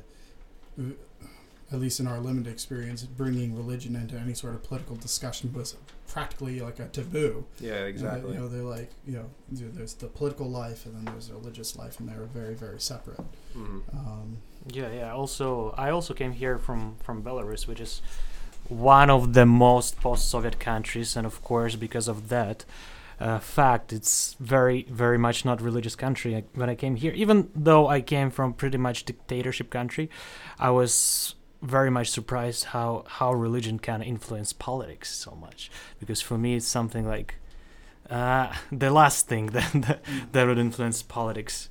at 1.72 1.80
least 1.80 2.00
in 2.00 2.08
our 2.08 2.20
limited 2.20 2.50
experience, 2.52 3.04
bringing 3.04 3.56
religion 3.56 3.96
into 3.96 4.16
any 4.16 4.34
sort 4.34 4.54
of 4.56 4.64
political 4.64 4.96
discussion 4.96 5.52
was 5.54 5.76
practically 6.08 6.62
like 6.62 6.80
a 6.80 6.88
taboo. 6.88 7.46
Yeah, 7.60 7.84
Uh, 7.84 7.88
you 8.28 8.34
know, 8.36 8.48
they're 8.48 8.62
like, 8.64 8.92
you 9.06 9.18
know, 9.18 9.26
there's 9.52 9.94
the 9.96 10.08
political 10.08 10.50
life 10.50 10.86
and 10.86 10.96
then 10.96 11.06
there's 11.06 11.28
the 11.28 11.34
religious 11.34 11.76
life, 11.76 12.00
and 12.00 12.08
they're 12.08 12.26
very, 12.26 12.54
very 12.56 12.80
separate. 12.80 13.20
Mhm. 13.56 13.82
Um, 13.94 14.38
Yeah, 14.70 14.92
yeah. 14.92 15.14
Also, 15.14 15.74
I 15.78 15.90
also 15.92 16.14
came 16.14 16.34
here 16.34 16.58
from 16.58 16.96
from 17.06 17.24
Belarus, 17.24 17.68
which 17.68 17.80
is 17.82 18.02
one 18.70 19.10
of 19.10 19.34
the 19.34 19.46
most 19.46 19.96
post-Soviet 20.02 20.60
countries, 20.60 21.16
and 21.18 21.26
of 21.26 21.42
course, 21.42 21.76
because 21.78 22.08
of 22.12 22.28
that 22.30 22.66
uh, 23.20 23.40
fact, 23.40 23.92
it's 23.92 24.36
very, 24.40 24.84
very 24.90 25.18
much 25.18 25.44
not 25.44 25.62
religious 25.62 25.96
country. 25.96 26.36
I, 26.36 26.44
when 26.54 26.70
I 26.70 26.76
came 26.76 26.96
here, 26.96 27.14
even 27.14 27.50
though 27.56 27.88
I 27.88 28.02
came 28.02 28.30
from 28.30 28.54
pretty 28.54 28.78
much 28.78 29.06
dictatorship 29.06 29.70
country, 29.70 30.10
I 30.60 30.70
was 30.70 31.36
very 31.62 31.90
much 31.90 32.12
surprised 32.12 32.66
how 32.66 33.04
how 33.08 33.34
religion 33.34 33.80
can 33.80 34.04
influence 34.04 34.54
politics 34.54 35.16
so 35.16 35.32
much. 35.32 35.72
Because 36.00 36.22
for 36.22 36.38
me, 36.38 36.56
it's 36.56 36.68
something 36.68 37.08
like 37.08 37.36
uh, 38.10 38.54
the 38.72 38.92
last 38.92 39.28
thing 39.28 39.48
that 39.58 39.72
that, 39.74 40.00
that 40.32 40.48
would 40.48 40.60
influence 40.60 41.02
politics, 41.02 41.70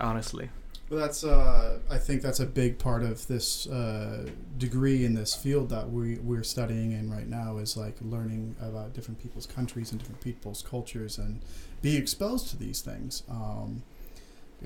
honestly. 0.00 0.50
Well, 0.90 0.98
that's 0.98 1.22
uh, 1.22 1.78
I 1.88 1.98
think 1.98 2.20
that's 2.20 2.40
a 2.40 2.46
big 2.46 2.80
part 2.80 3.04
of 3.04 3.28
this 3.28 3.68
uh, 3.68 4.28
degree 4.58 5.04
in 5.04 5.14
this 5.14 5.34
field 5.34 5.68
that 5.68 5.88
we 5.88 6.16
we're 6.16 6.42
studying 6.42 6.90
in 6.90 7.08
right 7.08 7.28
now 7.28 7.58
is 7.58 7.76
like 7.76 7.94
learning 8.02 8.56
about 8.60 8.92
different 8.92 9.22
people's 9.22 9.46
countries 9.46 9.92
and 9.92 10.00
different 10.00 10.20
people's 10.20 10.62
cultures 10.62 11.16
and 11.16 11.42
being 11.80 12.02
exposed 12.02 12.48
to 12.48 12.56
these 12.56 12.80
things. 12.80 13.22
Um, 13.30 13.84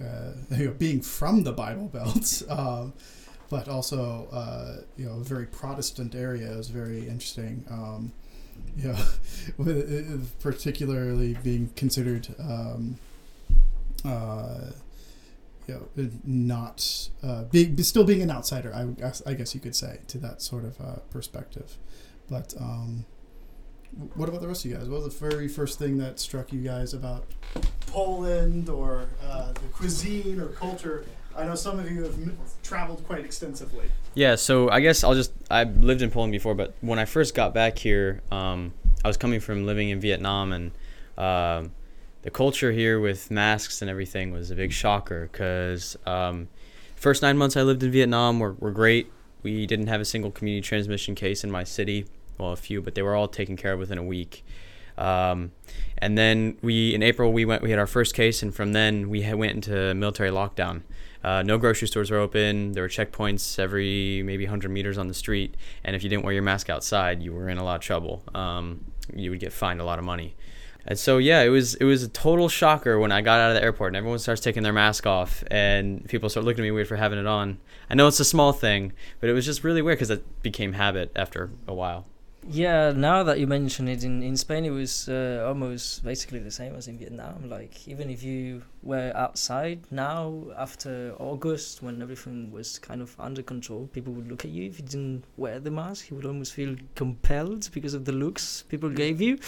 uh, 0.00 0.32
you 0.56 0.66
know, 0.66 0.70
being 0.72 1.02
from 1.02 1.42
the 1.42 1.52
Bible 1.52 1.88
Belt, 1.88 2.42
um, 2.48 2.94
but 3.50 3.68
also 3.68 4.26
uh, 4.32 4.76
you 4.96 5.04
know 5.04 5.16
a 5.16 5.24
very 5.24 5.44
Protestant 5.44 6.14
area 6.14 6.50
is 6.52 6.68
very 6.68 7.00
interesting. 7.00 7.66
Um, 7.70 8.12
you 8.78 8.88
know, 8.88 9.04
with, 9.58 10.40
particularly 10.40 11.36
being 11.42 11.68
considered. 11.76 12.34
Um, 12.40 12.98
uh, 14.06 14.70
you 15.66 15.88
know, 15.96 16.10
not 16.24 17.08
uh, 17.22 17.44
still 17.78 18.04
being 18.04 18.22
an 18.22 18.30
outsider. 18.30 18.74
I 18.74 18.84
guess, 18.84 19.22
I 19.26 19.34
guess 19.34 19.54
you 19.54 19.60
could 19.60 19.76
say 19.76 20.00
to 20.08 20.18
that 20.18 20.42
sort 20.42 20.64
of 20.64 20.80
uh, 20.80 20.96
perspective. 21.10 21.78
But 22.28 22.54
um, 22.58 23.06
what 24.14 24.28
about 24.28 24.40
the 24.40 24.48
rest 24.48 24.64
of 24.64 24.70
you 24.70 24.76
guys? 24.76 24.88
What 24.88 25.02
was 25.02 25.16
the 25.16 25.28
very 25.28 25.48
first 25.48 25.78
thing 25.78 25.98
that 25.98 26.18
struck 26.18 26.52
you 26.52 26.60
guys 26.60 26.94
about 26.94 27.26
Poland 27.86 28.68
or 28.68 29.06
uh, 29.22 29.52
the 29.52 29.68
cuisine 29.72 30.40
or 30.40 30.48
culture? 30.48 31.04
I 31.36 31.44
know 31.44 31.54
some 31.54 31.78
of 31.78 31.90
you 31.90 32.02
have 32.02 32.16
traveled 32.62 33.04
quite 33.06 33.24
extensively. 33.24 33.90
Yeah, 34.14 34.36
so 34.36 34.70
I 34.70 34.80
guess 34.80 35.02
I'll 35.02 35.14
just 35.14 35.32
I've 35.50 35.76
lived 35.78 36.02
in 36.02 36.10
Poland 36.10 36.32
before, 36.32 36.54
but 36.54 36.74
when 36.80 36.98
I 36.98 37.04
first 37.04 37.34
got 37.34 37.52
back 37.52 37.78
here, 37.78 38.20
um, 38.30 38.72
I 39.04 39.08
was 39.08 39.16
coming 39.16 39.40
from 39.40 39.66
living 39.66 39.90
in 39.90 40.00
Vietnam, 40.00 40.52
and 40.52 40.70
um, 41.18 41.72
the 42.24 42.30
culture 42.30 42.72
here 42.72 42.98
with 42.98 43.30
masks 43.30 43.82
and 43.82 43.90
everything 43.90 44.32
was 44.32 44.50
a 44.50 44.54
big 44.54 44.72
shocker. 44.72 45.28
Cause 45.32 45.96
um, 46.06 46.48
first 46.96 47.20
nine 47.20 47.36
months 47.36 47.54
I 47.54 47.62
lived 47.62 47.82
in 47.82 47.90
Vietnam 47.90 48.40
were, 48.40 48.54
were 48.54 48.70
great. 48.70 49.12
We 49.42 49.66
didn't 49.66 49.88
have 49.88 50.00
a 50.00 50.06
single 50.06 50.30
community 50.30 50.66
transmission 50.66 51.14
case 51.14 51.44
in 51.44 51.50
my 51.50 51.64
city, 51.64 52.06
well 52.38 52.52
a 52.52 52.56
few, 52.56 52.80
but 52.80 52.94
they 52.94 53.02
were 53.02 53.14
all 53.14 53.28
taken 53.28 53.58
care 53.58 53.74
of 53.74 53.78
within 53.78 53.98
a 53.98 54.02
week. 54.02 54.42
Um, 54.96 55.52
and 55.98 56.16
then 56.16 56.56
we 56.62 56.94
in 56.94 57.02
April 57.02 57.30
we 57.30 57.44
went 57.44 57.62
we 57.62 57.68
had 57.68 57.78
our 57.78 57.86
first 57.86 58.14
case, 58.14 58.42
and 58.42 58.54
from 58.54 58.72
then 58.72 59.10
we 59.10 59.20
went 59.34 59.52
into 59.52 59.92
military 59.94 60.30
lockdown. 60.30 60.80
Uh, 61.22 61.42
no 61.42 61.58
grocery 61.58 61.88
stores 61.88 62.10
were 62.10 62.18
open. 62.18 62.72
There 62.72 62.82
were 62.82 62.88
checkpoints 62.88 63.58
every 63.58 64.22
maybe 64.24 64.44
100 64.44 64.70
meters 64.70 64.96
on 64.96 65.08
the 65.08 65.14
street, 65.14 65.56
and 65.82 65.94
if 65.94 66.02
you 66.02 66.08
didn't 66.08 66.24
wear 66.24 66.32
your 66.32 66.42
mask 66.42 66.70
outside, 66.70 67.22
you 67.22 67.34
were 67.34 67.50
in 67.50 67.58
a 67.58 67.64
lot 67.64 67.74
of 67.74 67.80
trouble. 67.82 68.22
Um, 68.34 68.84
you 69.14 69.30
would 69.30 69.40
get 69.40 69.52
fined 69.52 69.80
a 69.80 69.84
lot 69.84 69.98
of 69.98 70.04
money. 70.06 70.36
And 70.86 70.98
so 70.98 71.18
yeah, 71.18 71.42
it 71.42 71.48
was 71.48 71.74
it 71.76 71.84
was 71.84 72.02
a 72.02 72.08
total 72.08 72.48
shocker 72.48 72.98
when 72.98 73.12
I 73.12 73.22
got 73.22 73.40
out 73.40 73.50
of 73.50 73.56
the 73.56 73.62
airport 73.62 73.90
and 73.90 73.96
everyone 73.96 74.18
starts 74.18 74.40
taking 74.40 74.62
their 74.62 74.72
mask 74.72 75.06
off 75.06 75.42
and 75.50 76.06
people 76.08 76.28
start 76.28 76.44
looking 76.44 76.62
at 76.62 76.66
me 76.66 76.70
weird 76.70 76.88
for 76.88 76.96
having 76.96 77.18
it 77.18 77.26
on. 77.26 77.58
I 77.88 77.94
know 77.94 78.06
it's 78.06 78.20
a 78.20 78.24
small 78.24 78.52
thing, 78.52 78.92
but 79.20 79.30
it 79.30 79.32
was 79.32 79.44
just 79.44 79.64
really 79.64 79.82
weird 79.82 79.98
because 79.98 80.10
it 80.10 80.42
became 80.42 80.74
habit 80.74 81.10
after 81.16 81.50
a 81.66 81.74
while. 81.74 82.06
Yeah, 82.46 82.92
now 82.94 83.22
that 83.22 83.40
you 83.40 83.46
mention 83.46 83.88
it, 83.88 84.04
in, 84.04 84.22
in 84.22 84.36
Spain 84.36 84.66
it 84.66 84.70
was 84.70 85.08
uh, 85.08 85.44
almost 85.46 86.04
basically 86.04 86.40
the 86.40 86.50
same 86.50 86.74
as 86.74 86.88
in 86.88 86.98
Vietnam. 86.98 87.48
Like, 87.48 87.88
even 87.88 88.10
if 88.10 88.22
you 88.22 88.62
were 88.82 89.12
outside 89.14 89.80
now, 89.90 90.44
after 90.58 91.14
August, 91.18 91.82
when 91.82 92.02
everything 92.02 92.52
was 92.52 92.78
kind 92.78 93.00
of 93.00 93.16
under 93.18 93.42
control, 93.42 93.88
people 93.92 94.12
would 94.12 94.28
look 94.28 94.44
at 94.44 94.50
you. 94.50 94.66
If 94.66 94.78
you 94.78 94.84
didn't 94.84 95.24
wear 95.38 95.58
the 95.58 95.70
mask, 95.70 96.10
you 96.10 96.16
would 96.16 96.26
almost 96.26 96.52
feel 96.52 96.76
compelled 96.94 97.70
because 97.72 97.94
of 97.94 98.04
the 98.04 98.12
looks 98.12 98.64
people 98.68 98.90
gave 98.90 99.22
you. 99.22 99.38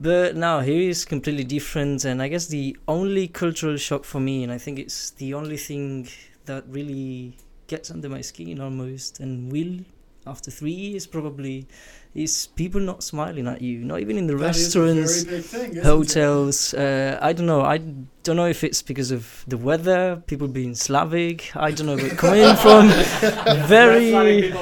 But 0.00 0.36
now 0.36 0.60
here 0.60 0.88
is 0.88 1.04
completely 1.04 1.42
different, 1.44 2.04
and 2.04 2.22
I 2.22 2.28
guess 2.28 2.46
the 2.46 2.76
only 2.86 3.26
cultural 3.26 3.76
shock 3.76 4.04
for 4.04 4.20
me, 4.20 4.44
and 4.44 4.52
I 4.52 4.58
think 4.58 4.78
it's 4.78 5.10
the 5.10 5.34
only 5.34 5.56
thing 5.56 6.08
that 6.44 6.64
really 6.68 7.36
gets 7.66 7.90
under 7.90 8.08
my 8.08 8.20
skin 8.20 8.60
almost, 8.60 9.18
and 9.18 9.50
will 9.50 9.80
after 10.28 10.50
three 10.50 10.72
years 10.72 11.06
probably 11.06 11.66
is 12.14 12.48
people 12.54 12.80
not 12.80 13.02
smiling 13.02 13.46
at 13.46 13.62
you 13.62 13.78
not 13.78 14.00
even 14.00 14.18
in 14.18 14.26
the 14.26 14.36
That 14.36 14.56
is 14.56 14.74
a 14.74 14.80
restaurants 14.80 15.22
very 15.22 15.36
big 15.38 15.44
thing, 15.46 15.82
hotels 15.82 16.74
uh, 16.74 17.18
i 17.22 17.32
don't 17.32 17.46
know 17.46 17.62
i 17.62 17.78
don't 17.78 18.36
know 18.36 18.46
if 18.46 18.62
it's 18.64 18.82
because 18.82 19.10
of 19.10 19.44
the 19.46 19.56
weather 19.56 20.22
people 20.26 20.48
being 20.48 20.74
slavic 20.74 21.50
i 21.56 21.70
don't 21.70 21.86
know 21.86 21.96
but 21.96 22.18
coming 22.18 22.54
from. 22.56 22.88
Very 23.66 24.52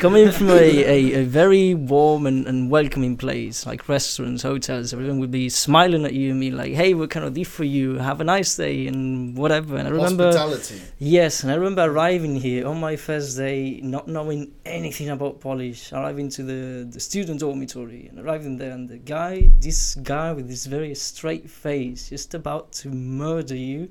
coming 0.00 0.32
from 0.32 0.48
a, 0.50 0.54
a, 0.54 1.20
a 1.20 1.24
very 1.24 1.74
warm 1.74 2.26
and, 2.26 2.46
and 2.46 2.70
welcoming 2.70 3.16
place 3.16 3.66
like 3.66 3.88
restaurants 3.88 4.42
hotels 4.42 4.92
everyone 4.94 5.20
would 5.20 5.30
be 5.30 5.48
smiling 5.48 6.04
at 6.06 6.14
you 6.14 6.30
and 6.30 6.40
be 6.40 6.50
like 6.50 6.72
hey 6.72 6.94
what 6.94 7.10
can 7.10 7.22
i 7.22 7.28
do 7.28 7.44
for 7.44 7.64
you 7.64 7.96
have 7.96 8.20
a 8.20 8.24
nice 8.24 8.56
day 8.56 8.86
and 8.86 9.36
whatever 9.36 9.76
and 9.76 9.86
i 9.86 9.90
remember 9.90 10.24
Hospitality. 10.24 10.80
Yes, 10.98 11.42
and 11.42 11.52
I 11.52 11.56
remember 11.56 11.82
arriving 11.82 12.36
here 12.36 12.66
on 12.66 12.78
my 12.80 12.96
first 12.96 13.36
day, 13.36 13.80
not 13.82 14.08
knowing 14.08 14.52
anything 14.64 15.08
about 15.08 15.40
Polish, 15.40 15.92
arriving 15.92 16.28
to 16.30 16.42
the, 16.42 16.88
the 16.90 17.00
student 17.00 17.40
dormitory, 17.40 18.06
and 18.08 18.18
arriving 18.18 18.58
there, 18.58 18.72
and 18.72 18.88
the 18.88 18.98
guy, 18.98 19.48
this 19.60 19.94
guy 19.96 20.32
with 20.32 20.48
this 20.48 20.66
very 20.66 20.94
straight 20.94 21.48
face, 21.48 22.10
just 22.10 22.34
about 22.34 22.72
to 22.72 22.88
murder 22.88 23.56
you, 23.56 23.88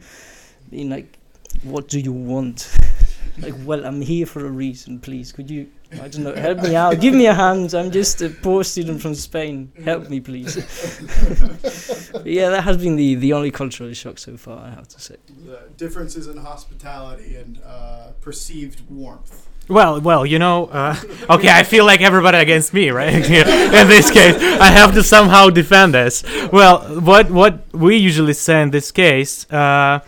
being 0.70 0.90
like, 0.90 1.18
What 1.64 1.88
do 1.88 2.00
you 2.00 2.12
want? 2.14 2.76
like, 3.40 3.56
well, 3.66 3.86
I'm 3.86 4.02
here 4.02 4.26
for 4.26 4.46
a 4.46 4.52
reason, 4.52 5.00
please. 5.00 5.32
Could 5.32 5.50
you, 5.50 5.70
I 5.94 6.08
don't 6.08 6.24
know, 6.24 6.36
help 6.36 6.60
me 6.60 6.76
out? 6.76 7.00
Give 7.00 7.14
me 7.14 7.26
a 7.26 7.34
hand. 7.34 7.74
I'm 7.74 7.90
just 7.90 8.22
a 8.22 8.30
poor 8.30 8.64
student 8.64 9.02
from 9.02 9.16
Spain. 9.16 9.72
Help 9.84 10.10
me, 10.10 10.20
please. 10.20 10.56
But 12.12 12.26
yeah, 12.26 12.50
that 12.50 12.64
has 12.64 12.78
been 12.78 12.96
the, 12.96 13.16
the 13.16 13.34
only 13.34 13.52
cultural 13.52 13.94
shock 13.94 14.18
so 14.18 14.36
far, 14.36 14.66
I 14.66 14.72
have 14.72 14.88
to 14.90 15.00
say. 15.00 15.18
The 15.46 15.62
differences 15.78 16.28
in 16.28 16.38
hospitality 16.38 17.36
and 17.36 17.62
uh, 17.66 18.12
perceived 18.20 18.82
warmth. 18.90 19.48
Well, 19.68 20.02
well, 20.02 20.26
you 20.26 20.40
know, 20.40 20.66
uh, 20.66 20.96
okay, 21.30 21.50
I 21.50 21.62
feel 21.62 21.86
like 21.86 22.02
everybody 22.02 22.40
against 22.40 22.74
me, 22.74 22.90
right? 22.90 23.14
in 23.14 23.88
this 23.88 24.10
case, 24.10 24.36
I 24.36 24.72
have 24.72 24.94
to 24.96 25.04
somehow 25.04 25.52
defend 25.52 25.94
this. 25.94 26.24
Well, 26.52 27.00
what 27.00 27.30
what 27.30 27.72
we 27.72 27.98
usually 27.98 28.34
say 28.34 28.64
in 28.64 28.72
this 28.72 28.92
case, 28.92 29.46
uh, 29.52 30.00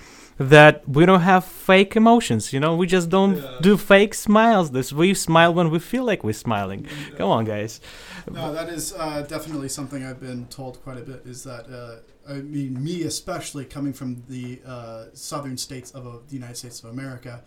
that 0.49 0.87
we 0.87 1.05
don't 1.05 1.21
have 1.21 1.43
fake 1.45 1.95
emotions. 1.95 2.51
You 2.53 2.59
know, 2.59 2.75
we 2.75 2.87
just 2.87 3.09
don't 3.09 3.35
Yeah. 3.37 3.57
do 3.61 3.77
fake 3.77 4.13
smiles. 4.13 4.71
This 4.71 4.91
we 4.93 5.13
smile 5.13 5.53
when 5.53 5.69
we 5.69 5.79
feel 5.79 6.03
like 6.03 6.23
we're 6.23 6.33
smiling. 6.47 6.87
Come 7.17 7.29
on, 7.29 7.45
guys. 7.45 7.79
No, 8.31 8.51
that 8.53 8.69
is 8.69 8.93
uh, 8.93 9.21
definitely 9.27 9.69
something 9.69 10.03
I've 10.03 10.19
been 10.19 10.45
told 10.47 10.81
quite 10.83 10.97
a 10.97 11.01
bit. 11.01 11.21
Is 11.25 11.43
that 11.43 11.65
uh, 11.69 12.31
I 12.31 12.35
mean, 12.35 12.83
me 12.83 13.03
especially 13.03 13.65
coming 13.65 13.93
from 13.93 14.23
the 14.29 14.61
uh, 14.65 15.05
southern 15.13 15.57
states 15.57 15.91
of 15.91 16.05
uh, 16.07 16.11
the 16.27 16.35
United 16.35 16.57
States 16.57 16.83
of 16.83 16.89
America, 16.91 17.41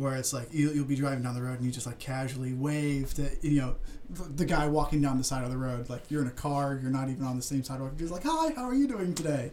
where 0.00 0.16
it's 0.16 0.32
like 0.32 0.48
you, 0.52 0.70
you'll 0.72 0.84
be 0.84 0.96
driving 0.96 1.22
down 1.22 1.34
the 1.34 1.42
road 1.42 1.56
and 1.58 1.64
you 1.64 1.70
just 1.70 1.86
like 1.86 1.98
casually 1.98 2.52
wave 2.52 3.12
to 3.14 3.30
you 3.42 3.60
know 3.60 3.76
th- 4.16 4.28
the 4.36 4.44
guy 4.44 4.66
walking 4.66 5.00
down 5.00 5.18
the 5.18 5.24
side 5.24 5.44
of 5.44 5.50
the 5.50 5.56
road. 5.56 5.88
Like 5.88 6.10
you're 6.10 6.22
in 6.22 6.28
a 6.28 6.32
car, 6.32 6.78
you're 6.82 6.90
not 6.90 7.08
even 7.08 7.24
on 7.24 7.36
the 7.36 7.42
same 7.42 7.62
sidewalk. 7.62 7.92
You're 7.98 8.08
just 8.08 8.12
like, 8.12 8.24
"Hi, 8.24 8.52
how 8.54 8.64
are 8.64 8.74
you 8.74 8.88
doing 8.88 9.14
today?" 9.14 9.52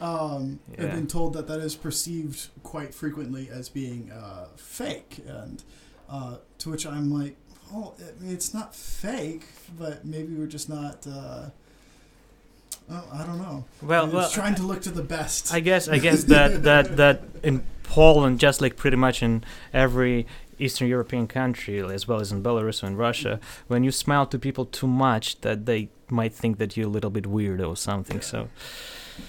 Um, 0.00 0.60
I've 0.72 0.92
been 0.92 1.06
told 1.06 1.34
that 1.34 1.46
that 1.48 1.60
is 1.60 1.74
perceived 1.74 2.48
quite 2.62 2.94
frequently 2.94 3.48
as 3.50 3.68
being 3.68 4.10
uh, 4.10 4.48
fake, 4.56 5.24
and 5.26 5.62
uh, 6.08 6.36
to 6.58 6.70
which 6.70 6.86
I'm 6.86 7.12
like, 7.12 7.36
"Oh, 7.72 7.94
I 7.98 8.22
mean, 8.22 8.32
it's 8.32 8.52
not 8.52 8.74
fake, 8.74 9.46
but 9.78 10.04
maybe 10.04 10.34
we're 10.34 10.46
just 10.46 10.68
not." 10.68 11.06
Uh, 11.06 11.50
oh, 12.90 13.04
I 13.12 13.24
don't 13.24 13.38
know. 13.38 13.64
Well, 13.82 14.06
well, 14.08 14.30
trying 14.30 14.54
to 14.56 14.62
look 14.62 14.82
to 14.82 14.90
the 14.90 15.02
best. 15.02 15.52
I 15.52 15.60
guess 15.60 15.88
I 15.88 15.98
guess 15.98 16.24
that 16.24 16.62
that 16.68 16.96
that 16.96 17.22
in 17.42 17.64
Poland, 17.82 18.40
just 18.40 18.60
like 18.60 18.76
pretty 18.76 18.96
much 18.96 19.22
in 19.22 19.44
every 19.72 20.26
Eastern 20.58 20.88
European 20.88 21.26
country, 21.26 21.80
as 21.80 22.06
well 22.06 22.20
as 22.20 22.32
in 22.32 22.42
Belarus 22.42 22.82
and 22.82 22.96
Russia, 22.98 23.40
when 23.66 23.84
you 23.84 23.90
smile 23.90 24.26
to 24.26 24.38
people 24.38 24.64
too 24.64 24.86
much, 24.86 25.40
that 25.40 25.66
they 25.66 25.88
might 26.08 26.34
think 26.34 26.58
that 26.58 26.76
you're 26.76 26.86
a 26.86 26.90
little 26.90 27.10
bit 27.10 27.26
weird 27.26 27.60
or 27.60 27.76
something. 27.76 28.20
So 28.20 28.48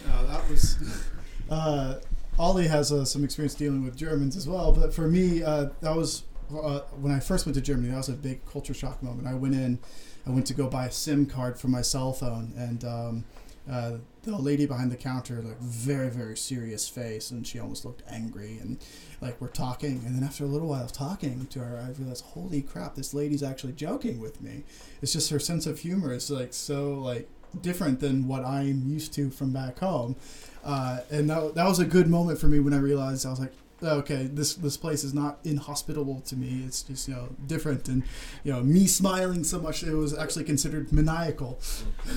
Uh, 0.09 0.25
that 0.27 0.49
was. 0.49 0.77
Uh, 1.47 1.99
Ollie 2.39 2.67
has 2.67 2.91
uh, 2.91 3.05
some 3.05 3.23
experience 3.23 3.53
dealing 3.53 3.83
with 3.85 3.95
Germans 3.95 4.35
as 4.35 4.47
well, 4.47 4.71
but 4.71 4.91
for 4.91 5.07
me, 5.07 5.43
uh, 5.43 5.67
that 5.81 5.95
was 5.95 6.23
uh, 6.51 6.79
when 6.99 7.13
I 7.13 7.19
first 7.19 7.45
went 7.45 7.53
to 7.55 7.61
Germany. 7.61 7.89
That 7.89 7.97
was 7.97 8.09
a 8.09 8.13
big 8.13 8.43
culture 8.45 8.73
shock 8.73 9.01
moment. 9.01 9.27
I 9.27 9.35
went 9.35 9.53
in, 9.53 9.77
I 10.25 10.31
went 10.31 10.47
to 10.47 10.53
go 10.53 10.67
buy 10.67 10.87
a 10.87 10.91
SIM 10.91 11.27
card 11.27 11.59
for 11.59 11.67
my 11.67 11.81
cell 11.81 12.13
phone, 12.13 12.51
and 12.57 12.83
um, 12.83 13.23
uh, 13.69 13.97
the 14.23 14.35
lady 14.37 14.65
behind 14.65 14.91
the 14.91 14.95
counter, 14.95 15.41
like 15.41 15.59
very 15.59 16.09
very 16.09 16.37
serious 16.37 16.87
face, 16.87 17.31
and 17.31 17.45
she 17.45 17.59
almost 17.59 17.85
looked 17.85 18.03
angry, 18.09 18.57
and 18.59 18.77
like 19.21 19.39
we're 19.39 19.47
talking, 19.47 20.03
and 20.05 20.15
then 20.15 20.23
after 20.23 20.43
a 20.43 20.47
little 20.47 20.67
while 20.67 20.83
of 20.83 20.91
talking 20.91 21.47
to 21.47 21.59
her, 21.59 21.77
I 21.77 21.91
realized, 21.99 22.25
holy 22.25 22.61
crap, 22.61 22.95
this 22.95 23.13
lady's 23.13 23.43
actually 23.43 23.73
joking 23.73 24.19
with 24.19 24.41
me. 24.41 24.63
It's 25.01 25.13
just 25.13 25.29
her 25.29 25.39
sense 25.39 25.65
of 25.65 25.79
humor 25.79 26.13
is 26.13 26.29
like 26.29 26.53
so 26.53 26.93
like 26.95 27.29
different 27.61 27.99
than 27.99 28.27
what 28.27 28.43
I'm 28.43 28.87
used 28.87 29.13
to 29.13 29.29
from 29.29 29.51
back 29.51 29.79
home. 29.79 30.15
Uh, 30.63 30.99
and 31.11 31.29
that, 31.29 31.55
that 31.55 31.67
was 31.67 31.79
a 31.79 31.85
good 31.85 32.07
moment 32.07 32.39
for 32.39 32.47
me 32.47 32.59
when 32.59 32.73
I 32.73 32.79
realized 32.79 33.25
I 33.25 33.29
was 33.29 33.39
like, 33.39 33.53
okay, 33.83 34.27
this 34.31 34.55
this 34.55 34.77
place 34.77 35.03
is 35.03 35.13
not 35.13 35.39
inhospitable 35.43 36.21
to 36.21 36.35
me. 36.35 36.63
It's 36.65 36.83
just 36.83 37.07
you 37.07 37.15
know 37.15 37.29
different, 37.47 37.87
and 37.87 38.03
you 38.43 38.53
know 38.53 38.63
me 38.63 38.87
smiling 38.87 39.43
so 39.43 39.59
much 39.59 39.83
it 39.83 39.93
was 39.93 40.17
actually 40.17 40.45
considered 40.45 40.91
maniacal. 40.91 41.59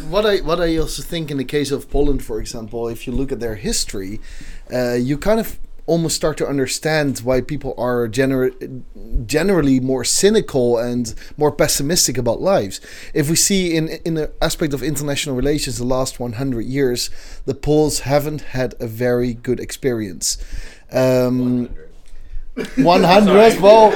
what 0.09 0.27
I 0.27 0.39
what 0.39 0.61
I 0.61 0.77
also 0.77 1.03
think 1.03 1.31
in 1.31 1.37
the 1.37 1.45
case 1.45 1.71
of 1.71 1.91
Poland, 1.91 2.25
for 2.25 2.41
example, 2.41 2.89
if 2.89 3.07
you 3.07 3.13
look 3.13 3.33
at 3.33 3.41
their 3.41 3.57
history, 3.57 4.21
uh, 4.73 4.95
you 4.95 5.19
kind 5.19 5.41
of 5.41 5.59
almost 5.89 6.15
start 6.15 6.37
to 6.37 6.47
understand 6.47 7.19
why 7.21 7.41
people 7.41 7.75
are 7.79 8.07
gener- 8.07 8.53
generally 9.27 9.81
more 9.81 10.05
cynical 10.05 10.77
and 10.77 11.15
more 11.39 11.51
pessimistic 11.51 12.19
about 12.19 12.41
lives. 12.41 12.79
If 13.15 13.31
we 13.31 13.37
see 13.37 13.75
in 13.75 13.89
in 14.05 14.15
the 14.15 14.31
aspect 14.41 14.75
of 14.75 14.83
international 14.83 15.35
relations 15.35 15.79
the 15.79 15.85
last 15.85 16.21
100 16.21 16.61
years, 16.61 17.11
the 17.47 17.55
Poles 17.55 18.01
haven't 18.01 18.43
had 18.53 18.75
a 18.79 18.87
very 18.87 19.33
good 19.33 19.59
experience. 19.59 20.37
Um, 20.93 21.69
100 22.77 23.61
well 23.63 23.87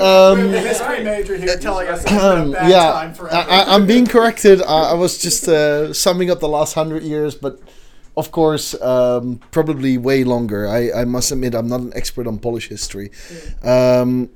um, 0.00 0.50
the 0.50 0.60
history 0.60 1.04
major 1.04 1.36
here 1.36 1.58
telling 1.58 1.88
us 1.88 2.02
it's 2.02 2.10
been 2.10 2.48
a 2.48 2.52
bad 2.52 2.70
yeah, 2.70 2.92
time 2.92 3.14
for 3.14 3.32
I, 3.32 3.40
I, 3.42 3.74
I'm 3.74 3.86
being 3.86 4.06
corrected. 4.06 4.62
I, 4.62 4.92
I 4.92 4.94
was 4.94 5.18
just 5.18 5.48
uh, 5.48 5.92
summing 5.92 6.30
up 6.30 6.40
the 6.40 6.48
last 6.48 6.74
hundred 6.74 7.02
years, 7.02 7.34
but 7.34 7.60
of 8.16 8.30
course, 8.30 8.80
um, 8.82 9.40
probably 9.50 9.98
way 9.98 10.24
longer. 10.24 10.68
I, 10.68 10.90
I 10.92 11.04
must 11.04 11.32
admit, 11.32 11.54
I'm 11.54 11.68
not 11.68 11.80
an 11.80 11.92
expert 11.94 12.26
on 12.26 12.38
Polish 12.38 12.68
history. 12.68 13.10
Um, 13.62 14.30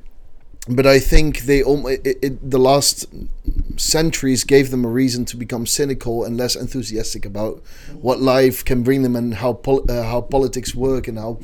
but 0.69 0.87
I 0.87 0.99
think 0.99 1.41
they 1.41 1.63
almo- 1.63 1.89
it, 1.89 2.19
it, 2.23 2.51
the 2.51 2.59
last 2.59 3.07
centuries 3.77 4.43
gave 4.45 4.71
them 4.71 4.85
a 4.85 4.89
reason 4.89 5.25
to 5.27 5.37
become 5.37 5.67
cynical 5.67 6.25
and 6.25 6.37
less 6.37 6.57
enthusiastic 6.57 7.25
about 7.25 7.63
what 7.93 8.21
life 8.21 8.65
can 8.65 8.83
bring 8.83 9.03
them 9.03 9.15
and 9.15 9.35
how 9.35 9.53
pol- 9.53 9.89
uh, 9.89 10.03
how 10.03 10.23
politics 10.23 10.75
work 10.75 11.07
and 11.07 11.19
how 11.19 11.39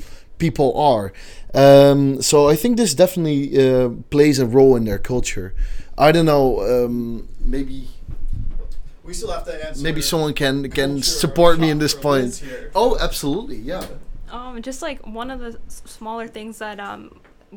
people 0.46 0.68
are. 0.92 1.06
Um, 1.54 2.20
so 2.22 2.36
I 2.52 2.56
think 2.56 2.76
this 2.76 2.92
definitely 2.94 3.42
uh, 3.64 3.90
plays 4.14 4.38
a 4.38 4.46
role 4.46 4.74
in 4.78 4.84
their 4.84 4.98
culture. 4.98 5.48
I 6.06 6.08
don't 6.14 6.26
know. 6.26 6.46
Um, 6.72 7.28
maybe 7.54 7.78
We 9.04 9.14
still 9.14 9.30
have 9.32 9.44
to 9.44 9.54
answer. 9.66 9.82
maybe 9.82 10.00
someone 10.02 10.32
can 10.42 10.56
can 10.78 11.02
support 11.02 11.58
me 11.58 11.68
in 11.74 11.78
this 11.78 11.94
point. 11.94 12.36
here. 12.36 12.70
Oh, 12.74 12.96
absolutely, 13.06 13.56
yeah. 13.72 13.84
Um, 14.36 14.62
just 14.62 14.80
like 14.82 14.98
one 15.20 15.30
of 15.34 15.38
the 15.40 15.52
s- 15.66 15.82
smaller 15.84 16.26
things 16.36 16.54
that 16.58 16.78
um 16.80 17.02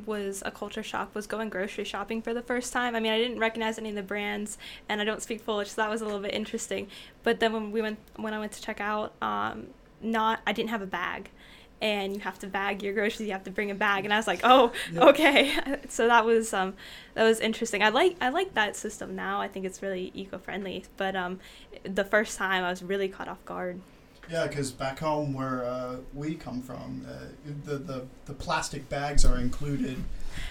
was 0.05 0.43
a 0.45 0.51
culture 0.51 0.83
shock 0.83 1.07
was 1.15 1.25
going 1.33 1.47
grocery 1.49 1.85
shopping 1.93 2.21
for 2.21 2.33
the 2.33 2.41
first 2.51 2.73
time. 2.73 2.91
I 2.97 2.99
mean, 3.03 3.13
I 3.17 3.19
didn't 3.23 3.39
recognize 3.39 3.77
any 3.79 3.89
of 3.93 3.95
the 3.95 4.03
brands, 4.13 4.57
and 4.89 4.99
I 5.01 5.05
don't 5.09 5.21
speak 5.27 5.39
Polish, 5.45 5.69
so 5.71 5.77
that 5.81 5.89
was 5.89 6.01
a 6.01 6.05
little 6.05 6.19
bit 6.27 6.33
interesting. 6.41 6.83
But 7.23 7.39
then 7.39 7.53
when 7.55 7.71
we 7.75 7.81
went, 7.81 7.97
when 8.25 8.33
I 8.33 8.39
went 8.43 8.51
to 8.57 8.61
check 8.67 8.79
out, 8.81 9.07
um, 9.21 9.57
not 10.01 10.35
I 10.45 10.51
didn't 10.57 10.71
have 10.75 10.81
a 10.89 10.91
bag, 11.01 11.21
and 11.81 12.13
you 12.13 12.19
have 12.21 12.39
to 12.39 12.47
bag 12.47 12.81
your 12.81 12.93
groceries. 12.93 13.27
You 13.27 13.33
have 13.33 13.43
to 13.43 13.51
bring 13.51 13.71
a 13.71 13.75
bag, 13.75 14.05
and 14.05 14.13
I 14.13 14.17
was 14.17 14.27
like, 14.27 14.41
oh, 14.43 14.71
Yeah. 14.91 15.05
okay. 15.05 15.57
so 15.89 16.07
that 16.07 16.25
was 16.25 16.53
um 16.53 16.73
that 17.13 17.23
was 17.23 17.39
interesting. 17.39 17.83
I 17.83 17.89
like 17.89 18.15
I 18.21 18.29
like 18.29 18.53
that 18.53 18.75
system 18.75 19.15
now. 19.15 19.41
I 19.41 19.47
think 19.47 19.65
it's 19.65 19.81
really 19.81 20.11
eco 20.13 20.37
friendly. 20.37 20.85
But 20.97 21.15
um, 21.15 21.39
the 21.83 22.03
first 22.05 22.37
time 22.37 22.63
I 22.63 22.69
was 22.69 22.83
really 22.83 23.07
caught 23.09 23.27
off 23.27 23.43
guard. 23.45 23.81
Yeah, 24.29 24.47
because 24.47 24.71
back 24.71 24.99
home 24.99 25.33
where 25.33 25.63
uh, 25.63 25.97
we 26.13 26.33
come 26.33 26.61
from, 26.63 27.05
uh, 27.07 27.25
the, 27.65 27.77
the 27.77 28.05
the 28.25 28.33
plastic 28.33 28.89
bags 28.89 29.23
are 29.23 29.37
included, 29.37 29.97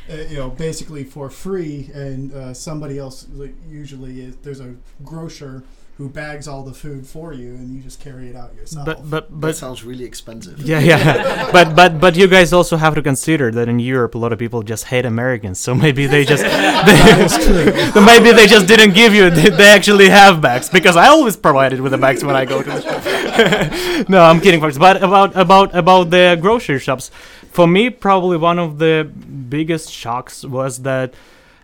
uh, 0.08 0.14
you 0.14 0.36
know, 0.36 0.48
basically 0.48 1.02
for 1.02 1.28
free, 1.28 1.90
and 1.92 2.32
uh, 2.32 2.54
somebody 2.54 2.98
else 3.00 3.26
usually 3.68 4.20
is 4.20 4.36
there's 4.36 4.60
a 4.60 4.76
grocer 5.04 5.64
who 5.96 6.08
bags 6.08 6.48
all 6.48 6.64
the 6.64 6.74
food 6.74 7.06
for 7.06 7.32
you, 7.32 7.54
and 7.54 7.70
you 7.74 7.80
just 7.80 8.00
carry 8.00 8.28
it 8.28 8.34
out 8.34 8.52
yourself. 8.56 8.84
But 8.84 9.08
but 9.08 9.40
That 9.40 9.54
sounds 9.56 9.84
really 9.84 10.04
expensive. 10.04 10.58
yeah 10.60 10.80
yeah. 10.80 11.50
but 11.56 11.76
but 11.76 12.00
but 12.00 12.16
you 12.16 12.26
guys 12.26 12.52
also 12.52 12.76
have 12.76 12.94
to 12.96 13.02
consider 13.02 13.50
that 13.52 13.68
in 13.68 13.78
Europe 13.78 14.14
a 14.16 14.18
lot 14.18 14.32
of 14.32 14.38
people 14.38 14.62
just 14.62 14.84
hate 14.86 15.04
Americans. 15.06 15.58
So 15.60 15.74
maybe 15.74 16.06
they 16.06 16.24
just 16.24 16.42
they, 17.94 18.00
maybe 18.00 18.32
they 18.32 18.46
just 18.46 18.66
didn't 18.66 18.92
give 18.94 19.14
you. 19.14 19.30
They, 19.30 19.50
they 19.50 19.68
actually 19.70 20.08
have 20.10 20.40
bags 20.40 20.68
because 20.68 20.96
I 20.96 21.06
always 21.08 21.36
provided 21.36 21.80
with 21.80 21.92
the 21.92 21.98
bags 21.98 22.24
when 22.24 22.34
I 22.36 22.44
go 22.44 22.62
to 22.62 22.70
the 22.70 22.80
shop. 22.82 24.08
no, 24.08 24.22
I'm 24.22 24.40
kidding, 24.40 24.60
folks. 24.60 24.78
But 24.78 25.02
about 25.02 25.36
about 25.36 25.74
about 25.74 26.10
the 26.10 26.36
grocery 26.40 26.78
shops, 26.80 27.10
for 27.50 27.66
me 27.66 27.90
probably 27.90 28.36
one 28.36 28.58
of 28.58 28.78
the 28.78 29.08
biggest 29.48 29.90
shocks 29.92 30.44
was 30.44 30.82
that. 30.82 31.14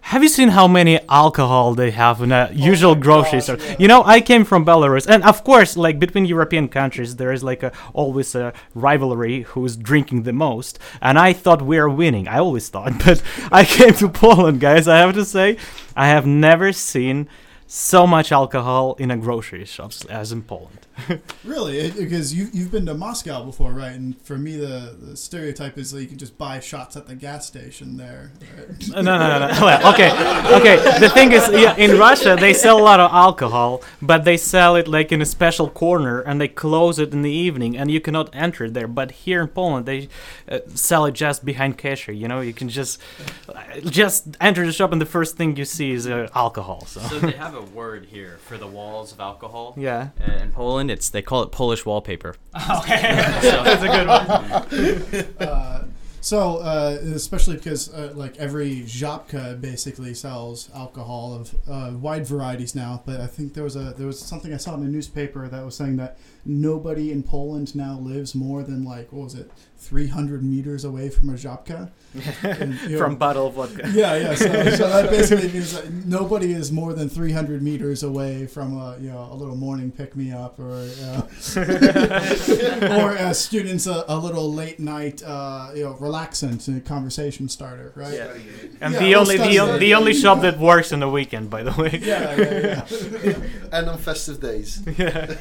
Have 0.02 0.22
you 0.22 0.28
seen 0.28 0.48
how 0.48 0.66
many 0.66 0.98
alcohol 1.08 1.74
they 1.74 1.90
have 1.92 2.20
in 2.20 2.32
a 2.32 2.48
oh 2.50 2.54
usual 2.54 2.94
my 2.94 3.00
grocery 3.00 3.40
store? 3.40 3.56
yeah. 3.58 3.76
You 3.78 3.88
know, 3.88 4.02
I 4.04 4.20
came 4.20 4.44
from 4.44 4.64
Belarus, 4.64 5.06
and 5.06 5.22
of 5.22 5.44
course, 5.44 5.76
like 5.76 5.98
between 5.98 6.24
European 6.24 6.68
countries, 6.68 7.16
there 7.16 7.32
is 7.32 7.44
like 7.44 7.62
a 7.62 7.72
always 7.92 8.34
a 8.34 8.52
rivalry 8.74 9.42
who's 9.42 9.76
drinking 9.76 10.24
the 10.24 10.32
most, 10.32 10.78
and 11.00 11.18
I 11.18 11.32
thought 11.32 11.62
we 11.62 11.78
are 11.78 11.88
winning. 11.88 12.26
I 12.28 12.38
always 12.38 12.68
thought, 12.68 12.92
but 13.04 13.22
I 13.52 13.64
came 13.64 13.94
to 13.94 14.08
Poland, 14.08 14.60
guys. 14.60 14.88
I 14.88 14.98
have 14.98 15.14
to 15.14 15.24
say, 15.24 15.58
I 15.94 16.08
have 16.08 16.26
never 16.26 16.72
seen 16.72 17.28
so 17.66 18.06
much 18.06 18.32
alcohol 18.32 18.94
in 18.98 19.10
a 19.10 19.16
grocery 19.16 19.64
shops 19.64 20.04
as 20.06 20.32
in 20.32 20.42
Poland. 20.42 20.79
really, 21.44 21.78
it, 21.78 21.96
because 21.96 22.32
you 22.34 22.48
you've 22.52 22.70
been 22.70 22.86
to 22.86 22.94
Moscow 22.94 23.44
before, 23.44 23.72
right? 23.72 23.92
And 23.92 24.20
for 24.22 24.36
me, 24.36 24.56
the, 24.56 24.96
the 25.00 25.16
stereotype 25.16 25.78
is 25.78 25.90
that 25.92 26.00
you 26.02 26.08
can 26.08 26.18
just 26.18 26.36
buy 26.38 26.60
shots 26.60 26.96
at 26.96 27.06
the 27.06 27.14
gas 27.14 27.46
station 27.46 27.96
there. 27.96 28.32
right? 28.56 28.88
No, 28.88 29.02
no, 29.02 29.18
no, 29.18 29.38
no. 29.48 29.64
Well, 29.64 29.92
okay, 29.94 30.10
okay. 30.58 30.98
The 31.00 31.08
thing 31.10 31.32
is, 31.32 31.48
yeah, 31.52 31.76
in 31.76 31.98
Russia 31.98 32.36
they 32.38 32.52
sell 32.52 32.78
a 32.78 32.82
lot 32.82 33.00
of 33.00 33.10
alcohol, 33.12 33.82
but 34.02 34.24
they 34.24 34.36
sell 34.36 34.76
it 34.76 34.88
like 34.88 35.12
in 35.12 35.20
a 35.22 35.26
special 35.26 35.68
corner, 35.68 36.20
and 36.20 36.40
they 36.40 36.48
close 36.48 36.98
it 36.98 37.12
in 37.12 37.22
the 37.22 37.30
evening, 37.30 37.76
and 37.76 37.90
you 37.90 38.00
cannot 38.00 38.30
enter 38.34 38.68
there. 38.70 38.88
But 38.88 39.10
here 39.24 39.40
in 39.42 39.48
Poland, 39.48 39.86
they 39.86 40.08
uh, 40.50 40.58
sell 40.74 41.04
it 41.06 41.12
just 41.14 41.44
behind 41.44 41.78
cashier. 41.78 42.14
You 42.14 42.28
know, 42.28 42.40
you 42.40 42.52
can 42.52 42.68
just 42.68 43.00
uh, 43.48 43.62
just 43.84 44.36
enter 44.40 44.64
the 44.66 44.72
shop, 44.72 44.92
and 44.92 45.00
the 45.00 45.06
first 45.06 45.36
thing 45.36 45.56
you 45.56 45.64
see 45.64 45.92
is 45.92 46.06
uh, 46.06 46.28
alcohol. 46.34 46.84
So 46.86 47.00
So 47.00 47.18
they 47.18 47.32
have 47.32 47.54
a 47.54 47.62
word 47.62 48.06
here 48.06 48.38
for 48.46 48.56
the 48.58 48.66
walls 48.66 49.12
of 49.12 49.20
alcohol. 49.20 49.74
yeah, 49.76 50.08
Uh, 50.20 50.32
In 50.44 50.52
Poland, 50.52 50.89
it's 50.90 51.08
they 51.08 51.22
call 51.22 51.42
it 51.42 51.52
Polish 51.52 51.86
wallpaper. 51.86 52.34
okay, 52.78 53.00
that's 53.02 53.82
a 53.82 53.88
good 53.88 54.06
one. 54.06 55.48
uh, 55.48 55.84
so 56.20 56.58
uh, 56.58 56.98
especially 57.14 57.56
because 57.56 57.92
uh, 57.92 58.12
like 58.14 58.36
every 58.36 58.82
Żabka 58.82 59.60
basically 59.60 60.12
sells 60.14 60.68
alcohol 60.74 61.34
of 61.34 61.54
uh, 61.68 61.96
wide 61.96 62.26
varieties 62.26 62.74
now, 62.74 63.02
but 63.06 63.20
I 63.20 63.26
think 63.26 63.54
there 63.54 63.64
was 63.64 63.76
a 63.76 63.94
there 63.96 64.06
was 64.06 64.18
something 64.20 64.52
I 64.52 64.58
saw 64.58 64.74
in 64.74 64.80
the 64.80 64.88
newspaper 64.88 65.48
that 65.48 65.64
was 65.64 65.74
saying 65.76 65.96
that 65.96 66.18
nobody 66.44 67.10
in 67.12 67.22
Poland 67.22 67.74
now 67.74 67.98
lives 67.98 68.34
more 68.34 68.62
than 68.62 68.84
like 68.84 69.12
what 69.12 69.24
was 69.24 69.34
it, 69.34 69.50
three 69.78 70.08
hundred 70.08 70.42
meters 70.42 70.84
away 70.84 71.08
from 71.10 71.30
a 71.30 71.34
Żabka. 71.34 71.90
And, 72.42 72.74
you 72.82 72.88
know, 72.90 72.98
From 72.98 73.14
bottle 73.16 73.46
of 73.46 73.54
vodka. 73.54 73.88
yeah, 73.94 74.16
yeah. 74.16 74.34
So, 74.34 74.46
so 74.46 74.88
that 74.90 75.10
basically 75.16 75.48
means 75.52 75.72
that 75.74 75.92
nobody 75.92 76.52
is 76.52 76.72
more 76.72 76.92
than 76.92 77.08
300 77.08 77.62
meters 77.62 78.02
away 78.02 78.46
from 78.48 78.76
a 78.76 78.98
you 78.98 79.10
know 79.10 79.28
a 79.30 79.36
little 79.36 79.54
morning 79.54 79.92
pick 79.92 80.16
me 80.16 80.32
up 80.32 80.58
or 80.58 80.90
uh, 81.04 81.22
or 83.00 83.16
uh, 83.16 83.32
students 83.32 83.86
a, 83.86 84.04
a 84.08 84.16
little 84.18 84.52
late 84.52 84.80
night 84.80 85.22
uh, 85.22 85.70
you 85.74 85.84
know 85.84 85.94
relaxant 85.94 86.66
and 86.68 86.84
conversation 86.84 87.48
starter, 87.48 87.92
right? 87.94 88.14
Yeah. 88.14 88.34
And 88.80 88.94
Yeah, 88.94 89.00
the 89.00 89.14
only 89.14 89.36
the, 89.36 89.58
o- 89.60 89.78
the 89.78 89.94
only 89.94 90.14
shop 90.14 90.40
that 90.42 90.58
works 90.58 90.92
on 90.92 91.00
the 91.00 91.08
weekend, 91.08 91.48
by 91.50 91.62
the 91.62 91.72
way. 91.80 92.00
Yeah, 92.02 92.34
yeah, 92.36 92.84
yeah. 93.24 93.36
And 93.72 93.88
on 93.88 93.98
festive 93.98 94.40
days. 94.40 94.82
yeah. 94.98 95.34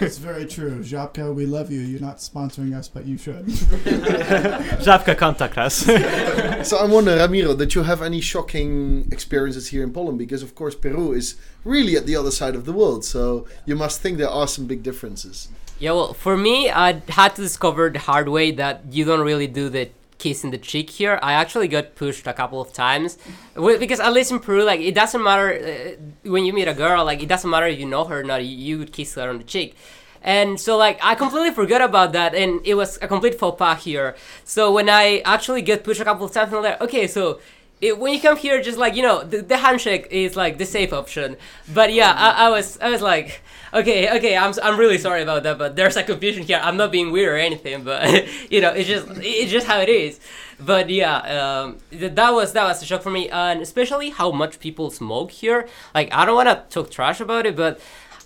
It's 0.00 0.18
very 0.18 0.39
true. 0.46 0.82
Żabka, 0.82 1.34
we 1.34 1.46
love 1.46 1.70
you. 1.70 1.80
You're 1.80 2.00
not 2.00 2.18
sponsoring 2.18 2.74
us, 2.78 2.88
but 2.88 3.06
you 3.06 3.18
should. 3.18 3.46
Żabka 4.80 5.14
contact 5.16 5.58
us. 5.58 5.74
so 6.68 6.76
I 6.78 6.86
wonder, 6.86 7.16
Ramiro, 7.16 7.54
did 7.54 7.74
you 7.74 7.82
have 7.82 8.02
any 8.02 8.20
shocking 8.20 9.06
experiences 9.12 9.68
here 9.68 9.82
in 9.82 9.92
Poland? 9.92 10.18
Because 10.18 10.42
of 10.42 10.54
course 10.54 10.74
Peru 10.74 11.12
is 11.12 11.36
really 11.64 11.96
at 11.96 12.06
the 12.06 12.16
other 12.16 12.30
side 12.30 12.54
of 12.54 12.64
the 12.64 12.72
world, 12.72 13.04
so 13.04 13.46
you 13.66 13.76
must 13.76 14.00
think 14.00 14.18
there 14.18 14.30
are 14.30 14.48
some 14.48 14.66
big 14.66 14.82
differences. 14.82 15.48
Yeah, 15.78 15.92
well, 15.92 16.12
for 16.12 16.36
me, 16.36 16.70
I 16.70 17.00
had 17.08 17.34
to 17.36 17.42
discover 17.42 17.88
the 17.88 18.00
hard 18.00 18.28
way 18.28 18.50
that 18.52 18.82
you 18.90 19.06
don't 19.06 19.24
really 19.24 19.46
do 19.46 19.70
the 19.70 19.88
kiss 20.20 20.44
in 20.44 20.50
the 20.50 20.58
cheek 20.58 20.90
here. 20.90 21.18
I 21.22 21.32
actually 21.32 21.66
got 21.66 21.96
pushed 21.96 22.26
a 22.26 22.32
couple 22.32 22.60
of 22.60 22.72
times 22.72 23.18
because 23.54 23.98
at 23.98 24.12
least 24.12 24.30
in 24.30 24.38
Peru, 24.38 24.62
like 24.62 24.80
it 24.80 24.94
doesn't 24.94 25.22
matter 25.22 25.48
uh, 25.50 26.30
when 26.30 26.44
you 26.44 26.52
meet 26.52 26.68
a 26.68 26.74
girl, 26.74 27.04
like 27.04 27.22
it 27.22 27.28
doesn't 27.28 27.50
matter 27.50 27.66
if 27.66 27.80
you 27.80 27.86
know 27.86 28.04
her 28.04 28.20
or 28.20 28.22
not. 28.22 28.44
You, 28.44 28.56
you 28.56 28.78
would 28.78 28.92
kiss 28.92 29.14
her 29.14 29.28
on 29.28 29.38
the 29.38 29.44
cheek. 29.44 29.74
And 30.22 30.60
so, 30.60 30.76
like, 30.76 30.98
I 31.02 31.14
completely 31.14 31.52
forgot 31.52 31.80
about 31.80 32.12
that, 32.12 32.34
and 32.34 32.60
it 32.64 32.74
was 32.74 32.98
a 33.00 33.08
complete 33.08 33.38
faux 33.38 33.58
pas 33.58 33.82
here. 33.82 34.14
So 34.44 34.70
when 34.70 34.88
I 34.88 35.20
actually 35.24 35.62
get 35.62 35.82
pushed 35.82 36.00
a 36.00 36.04
couple 36.04 36.26
of 36.26 36.32
times, 36.32 36.52
I'm 36.52 36.62
like, 36.62 36.80
okay, 36.80 37.06
so 37.06 37.40
it, 37.80 37.98
when 37.98 38.12
you 38.12 38.20
come 38.20 38.36
here, 38.36 38.60
just 38.62 38.78
like 38.78 38.94
you 38.94 39.02
know, 39.02 39.24
the, 39.24 39.40
the 39.40 39.56
handshake 39.56 40.08
is 40.10 40.36
like 40.36 40.58
the 40.58 40.66
safe 40.66 40.92
option. 40.92 41.36
But 41.72 41.92
yeah, 41.92 42.12
I, 42.12 42.46
I 42.46 42.50
was, 42.50 42.78
I 42.80 42.90
was 42.90 43.00
like, 43.00 43.40
okay, 43.72 44.14
okay, 44.18 44.36
I'm, 44.36 44.52
I'm 44.62 44.78
really 44.78 44.98
sorry 44.98 45.22
about 45.22 45.42
that, 45.44 45.56
but 45.58 45.76
there's 45.76 45.96
a 45.96 46.02
confusion 46.02 46.42
here. 46.42 46.60
I'm 46.62 46.76
not 46.76 46.92
being 46.92 47.10
weird 47.10 47.34
or 47.34 47.38
anything, 47.38 47.82
but 47.82 48.28
you 48.50 48.60
know, 48.60 48.70
it's 48.72 48.88
just, 48.88 49.06
it's 49.16 49.50
just 49.50 49.66
how 49.66 49.80
it 49.80 49.88
is. 49.88 50.20
But 50.58 50.90
yeah, 50.90 51.16
um, 51.62 51.78
th- 51.90 52.12
that 52.14 52.30
was 52.30 52.52
that 52.52 52.64
was 52.64 52.82
a 52.82 52.84
shock 52.84 53.02
for 53.02 53.10
me, 53.10 53.30
and 53.30 53.62
especially 53.62 54.10
how 54.10 54.30
much 54.30 54.60
people 54.60 54.90
smoke 54.90 55.30
here. 55.30 55.66
Like, 55.94 56.12
I 56.12 56.26
don't 56.26 56.34
want 56.36 56.48
to 56.48 56.64
talk 56.68 56.90
trash 56.90 57.20
about 57.20 57.46
it, 57.46 57.56
but 57.56 57.80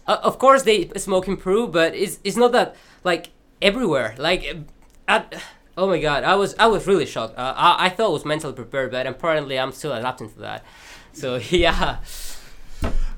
uh, 0.07 0.19
of 0.23 0.39
course 0.39 0.63
they 0.63 0.89
smoke 0.97 1.29
in 1.29 1.37
Peru, 1.37 1.67
but 1.67 1.95
it's 1.95 2.19
it's 2.25 2.37
not 2.37 2.53
that 2.53 2.77
like 3.05 3.31
everywhere. 3.63 4.15
Like, 4.19 4.57
at, 5.09 5.43
oh 5.77 5.89
my 5.89 6.01
god, 6.01 6.25
I 6.25 6.35
was 6.35 6.55
I 6.59 6.67
was 6.67 6.87
really 6.87 7.07
shocked. 7.07 7.39
Uh, 7.39 7.55
I 7.57 7.87
I 7.87 7.89
thought 7.89 8.11
I 8.11 8.13
was 8.13 8.25
mentally 8.25 8.53
prepared, 8.53 8.91
but 8.91 9.07
apparently 9.07 9.59
I'm 9.59 9.73
still 9.73 9.93
adapting 9.93 10.31
to 10.31 10.39
that. 10.41 10.65
So 11.13 11.37
yeah. 11.51 11.99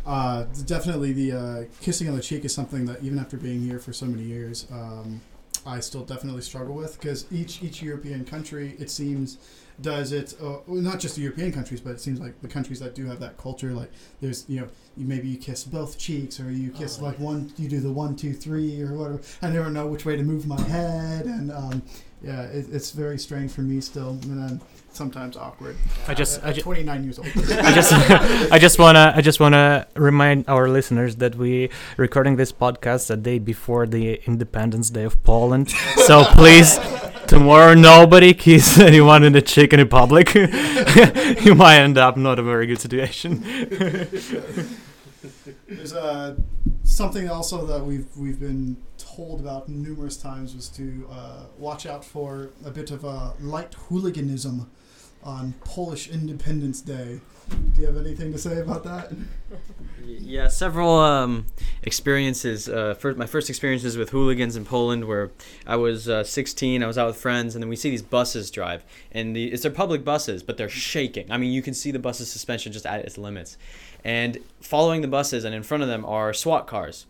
Uh, 0.06 0.44
definitely, 0.66 1.12
the 1.12 1.32
uh, 1.32 1.64
kissing 1.80 2.08
on 2.08 2.14
the 2.14 2.22
cheek 2.22 2.44
is 2.44 2.54
something 2.54 2.84
that 2.86 3.02
even 3.02 3.18
after 3.18 3.36
being 3.36 3.60
here 3.60 3.80
for 3.80 3.92
so 3.92 4.06
many 4.06 4.22
years, 4.22 4.66
um, 4.70 5.20
I 5.66 5.80
still 5.80 6.04
definitely 6.04 6.42
struggle 6.42 6.74
with 6.74 6.98
because 7.00 7.26
each 7.32 7.60
each 7.62 7.82
European 7.82 8.24
country, 8.24 8.76
it 8.78 8.88
seems, 8.88 9.38
does 9.80 10.12
it, 10.12 10.34
uh, 10.42 10.58
well, 10.66 10.80
not 10.80 10.98
just 11.00 11.16
the 11.16 11.22
European 11.22 11.52
countries, 11.52 11.80
but 11.80 11.90
it 11.90 12.00
seems 12.00 12.18
like 12.20 12.40
the 12.40 12.48
countries 12.48 12.80
that 12.80 12.94
do 12.94 13.04
have 13.06 13.20
that 13.20 13.36
culture, 13.36 13.72
like 13.72 13.90
there's, 14.20 14.44
you 14.48 14.60
know, 14.60 14.68
you, 14.96 15.06
maybe 15.06 15.28
you 15.28 15.36
kiss 15.36 15.64
both 15.64 15.98
cheeks 15.98 16.40
or 16.40 16.50
you 16.50 16.70
kiss 16.70 16.98
Oh, 17.00 17.04
like 17.04 17.18
yeah. 17.18 17.24
one, 17.24 17.52
you 17.58 17.68
do 17.68 17.80
the 17.80 17.92
one, 17.92 18.16
two, 18.16 18.32
three 18.32 18.80
or 18.82 18.94
whatever. 18.94 19.20
I 19.42 19.50
never 19.50 19.70
know 19.70 19.86
which 19.86 20.04
way 20.06 20.16
to 20.16 20.22
move 20.22 20.46
my 20.46 20.60
head. 20.62 21.26
And 21.26 21.52
um, 21.52 21.82
yeah, 22.22 22.42
it, 22.44 22.66
it's 22.72 22.92
very 22.92 23.18
strange 23.18 23.52
for 23.52 23.60
me 23.60 23.80
still. 23.82 24.10
And 24.22 24.42
then 24.42 24.60
sometimes 24.92 25.36
awkward. 25.36 25.76
I 26.08 26.14
just, 26.14 26.38
At 26.38 26.46
I 26.46 26.52
just, 26.54 26.64
29 26.64 27.04
years 27.04 27.18
old. 27.18 27.28
I 27.28 27.72
just, 27.74 27.92
I 28.52 28.58
just 28.58 28.78
wanna, 28.78 29.12
I 29.14 29.20
just 29.20 29.40
wanna 29.40 29.86
remind 29.94 30.46
our 30.48 30.68
listeners 30.70 31.16
that 31.16 31.34
we 31.34 31.68
recording 31.98 32.36
this 32.36 32.50
podcast 32.50 33.10
a 33.10 33.16
day 33.18 33.38
before 33.38 33.86
the 33.86 34.14
Independence 34.26 34.88
Day 34.88 35.04
of 35.04 35.22
Poland. 35.22 35.68
So 36.06 36.24
please, 36.24 36.78
tomorrow 37.26 37.74
nobody 37.74 38.34
kiss 38.34 38.78
anyone 38.80 39.24
in 39.24 39.32
the 39.32 39.42
Chicken 39.42 39.80
Republic. 39.80 40.34
you 41.44 41.54
might 41.54 41.78
end 41.78 41.98
up 41.98 42.16
not 42.16 42.38
a 42.38 42.42
very 42.42 42.66
good 42.66 42.80
situation. 42.80 43.42
There's 45.68 45.92
uh, 45.92 46.36
something 46.84 47.28
also 47.28 47.66
that 47.66 47.84
we've 47.84 48.06
we've 48.16 48.38
been 48.38 48.76
told 48.98 49.40
about 49.40 49.68
numerous 49.68 50.16
times 50.16 50.54
was 50.54 50.68
to 50.70 51.08
uh, 51.10 51.44
watch 51.58 51.86
out 51.86 52.04
for 52.04 52.50
a 52.64 52.70
bit 52.70 52.90
of 52.90 53.04
uh, 53.04 53.32
light 53.40 53.74
hooliganism 53.88 54.70
on 55.22 55.54
Polish 55.64 56.08
Independence 56.08 56.80
Day. 56.80 57.20
Do 57.50 57.80
you 57.80 57.86
have 57.86 57.96
anything 57.96 58.32
to 58.32 58.38
say 58.38 58.60
about 58.60 58.84
that? 58.84 59.12
Yeah, 60.06 60.48
several 60.48 60.98
um, 60.98 61.46
experiences. 61.82 62.68
Uh, 62.68 62.94
my 63.16 63.26
first 63.26 63.48
experiences 63.48 63.96
with 63.96 64.10
hooligans 64.10 64.56
in 64.56 64.64
Poland, 64.64 65.04
where 65.04 65.30
I 65.66 65.76
was 65.76 66.08
uh, 66.08 66.24
16, 66.24 66.82
I 66.82 66.86
was 66.86 66.96
out 66.96 67.08
with 67.08 67.16
friends, 67.16 67.54
and 67.54 67.62
then 67.62 67.68
we 67.68 67.76
see 67.76 67.90
these 67.90 68.02
buses 68.02 68.50
drive, 68.50 68.84
and 69.12 69.34
the, 69.34 69.46
it's 69.46 69.62
their 69.62 69.72
public 69.72 70.04
buses, 70.04 70.42
but 70.42 70.56
they're 70.56 70.68
shaking. 70.68 71.30
I 71.30 71.38
mean, 71.38 71.52
you 71.52 71.62
can 71.62 71.74
see 71.74 71.90
the 71.90 71.98
bus's 71.98 72.30
suspension 72.30 72.72
just 72.72 72.86
at 72.86 73.04
its 73.04 73.18
limits, 73.18 73.56
and 74.04 74.38
following 74.60 75.00
the 75.00 75.08
buses 75.08 75.44
and 75.44 75.54
in 75.54 75.62
front 75.62 75.82
of 75.82 75.88
them 75.88 76.04
are 76.04 76.32
SWAT 76.32 76.66
cars, 76.66 77.06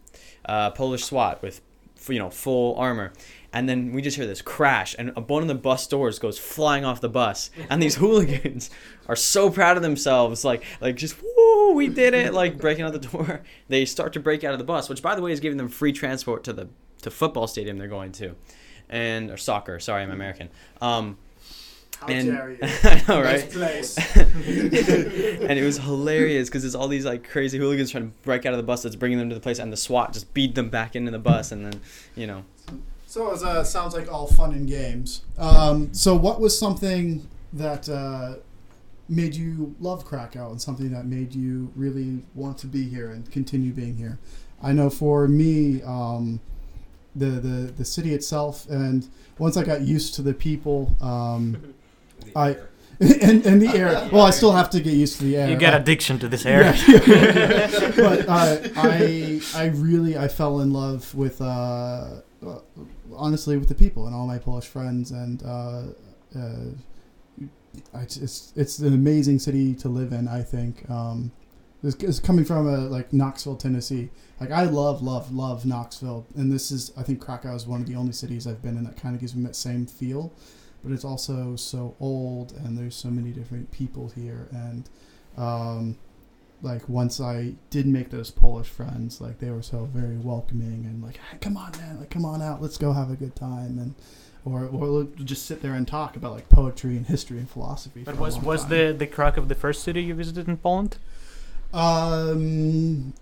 uh, 0.47 0.71
Polish 0.71 1.05
SWAT 1.05 1.43
with, 1.43 1.61
you 2.09 2.19
know, 2.19 2.31
full 2.31 2.75
armor. 2.77 3.13
And 3.53 3.69
then 3.69 3.93
we 3.93 4.03
just 4.03 4.19
hear 4.19 4.27
this 4.27 4.43
crash, 4.43 4.95
and 4.99 5.17
one 5.29 5.41
of 5.41 5.49
the 5.49 5.55
bus 5.55 5.87
doors 5.87 6.19
goes 6.19 6.39
flying 6.39 6.85
off 6.85 7.01
the 7.01 7.09
bus. 7.09 7.51
And 7.71 7.83
these 7.83 7.95
hooligans 8.03 8.69
are 9.09 9.17
so 9.17 9.51
proud 9.51 9.77
of 9.77 9.83
themselves, 9.83 10.45
like, 10.45 10.65
like 10.81 10.97
just 10.97 11.17
woo, 11.23 11.73
we 11.73 11.89
did 11.89 12.15
it, 12.15 12.35
like 12.35 12.59
breaking 12.59 12.85
out 12.85 12.93
the 12.93 12.99
door. 12.99 13.43
They 13.69 13.85
start 13.85 14.13
to 14.13 14.21
break 14.21 14.45
out 14.45 14.53
of 14.53 14.59
the 14.59 14.65
bus, 14.65 14.89
which, 14.89 15.03
by 15.03 15.17
the 15.17 15.23
way, 15.23 15.33
is 15.33 15.41
giving 15.41 15.59
them 15.59 15.69
free 15.69 15.93
transport 15.93 16.45
to 16.45 16.53
the 16.53 16.69
to 17.03 17.11
football 17.11 17.47
stadium 17.47 17.79
they're 17.79 17.89
going 17.89 18.13
to, 18.13 18.35
and 18.89 19.31
or 19.31 19.37
soccer. 19.37 19.81
Sorry, 19.81 20.03
I'm 20.03 20.11
American. 20.11 20.51
Um, 20.81 21.19
How 21.99 22.07
and 22.07 22.29
dare 22.29 22.51
you? 22.51 22.59
I 22.63 23.03
know, 23.09 23.21
right? 23.23 23.43
And 25.49 25.59
it 25.59 25.65
was 25.65 25.79
hilarious 25.79 26.49
because 26.49 26.63
there's 26.63 26.75
all 26.75 26.89
these 26.89 27.05
like 27.05 27.29
crazy 27.29 27.59
hooligans 27.59 27.91
trying 27.91 28.11
to 28.11 28.17
break 28.23 28.47
out 28.47 28.53
of 28.53 28.59
the 28.59 28.63
bus 28.63 28.83
that's 28.83 28.97
bringing 28.97 29.19
them 29.19 29.29
to 29.29 29.35
the 29.35 29.41
place, 29.41 29.59
and 29.59 29.73
the 29.73 29.77
SWAT 29.77 30.13
just 30.13 30.33
beat 30.33 30.55
them 30.55 30.69
back 30.69 30.95
into 30.95 31.11
the 31.11 31.19
bus, 31.19 31.51
and 31.53 31.65
then 31.65 31.81
you 32.15 32.27
know. 32.27 32.45
So 33.07 33.29
it 33.29 33.33
was, 33.33 33.45
uh, 33.45 33.65
sounds 33.65 33.95
like 33.95 34.13
all 34.13 34.27
fun 34.27 34.53
and 34.53 34.69
games. 34.69 35.23
Um, 35.39 35.95
so 35.95 36.15
what 36.15 36.41
was 36.41 36.59
something 36.59 37.27
that 37.53 37.89
uh, 37.89 38.35
made 39.09 39.35
you 39.35 39.75
love 39.81 40.05
Krakow 40.05 40.51
and 40.51 40.61
something 40.61 40.91
that 40.91 41.07
made 41.07 41.35
you 41.35 41.73
really 41.77 42.23
want 42.35 42.59
to 42.59 42.67
be 42.67 42.89
here 42.89 43.11
and 43.11 43.31
continue 43.31 43.73
being 43.73 43.97
here? 43.97 44.19
I 44.63 44.73
know 44.73 44.91
for 44.91 45.29
me, 45.29 45.83
um, 45.83 46.41
the, 47.15 47.27
the 47.27 47.73
the 47.73 47.85
city 47.85 48.13
itself, 48.15 48.67
and 48.69 49.09
once 49.39 49.57
I 49.57 49.65
got 49.65 49.81
used 49.83 50.15
to 50.17 50.23
the 50.23 50.35
people, 50.35 50.95
um, 51.01 51.75
I 52.37 52.57
and, 53.01 53.45
and 53.45 53.61
the 53.61 53.69
air. 53.77 54.09
Well, 54.13 54.25
I 54.25 54.31
still 54.31 54.53
have 54.53 54.71
to 54.71 54.81
get 54.81 54.95
used 54.95 55.19
to 55.19 55.25
the 55.25 55.37
air. 55.37 55.51
You 55.51 55.57
get 55.57 55.75
I- 55.75 55.79
addiction 55.79 56.19
to 56.21 56.29
this 56.29 56.47
air. 56.47 56.63
yeah. 56.89 57.93
but 57.95 58.27
uh, 58.29 58.59
I 58.77 59.41
I 59.55 59.67
really 59.67 60.17
I 60.17 60.29
fell 60.29 60.61
in 60.61 60.73
love 60.73 61.15
with 61.15 61.41
uh, 61.43 61.45
uh, 62.47 62.59
honestly 63.15 63.59
with 63.59 63.69
the 63.69 63.75
people 63.75 64.07
and 64.07 64.15
all 64.15 64.27
my 64.27 64.39
Polish 64.39 64.67
friends 64.67 65.11
and 65.11 65.43
uh, 65.43 65.83
uh, 67.95 67.99
I 67.99 68.05
just, 68.05 68.57
it's 68.57 68.79
an 68.79 68.95
amazing 68.95 69.39
city 69.39 69.75
to 69.77 69.89
live 69.89 70.13
in. 70.13 70.29
I 70.29 70.43
think 70.43 70.89
um, 70.91 71.33
this 71.83 71.95
is 71.97 72.21
coming 72.21 72.45
from 72.45 72.67
a 72.67 72.79
like 72.79 73.13
Knoxville, 73.13 73.57
Tennessee. 73.57 74.11
Like 74.41 74.51
I 74.51 74.65
love 74.65 75.03
love 75.03 75.33
love 75.33 75.65
Knoxville, 75.65 76.27
and 76.35 76.53
this 76.53 76.71
is 76.71 76.93
I 76.97 77.03
think 77.03 77.21
Krakow 77.21 77.55
is 77.55 77.67
one 77.67 77.81
of 77.81 77.87
the 77.87 77.95
only 77.95 78.13
cities 78.13 78.47
I've 78.47 78.63
been 78.63 78.77
in 78.77 78.85
that 78.85 78.97
kind 78.97 79.15
of 79.15 79.21
gives 79.21 79.35
me 79.35 79.45
that 79.45 79.57
same 79.57 79.87
feel. 79.87 80.33
But 80.83 80.93
it's 80.93 81.05
also 81.05 81.57
so 81.57 81.97
old, 82.01 82.53
and 82.53 82.79
there's 82.79 82.95
so 82.95 83.09
many 83.09 83.31
different 83.31 83.71
people 83.73 84.09
here, 84.15 84.49
and 84.53 84.89
um, 85.37 85.97
like 86.63 86.89
once 86.89 87.21
I 87.21 87.55
did 87.71 87.87
make 87.87 88.11
those 88.11 88.31
Polish 88.31 88.69
friends, 88.69 89.21
like 89.21 89.39
they 89.39 89.51
were 89.51 89.63
so 89.63 89.89
very 89.93 90.17
welcoming 90.17 90.85
and 90.87 91.03
like, 91.03 91.19
hey, 91.31 91.39
come 91.41 91.57
on, 91.57 91.73
man, 91.79 91.99
like 91.99 92.11
come 92.11 92.25
on 92.25 92.43
out, 92.43 92.63
let's 92.63 92.79
go 92.79 92.93
have 92.93 93.11
a 93.11 93.17
good 93.17 93.37
time, 93.37 93.79
and 93.79 93.95
or 94.47 94.65
or 94.73 95.05
just 95.25 95.45
sit 95.47 95.61
there 95.61 95.75
and 95.75 95.87
talk 95.89 96.17
about 96.17 96.33
like 96.33 96.49
poetry 96.49 96.97
and 96.97 97.07
history 97.07 97.39
and 97.39 97.51
philosophy. 97.51 98.03
But 98.05 98.17
was 98.17 98.39
was 98.39 98.63
time. 98.63 98.71
the 98.71 98.95
the 98.97 99.07
Krakow 99.07 99.43
the 99.45 99.55
first 99.55 99.83
city 99.83 100.03
you 100.05 100.15
visited 100.15 100.47
in 100.49 100.57
Poland? 100.57 100.97
Um, 101.75 103.13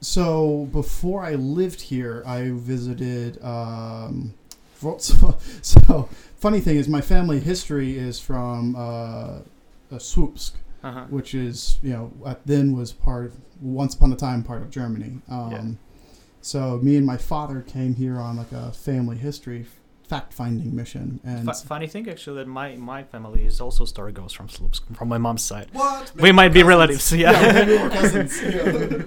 so 0.00 0.68
before 0.72 1.22
I 1.22 1.34
lived 1.34 1.80
here, 1.82 2.22
I 2.26 2.50
visited. 2.52 3.42
Um, 3.44 4.34
Wrocław. 4.82 5.36
so 5.62 6.08
funny 6.40 6.60
thing 6.60 6.76
is, 6.76 6.88
my 6.88 7.00
family 7.00 7.38
history 7.38 7.96
is 7.96 8.18
from 8.18 8.74
uh, 8.74 8.78
uh, 8.80 9.42
Słupsk, 9.98 10.52
Uh-huh. 10.82 11.04
which 11.10 11.34
is 11.34 11.78
you 11.82 11.92
know 11.92 12.10
at 12.26 12.44
then 12.46 12.76
was 12.76 12.92
part 12.92 13.26
of, 13.26 13.32
once 13.60 13.94
upon 13.94 14.12
a 14.12 14.16
time 14.16 14.42
part 14.42 14.62
of 14.62 14.70
Germany. 14.70 15.18
Um, 15.28 15.50
Yeah. 15.52 15.62
So 16.44 16.80
me 16.82 16.96
and 16.96 17.06
my 17.06 17.16
father 17.18 17.60
came 17.60 17.94
here 17.94 18.18
on 18.18 18.36
like 18.36 18.50
a 18.50 18.72
family 18.72 19.16
history 19.16 19.64
fact 20.14 20.32
finding 20.32 20.70
mission, 20.82 21.06
and 21.24 21.44
Fu- 21.46 21.66
funny 21.74 21.86
thing, 21.94 22.04
actually, 22.14 22.36
that 22.40 22.48
my 22.60 22.68
my 22.76 23.02
family 23.12 23.42
is 23.50 23.60
also 23.64 23.82
Starogos 23.84 24.32
from 24.38 24.48
Slupsk, 24.48 24.82
from 24.98 25.08
my 25.14 25.18
mom's 25.26 25.44
side. 25.50 25.68
what 25.72 26.12
We 26.24 26.30
might 26.40 26.52
be 26.58 26.62
relatives, 26.74 27.06
yeah. 27.12 27.32
yeah, 27.32 27.52
maybe 27.58 27.74
we're 27.82 27.90
cousins. 28.00 28.32
Yeah. 28.42 29.02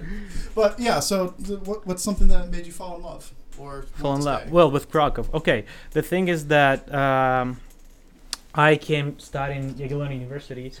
but 0.60 0.70
yeah, 0.88 0.98
so 1.10 1.16
th- 1.46 1.60
what, 1.68 1.78
what's 1.88 2.02
something 2.08 2.28
that 2.34 2.50
made 2.54 2.66
you 2.66 2.72
fall 2.80 2.92
in 2.98 3.02
love 3.10 3.24
or 3.62 3.72
Fall 4.02 4.14
in 4.18 4.22
love. 4.22 4.40
stay? 4.42 4.50
Well, 4.56 4.70
with 4.76 4.84
Krakow. 4.90 5.24
Okay, 5.40 5.60
the 5.92 6.02
thing 6.10 6.24
is 6.34 6.40
that 6.56 6.78
um, 7.04 7.46
I 8.54 8.76
came 8.88 9.08
studying 9.18 9.74
Jagiellonian 9.78 10.20
University 10.28 10.72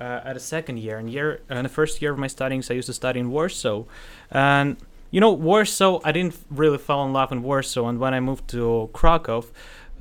uh, 0.00 0.28
at 0.30 0.34
a 0.36 0.40
second 0.54 0.76
year, 0.86 0.96
and 1.00 1.08
year 1.16 1.28
in 1.58 1.62
the 1.68 1.74
first 1.80 1.94
year 2.02 2.12
of 2.12 2.18
my 2.18 2.28
studies, 2.38 2.70
I 2.70 2.74
used 2.80 2.86
to 2.92 2.96
study 3.02 3.18
in 3.24 3.28
Warsaw, 3.30 3.84
and 4.30 4.76
you 5.10 5.20
know 5.20 5.32
Warsaw. 5.32 6.00
I 6.04 6.12
didn't 6.12 6.36
really 6.50 6.78
fall 6.78 7.04
in 7.06 7.12
love 7.12 7.32
in 7.32 7.42
Warsaw, 7.42 7.86
and 7.88 7.98
when 7.98 8.14
I 8.14 8.20
moved 8.20 8.48
to 8.48 8.90
Krakow. 8.92 9.44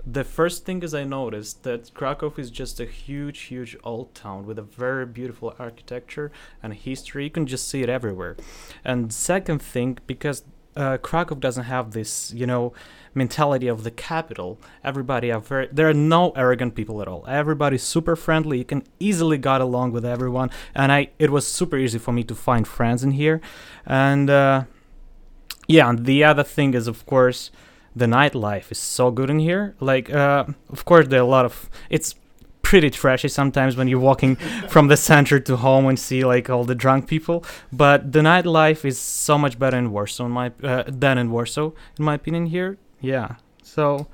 The 0.05 0.23
first 0.23 0.65
thing 0.65 0.81
is 0.81 0.93
I 0.93 1.03
noticed 1.03 1.63
that 1.63 1.93
Krakow 1.93 2.33
is 2.37 2.49
just 2.49 2.79
a 2.79 2.85
huge, 2.85 3.39
huge 3.41 3.75
old 3.83 4.15
town 4.15 4.45
with 4.45 4.57
a 4.57 4.61
very 4.61 5.05
beautiful 5.05 5.53
architecture 5.59 6.31
and 6.63 6.73
history. 6.73 7.25
You 7.25 7.29
can 7.29 7.45
just 7.45 7.67
see 7.67 7.83
it 7.83 7.89
everywhere. 7.89 8.37
And 8.85 9.13
second 9.13 9.61
thing, 9.61 9.99
because 10.07 10.43
uh, 10.75 10.97
Krakow 10.97 11.35
doesn't 11.35 11.65
have 11.65 11.91
this, 11.91 12.31
you 12.33 12.47
know, 12.47 12.73
mentality 13.13 13.67
of 13.67 13.83
the 13.83 13.91
capital. 13.91 14.57
Everybody 14.83 15.31
are 15.31 15.39
very. 15.41 15.67
There 15.71 15.89
are 15.89 15.93
no 15.93 16.31
arrogant 16.31 16.75
people 16.75 17.01
at 17.01 17.07
all. 17.07 17.25
Everybody's 17.27 17.83
super 17.83 18.15
friendly. 18.15 18.59
You 18.59 18.65
can 18.65 18.83
easily 18.99 19.37
got 19.37 19.61
along 19.61 19.91
with 19.91 20.05
everyone, 20.05 20.49
and 20.73 20.91
I. 20.91 21.09
It 21.19 21.29
was 21.29 21.45
super 21.45 21.77
easy 21.77 21.99
for 21.99 22.13
me 22.13 22.23
to 22.23 22.35
find 22.35 22.67
friends 22.67 23.03
in 23.03 23.11
here, 23.11 23.41
and 23.85 24.29
uh, 24.29 24.63
yeah. 25.69 25.89
And 25.89 26.05
the 26.05 26.23
other 26.25 26.43
thing 26.43 26.73
is, 26.73 26.87
of 26.87 27.05
course, 27.05 27.51
the 27.95 28.05
nightlife 28.05 28.71
is 28.71 28.77
so 28.77 29.11
good 29.11 29.29
in 29.29 29.39
here. 29.39 29.75
Like, 29.79 30.09
uh, 30.09 30.45
of 30.69 30.83
course, 30.83 31.07
there 31.07 31.19
are 31.21 31.23
a 31.23 31.27
lot 31.37 31.45
of. 31.45 31.69
It's 31.89 32.15
pretty 32.61 32.89
trashy 32.89 33.27
sometimes 33.27 33.75
when 33.77 33.87
you're 33.87 33.99
walking 33.99 34.35
from 34.69 34.89
the 34.89 34.97
center 34.97 35.39
to 35.39 35.55
home 35.57 35.87
and 35.87 35.97
see 35.97 36.23
like 36.23 36.49
all 36.49 36.65
the 36.65 36.75
drunk 36.75 37.07
people. 37.07 37.43
But 37.71 38.11
the 38.11 38.19
nightlife 38.19 38.85
is 38.85 38.99
so 38.99 39.37
much 39.37 39.57
better 39.57 39.77
in 39.77 39.91
Warsaw, 39.91 40.25
in 40.25 40.31
my 40.31 40.51
uh, 40.63 40.83
than 40.87 41.17
in 41.17 41.31
Warsaw, 41.31 41.71
in 41.97 42.05
my 42.05 42.15
opinion. 42.15 42.47
Here, 42.47 42.77
yeah. 43.01 43.35
So, 43.63 44.07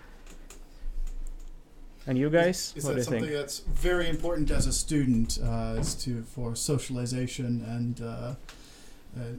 and 2.08 2.18
you 2.18 2.30
guys, 2.30 2.74
Is 2.76 2.84
what 2.84 2.91
do 2.91 2.96
that 2.96 3.00
you 3.00 3.04
something 3.04 3.22
think? 3.24 3.34
that's 3.34 3.60
very 3.60 4.08
important 4.10 4.52
as 4.52 4.68
a 4.68 4.74
student, 4.74 5.39
uh, 5.44 5.76
is 5.80 5.96
to 6.06 6.22
for 6.24 6.56
socialization 6.56 7.63
and 7.68 8.02
uh, 8.02 8.06
uh, 8.06 8.36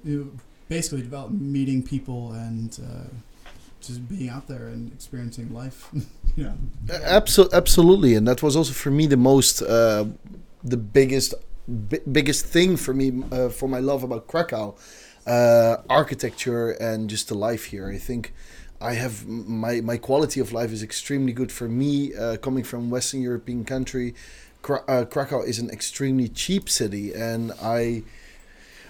you 0.05 0.39
basically 0.69 1.03
develop 1.03 1.31
meeting 1.31 1.83
people 1.83 2.33
and 2.33 2.79
uh, 2.83 3.51
just 3.81 4.09
being 4.09 4.29
out 4.29 4.49
there 4.49 4.69
and 4.69 4.93
experiencing 4.93 5.53
life. 5.53 5.89
you 6.37 6.45
know. 6.45 6.55
Absol- 6.87 7.53
absolutely, 7.53 8.15
and 8.15 8.27
that 8.27 8.43
was 8.43 8.57
also 8.57 8.73
for 8.73 8.91
me 8.91 9.07
the 9.07 9.17
most, 9.17 9.63
uh, 9.63 10.07
the 10.65 10.77
biggest, 10.77 11.35
bi- 11.69 12.01
biggest 12.11 12.47
thing 12.47 12.77
for 12.77 12.95
me 12.95 13.23
uh, 13.33 13.49
for 13.49 13.69
my 13.69 13.79
love 13.79 14.03
about 14.03 14.27
Krakow, 14.27 14.75
uh, 15.27 15.77
architecture 15.89 16.71
and 16.71 17.11
just 17.11 17.29
the 17.29 17.35
life 17.35 17.67
here. 17.67 17.89
I 17.89 17.99
think 17.99 18.33
I 18.81 18.95
have 18.95 19.27
my 19.27 19.81
my 19.81 19.97
quality 19.97 20.41
of 20.41 20.53
life 20.53 20.71
is 20.71 20.83
extremely 20.83 21.33
good 21.33 21.51
for 21.51 21.69
me 21.69 22.15
uh, 22.15 22.37
coming 22.37 22.63
from 22.65 22.91
Western 22.91 23.23
European 23.23 23.65
country. 23.65 24.15
Kra- 24.63 24.85
uh, 24.89 25.05
Krakow 25.05 25.43
is 25.43 25.59
an 25.59 25.71
extremely 25.71 26.29
cheap 26.29 26.69
city, 26.69 27.15
and 27.15 27.53
I, 27.63 28.03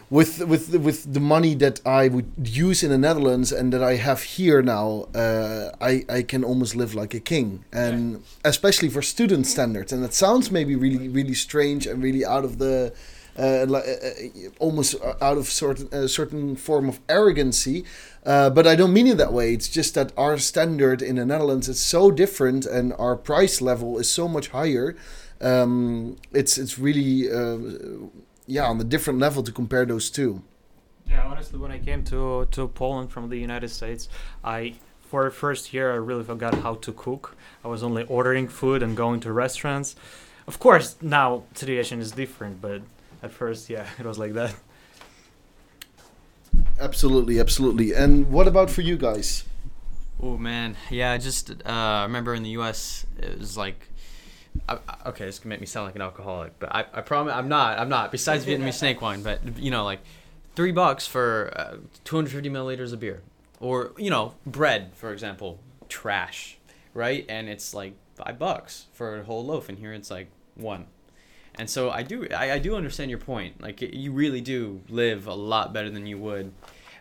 with 0.09 0.45
with 0.45 0.75
with 0.75 1.13
the 1.13 1.21
money 1.21 1.55
that 1.57 1.81
I 1.85 2.09
would 2.09 2.31
use 2.37 2.83
in 2.83 2.91
the 2.91 2.99
Netherlands 2.99 3.51
and 3.53 3.73
that 3.73 3.83
I 3.83 3.97
have 3.97 4.23
here 4.23 4.63
now, 4.63 5.09
uh, 5.15 5.71
I 5.81 6.05
I 6.09 6.23
can 6.23 6.45
almost 6.45 6.77
live 6.77 6.95
like 6.95 7.13
a 7.15 7.21
king, 7.21 7.65
and 7.73 8.23
especially 8.45 8.89
for 8.89 9.03
student 9.03 9.47
standards. 9.47 9.93
And 9.93 10.05
it 10.05 10.15
sounds 10.15 10.51
maybe 10.51 10.77
really 10.77 11.09
really 11.09 11.35
strange 11.35 11.87
and 11.87 12.03
really 12.03 12.25
out 12.25 12.45
of 12.45 12.59
the. 12.59 12.93
Uh, 13.39 13.67
li- 13.69 13.83
uh, 13.87 14.47
uh, 14.47 14.51
almost 14.61 14.95
out 15.21 15.37
of 15.37 15.47
certain 15.47 15.93
a 15.93 16.09
certain 16.09 16.57
form 16.57 16.89
of 16.89 17.01
arrogancy, 17.07 17.85
uh, 18.25 18.49
but 18.49 18.67
I 18.67 18.75
don't 18.75 18.95
mean 18.95 19.07
it 19.09 19.19
that 19.19 19.31
way. 19.31 19.53
It's 19.53 19.69
just 19.69 19.93
that 19.95 20.11
our 20.17 20.39
standard 20.39 21.03
in 21.03 21.17
the 21.17 21.27
Netherlands 21.27 21.69
is 21.69 21.79
so 21.79 22.11
different, 22.11 22.65
and 22.65 22.95
our 22.95 23.15
price 23.15 23.61
level 23.61 23.99
is 23.99 24.09
so 24.11 24.27
much 24.27 24.49
higher. 24.49 24.97
Um, 25.43 26.17
it's 26.33 26.57
it's 26.57 26.79
really 26.79 27.31
uh, 27.31 27.59
yeah 28.47 28.67
on 28.67 28.81
a 28.81 28.85
different 28.85 29.19
level 29.19 29.43
to 29.43 29.53
compare 29.53 29.85
those 29.85 30.11
two. 30.11 30.43
Yeah, 31.09 31.25
honestly, 31.25 31.59
when 31.59 31.71
I 31.71 31.79
came 31.79 32.03
to 32.05 32.47
to 32.51 32.69
Poland 32.69 33.11
from 33.11 33.29
the 33.29 33.39
United 33.39 33.69
States, 33.69 34.09
I 34.45 34.75
for 35.03 35.25
the 35.25 35.31
first 35.31 35.73
year 35.73 35.93
I 35.93 35.97
really 35.97 36.25
forgot 36.25 36.55
how 36.55 36.75
to 36.75 36.93
cook. 36.93 37.37
I 37.65 37.69
was 37.69 37.83
only 37.83 38.05
ordering 38.05 38.49
food 38.49 38.83
and 38.83 38.97
going 38.97 39.21
to 39.21 39.33
restaurants. 39.33 39.97
Of 40.47 40.59
course, 40.59 40.97
now 41.01 41.43
situation 41.55 42.01
is 42.01 42.13
different, 42.13 42.61
but 42.61 42.83
at 43.23 43.33
first, 43.33 43.71
yeah, 43.71 43.87
it 43.99 44.07
was 44.07 44.19
like 44.19 44.35
that. 44.35 44.55
Absolutely, 46.79 47.41
absolutely. 47.41 47.93
And 47.95 48.31
what 48.31 48.47
about 48.47 48.71
for 48.71 48.83
you 48.83 48.97
guys? 48.97 49.45
Oh 50.23 50.37
man, 50.37 50.77
yeah. 50.91 51.13
I 51.13 51.19
just 51.19 51.51
uh, 51.51 52.05
remember 52.07 52.35
in 52.35 52.43
the 52.43 52.51
U.S. 52.51 53.07
it 53.19 53.39
was 53.39 53.57
like, 53.57 53.89
I, 54.69 54.79
okay, 55.07 55.25
this 55.25 55.39
can 55.39 55.49
make 55.49 55.61
me 55.61 55.67
sound 55.67 55.87
like 55.87 55.95
an 55.95 56.03
alcoholic, 56.03 56.59
but 56.59 56.75
I, 56.75 56.85
I 56.93 57.01
promise 57.01 57.35
I'm 57.35 57.49
not. 57.49 57.79
I'm 57.79 57.89
not. 57.89 58.13
Besides 58.13 58.45
Vietnamese 58.45 58.75
snake 58.79 59.01
wine, 59.01 59.23
but 59.23 59.41
you 59.59 59.71
know, 59.71 59.85
like 59.85 60.01
three 60.55 60.73
bucks 60.73 61.07
for 61.07 61.53
uh, 61.57 61.77
250 62.05 62.49
milliliters 62.51 62.93
of 62.93 63.01
beer, 63.01 63.23
or 63.61 63.93
you 63.97 64.11
know, 64.11 64.35
bread, 64.47 64.93
for 64.95 65.13
example, 65.13 65.61
trash, 65.89 66.59
right? 66.95 67.25
And 67.29 67.49
it's 67.49 67.75
like 67.75 67.95
five 68.15 68.39
bucks 68.39 68.87
for 68.93 69.21
a 69.21 69.25
whole 69.25 69.45
loaf, 69.45 69.69
and 69.69 69.79
here 69.79 69.93
it's 69.93 70.11
like 70.11 70.29
one. 70.55 70.87
And 71.59 71.71
so 71.71 71.91
I 71.91 72.03
do, 72.03 72.29
I, 72.37 72.53
I 72.53 72.59
do 72.59 72.77
understand 72.77 73.11
your 73.11 73.19
point. 73.19 73.63
Like 73.63 73.81
you 73.81 74.13
really 74.13 74.41
do 74.41 74.83
live 74.89 75.27
a 75.27 75.35
lot 75.35 75.73
better 75.73 75.91
than 75.91 76.07
you 76.07 76.19
would 76.19 76.53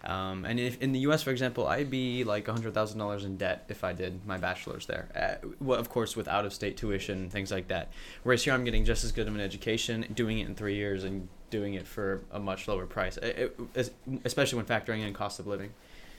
um, 0.06 0.45
and 0.45 0.60
if 0.60 0.82
in 0.82 0.91
the 0.91 0.99
U.S., 0.99 1.24
for 1.24 1.32
example, 1.32 1.68
I'd 1.68 1.89
be 1.89 2.24
like 2.24 2.47
hundred 2.47 2.74
thousand 2.74 2.99
dollars 2.99 3.26
in 3.26 3.38
debt 3.38 3.66
if 3.70 3.84
I 3.84 3.93
did 3.93 4.26
my 4.26 4.38
bachelor's 4.38 4.86
there. 4.86 5.08
Uh, 5.16 5.47
well, 5.60 5.80
of 5.80 5.89
course, 5.89 6.16
with 6.16 6.28
out-of-state 6.28 6.78
tuition, 6.78 7.30
things 7.30 7.51
like 7.51 7.68
that. 7.70 7.91
Whereas 8.24 8.43
here, 8.43 8.53
I'm 8.53 8.64
getting 8.64 8.86
just 8.86 9.03
as 9.03 9.12
good 9.12 9.28
of 9.28 9.34
an 9.34 9.41
education, 9.41 10.06
doing 10.14 10.39
it 10.39 10.47
in 10.47 10.56
three 10.56 10.76
years, 10.76 11.03
and 11.03 11.28
doing 11.49 11.74
it 11.74 11.88
for 11.88 12.22
a 12.32 12.39
much 12.39 12.68
lower 12.68 12.86
price, 12.86 13.18
uh, 13.18 13.47
uh, 13.76 13.84
especially 14.24 14.58
when 14.58 14.66
factoring 14.66 15.06
in 15.06 15.14
cost 15.14 15.39
of 15.39 15.47
living. 15.47 15.74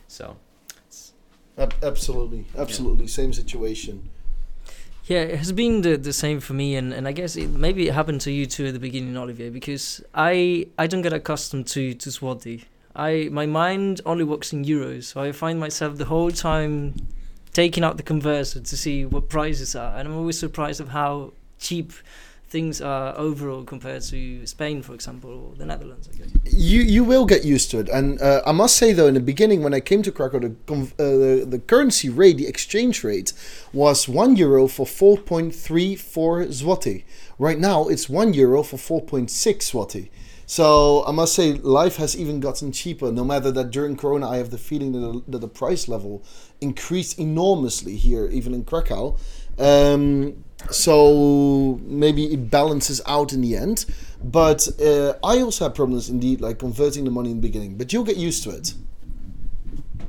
So, 0.08 0.36
it's, 0.86 1.12
Ab- 1.56 1.74
absolutely, 1.82 2.46
absolutely, 2.56 3.06
same 3.06 3.32
situation. 3.32 4.10
Yeah, 5.04 5.20
it 5.20 5.38
has 5.38 5.52
been 5.52 5.82
the, 5.82 5.96
the 5.96 6.12
same 6.12 6.40
for 6.40 6.54
me, 6.54 6.74
and, 6.74 6.92
and 6.92 7.06
I 7.06 7.12
guess 7.12 7.36
it, 7.36 7.50
maybe 7.50 7.86
it 7.86 7.94
happened 7.94 8.20
to 8.22 8.32
you 8.32 8.46
too 8.46 8.66
at 8.66 8.72
the 8.72 8.80
beginning, 8.80 9.16
Olivier, 9.16 9.50
because 9.50 10.02
I 10.12 10.66
I 10.76 10.88
don't 10.88 11.02
get 11.02 11.12
accustomed 11.12 11.68
to 11.68 11.94
to 11.94 12.08
zloty. 12.10 12.64
I 12.96 13.28
my 13.30 13.46
mind 13.46 14.00
only 14.06 14.24
works 14.24 14.52
in 14.52 14.64
euros, 14.64 15.04
so 15.04 15.20
I 15.20 15.32
find 15.32 15.60
myself 15.60 15.98
the 15.98 16.06
whole 16.06 16.30
time 16.30 16.94
taking 17.52 17.84
out 17.84 17.96
the 17.96 18.02
converter 18.02 18.60
to 18.60 18.76
see 18.76 19.04
what 19.04 19.28
prices 19.28 19.74
are, 19.74 19.96
and 19.96 20.08
I'm 20.08 20.16
always 20.16 20.38
surprised 20.38 20.80
of 20.80 20.88
how 20.88 21.32
cheap 21.58 21.92
things 22.48 22.80
are 22.80 23.12
overall 23.18 23.64
compared 23.64 24.02
to 24.02 24.46
Spain, 24.46 24.80
for 24.80 24.94
example, 24.94 25.30
or 25.30 25.56
the 25.56 25.66
Netherlands. 25.66 26.08
I 26.12 26.16
guess. 26.16 26.54
You 26.54 26.80
you 26.80 27.04
will 27.04 27.26
get 27.26 27.44
used 27.44 27.70
to 27.72 27.78
it, 27.80 27.88
and 27.88 28.20
uh, 28.22 28.40
I 28.46 28.52
must 28.52 28.76
say 28.76 28.92
though, 28.92 29.08
in 29.08 29.14
the 29.14 29.20
beginning 29.20 29.62
when 29.62 29.74
I 29.74 29.80
came 29.80 30.02
to 30.02 30.12
Krakow, 30.12 30.40
the 30.40 30.54
uh, 30.72 30.84
the, 30.98 31.46
the 31.46 31.58
currency 31.58 32.08
rate, 32.08 32.38
the 32.38 32.46
exchange 32.46 33.04
rate, 33.04 33.32
was 33.72 34.08
one 34.08 34.36
euro 34.36 34.68
for 34.68 34.86
four 34.86 35.18
point 35.18 35.54
three 35.54 35.96
four 35.96 36.44
zloty. 36.46 37.04
Right 37.38 37.58
now, 37.58 37.88
it's 37.88 38.08
one 38.08 38.32
euro 38.32 38.62
for 38.62 38.78
four 38.78 39.02
point 39.02 39.30
six 39.30 39.72
zloty. 39.72 40.08
So 40.46 41.04
I 41.06 41.10
must 41.10 41.34
say, 41.34 41.54
life 41.54 41.96
has 41.96 42.16
even 42.16 42.38
gotten 42.38 42.70
cheaper. 42.70 43.10
No 43.10 43.24
matter 43.24 43.50
that 43.50 43.70
during 43.72 43.96
Corona, 43.96 44.30
I 44.30 44.36
have 44.36 44.50
the 44.50 44.58
feeling 44.58 44.92
that 44.92 45.00
the, 45.00 45.22
that 45.32 45.38
the 45.38 45.48
price 45.48 45.88
level 45.88 46.22
increased 46.60 47.18
enormously 47.18 47.96
here, 47.96 48.26
even 48.28 48.54
in 48.54 48.64
Krakow. 48.64 49.18
Um, 49.58 50.44
so 50.70 51.80
maybe 51.82 52.32
it 52.32 52.48
balances 52.48 53.00
out 53.06 53.32
in 53.32 53.40
the 53.40 53.56
end. 53.56 53.86
But 54.22 54.68
uh, 54.80 55.14
I 55.24 55.40
also 55.42 55.64
have 55.64 55.74
problems 55.74 56.08
indeed, 56.08 56.40
like 56.40 56.60
converting 56.60 57.04
the 57.04 57.10
money 57.10 57.32
in 57.32 57.40
the 57.40 57.42
beginning. 57.42 57.76
But 57.76 57.92
you'll 57.92 58.04
get 58.04 58.16
used 58.16 58.44
to 58.44 58.50
it. 58.50 58.74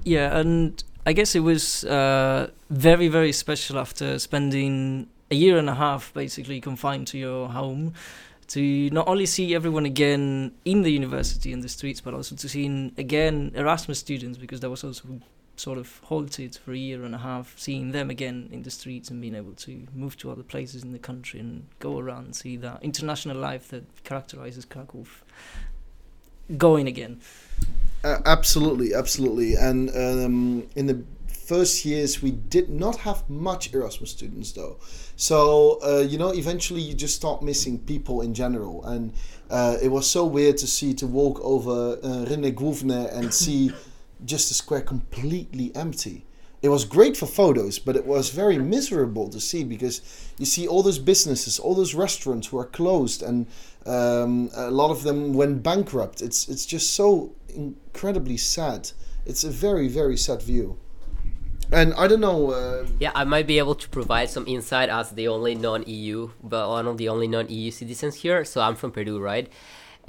Yeah, 0.03 0.37
and 0.37 0.81
I 1.05 1.13
guess 1.13 1.35
it 1.35 1.41
was 1.41 1.83
uh, 1.83 2.51
very, 2.69 3.07
very 3.07 3.31
special 3.31 3.79
after 3.79 4.19
spending 4.19 5.07
a 5.31 5.35
year 5.35 5.57
and 5.57 5.69
a 5.69 5.75
half 5.75 6.13
basically 6.13 6.61
confined 6.61 7.07
to 7.07 7.17
your 7.17 7.49
home 7.49 7.93
to 8.47 8.89
not 8.91 9.07
only 9.07 9.25
see 9.25 9.53
everyone 9.53 9.85
again 9.85 10.53
in 10.63 10.81
the 10.81 10.91
university 10.91 11.51
in 11.51 11.61
the 11.61 11.69
streets, 11.69 12.01
but 12.01 12.13
also 12.13 12.35
to 12.35 12.49
see 12.49 12.93
again 12.97 13.51
Erasmus 13.55 13.99
students 13.99 14.37
because 14.37 14.59
that 14.61 14.69
was 14.69 14.83
also 14.83 15.19
sort 15.57 15.77
of 15.77 15.99
halted 16.03 16.55
for 16.55 16.71
a 16.71 16.77
year 16.77 17.03
and 17.03 17.15
a 17.15 17.17
half, 17.17 17.53
seeing 17.57 17.91
them 17.91 18.09
again 18.09 18.47
in 18.51 18.61
the 18.61 18.69
streets 18.69 19.09
and 19.09 19.19
being 19.19 19.35
able 19.35 19.53
to 19.53 19.87
move 19.93 20.15
to 20.17 20.31
other 20.31 20.43
places 20.43 20.83
in 20.83 20.91
the 20.93 20.99
country 20.99 21.39
and 21.39 21.67
go 21.79 21.97
around 21.97 22.25
and 22.25 22.35
see 22.35 22.55
that 22.57 22.81
international 22.83 23.35
life 23.35 23.69
that 23.69 23.83
characterizes 24.03 24.65
Krakow 24.65 25.05
going 26.57 26.87
again. 26.87 27.19
Uh, 28.03 28.19
absolutely, 28.25 28.93
absolutely. 28.93 29.55
And 29.55 29.89
um, 29.89 30.67
in 30.75 30.85
the 30.85 31.03
first 31.27 31.85
years, 31.85 32.21
we 32.21 32.31
did 32.31 32.69
not 32.69 32.97
have 32.97 33.27
much 33.29 33.73
Erasmus 33.73 34.11
students, 34.11 34.51
though. 34.51 34.77
So 35.17 35.79
uh, 35.83 36.05
you 36.07 36.19
know, 36.19 36.29
eventually, 36.29 36.79
you 36.79 36.93
just 36.93 37.15
start 37.15 37.41
missing 37.41 37.79
people 37.79 38.21
in 38.21 38.35
general, 38.35 38.85
and 38.85 39.11
uh, 39.49 39.77
it 39.81 39.87
was 39.87 40.07
so 40.07 40.23
weird 40.23 40.57
to 40.57 40.67
see 40.67 40.93
to 40.93 41.07
walk 41.07 41.39
over 41.41 41.97
uh, 42.03 42.25
Rynek 42.29 42.53
Główny 42.53 43.11
and 43.11 43.33
see 43.33 43.71
just 44.25 44.49
the 44.49 44.53
square 44.53 44.81
completely 44.81 45.71
empty. 45.75 46.23
It 46.61 46.69
was 46.69 46.85
great 46.85 47.17
for 47.17 47.25
photos, 47.25 47.79
but 47.79 47.95
it 47.95 48.05
was 48.05 48.29
very 48.29 48.59
miserable 48.59 49.27
to 49.29 49.39
see 49.39 49.63
because 49.63 50.01
you 50.37 50.45
see 50.45 50.67
all 50.67 50.83
those 50.83 50.99
businesses, 50.99 51.57
all 51.57 51.73
those 51.73 51.95
restaurants 51.95 52.47
who 52.47 52.59
are 52.59 52.65
closed, 52.65 53.23
and 53.23 53.47
um, 53.87 54.51
a 54.55 54.69
lot 54.69 54.91
of 54.91 55.01
them 55.01 55.33
went 55.33 55.63
bankrupt. 55.63 56.21
It's 56.21 56.47
it's 56.47 56.67
just 56.67 56.93
so 56.93 57.33
incredibly 57.49 58.37
sad. 58.37 58.91
It's 59.25 59.43
a 59.43 59.49
very 59.49 59.87
very 59.87 60.17
sad 60.17 60.43
view. 60.43 60.77
And 61.71 61.93
I 61.95 62.07
don't 62.07 62.21
know. 62.21 62.51
Uh, 62.51 62.85
Yeah, 62.99 63.11
I 63.13 63.23
might 63.25 63.45
be 63.45 63.59
able 63.59 63.75
to 63.75 63.89
provide 63.89 64.29
some 64.29 64.45
insight 64.47 64.89
as 64.89 65.11
the 65.11 65.27
only 65.27 65.53
non-EU, 65.55 66.29
but 66.43 66.69
one 66.69 66.87
of 66.87 66.97
the 66.97 67.09
only 67.09 67.27
non-EU 67.27 67.71
citizens 67.71 68.15
here. 68.15 68.45
So 68.45 68.61
I'm 68.61 68.75
from 68.75 68.91
Peru, 68.91 69.19
right? 69.19 69.51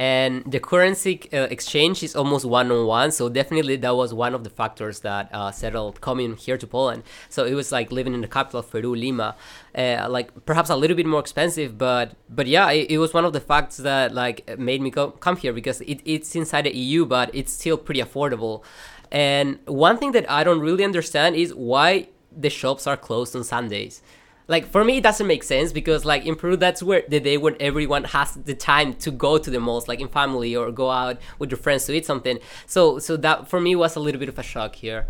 And 0.01 0.45
the 0.47 0.61
currency 0.61 1.29
uh, 1.33 1.49
exchange 1.51 2.05
is 2.05 2.15
almost 2.15 2.45
one 2.45 2.71
on 2.71 2.87
one. 2.87 3.11
So 3.11 3.29
definitely 3.29 3.75
that 3.77 3.97
was 3.97 4.15
one 4.15 4.33
of 4.33 4.45
the 4.45 4.51
factors 4.51 5.01
that 5.01 5.29
uh, 5.33 5.51
settled 5.51 6.01
coming 6.01 6.37
here 6.37 6.57
to 6.57 6.67
Poland. 6.69 7.03
So 7.29 7.45
it 7.45 7.55
was 7.55 7.73
like 7.73 7.91
living 7.91 8.15
in 8.15 8.21
the 8.21 8.29
capital 8.29 8.61
of 8.61 8.71
Peru, 8.71 8.95
Lima, 8.95 9.35
uh, 9.75 10.07
like 10.09 10.47
perhaps 10.47 10.71
a 10.71 10.77
little 10.77 10.97
bit 10.97 11.07
more 11.07 11.19
expensive, 11.19 11.77
but 11.77 12.13
but 12.31 12.47
yeah, 12.47 12.71
it, 12.71 12.93
it 12.93 12.99
was 12.99 13.13
one 13.13 13.25
of 13.25 13.33
the 13.33 13.41
facts 13.41 13.79
that 13.79 14.15
like 14.15 14.57
made 14.57 14.81
me 14.81 14.91
go, 14.91 15.11
come 15.11 15.37
here 15.37 15.53
because 15.53 15.81
it, 15.81 16.01
it's 16.05 16.37
inside 16.37 16.63
the 16.63 16.77
EU, 16.77 17.05
but 17.05 17.35
it's 17.35 17.53
still 17.53 17.77
pretty 17.77 18.01
affordable. 18.01 18.63
And 19.11 19.59
one 19.67 19.99
thing 19.99 20.13
that 20.13 20.31
I 20.31 20.45
don't 20.45 20.61
really 20.61 20.85
understand 20.85 21.37
is 21.37 21.55
why 21.55 22.09
the 22.37 22.51
shops 22.51 22.87
are 22.87 22.97
closed 22.97 23.35
on 23.35 23.45
Sundays. 23.45 24.03
Like 24.47 24.67
for 24.67 24.83
me, 24.83 24.99
it 24.99 25.03
doesn't 25.03 25.27
make 25.27 25.43
sense 25.43 25.73
because 25.73 26.05
like 26.07 26.25
in 26.25 26.35
Peru, 26.35 26.57
that's 26.57 26.83
where 26.83 27.03
the 27.07 27.21
day 27.21 27.37
when 27.37 27.57
everyone 27.61 28.05
has 28.05 28.33
the 28.33 28.55
time 28.55 28.95
to 28.95 29.11
go 29.11 29.37
to 29.37 29.51
the 29.51 29.61
malls, 29.61 29.89
like 29.89 30.01
in 30.01 30.09
family 30.09 30.57
or 30.57 30.71
go 30.73 30.91
out 30.91 31.19
with 31.39 31.51
your 31.51 31.59
friends 31.59 31.85
to 31.87 31.93
eat 31.93 32.07
something. 32.07 32.39
So 32.67 32.99
so 32.99 33.17
that 33.19 33.49
for 33.49 33.61
me 33.61 33.77
was 33.77 33.95
a 33.97 34.01
little 34.01 34.19
bit 34.19 34.31
of 34.31 34.39
a 34.39 34.43
shock 34.43 34.77
here. 34.77 35.07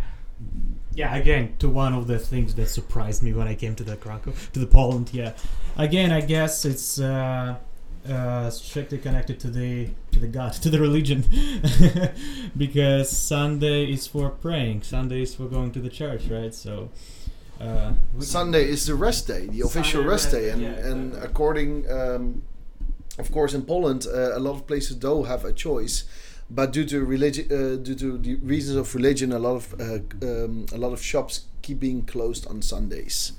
yeah 0.94 1.14
again 1.14 1.55
to 1.59 1.68
one 1.68 1.94
of 1.94 2.07
the 2.07 2.18
things 2.18 2.55
that 2.55 2.66
surprised 2.68 3.22
me 3.22 3.32
when 3.32 3.46
i 3.46 3.55
came 3.55 3.74
to 3.74 3.84
the 3.84 3.96
krakow 3.96 4.32
to 4.53 4.59
the 4.59 4.66
poland 4.66 5.11
yeah 5.12 5.32
again 5.76 6.11
i 6.11 6.20
guess 6.20 6.64
it's 6.64 6.99
uh, 7.01 7.55
uh, 8.09 8.50
strictly 8.50 8.98
connected 8.98 9.38
to 9.40 9.50
the 9.50 9.88
to 10.12 10.18
the 10.18 10.26
god 10.26 10.52
to 10.64 10.70
the 10.70 10.80
religion. 10.80 11.24
Because 12.56 13.11
sunday 13.11 13.90
is 13.92 14.06
for 14.06 14.30
praying. 14.30 14.82
Sunday 14.82 15.22
is 15.22 15.34
for 15.34 15.46
going 15.46 15.70
to 15.72 15.80
the 15.80 15.90
church 15.90 16.22
right? 16.28 16.54
So 16.54 16.90
uh, 17.61 17.92
Sunday 18.20 18.68
is 18.68 18.86
the 18.86 18.94
rest 18.94 19.26
day, 19.26 19.46
the 19.46 19.62
official 19.62 20.00
Sunday 20.00 20.09
rest 20.09 20.24
rest 20.26 20.30
day, 20.32 20.40
day, 20.42 20.50
and 20.50 20.62
yeah, 20.62 20.90
and 20.90 21.06
exactly. 21.09 21.30
according, 21.30 21.90
um, 21.90 22.42
of 23.18 23.32
course, 23.32 23.52
in 23.52 23.62
Poland, 23.62 24.06
uh, 24.06 24.36
a 24.36 24.38
lot 24.38 24.52
of 24.52 24.66
places 24.66 24.96
do 24.96 25.24
have 25.24 25.44
a 25.44 25.52
choice, 25.52 26.04
but 26.48 26.72
due 26.72 26.84
to 26.84 27.04
religion, 27.04 27.46
uh, 27.50 27.76
due 27.82 27.96
to 27.96 28.18
the 28.18 28.36
reasons 28.36 28.76
of 28.76 28.94
religion, 28.94 29.32
a 29.32 29.38
lot 29.38 29.56
of 29.56 29.74
uh, 29.80 29.98
um, 30.22 30.66
a 30.72 30.78
lot 30.78 30.92
of 30.92 31.02
shops 31.02 31.46
keep 31.62 31.80
being 31.80 32.02
closed 32.02 32.46
on 32.46 32.62
Sundays. 32.62 33.32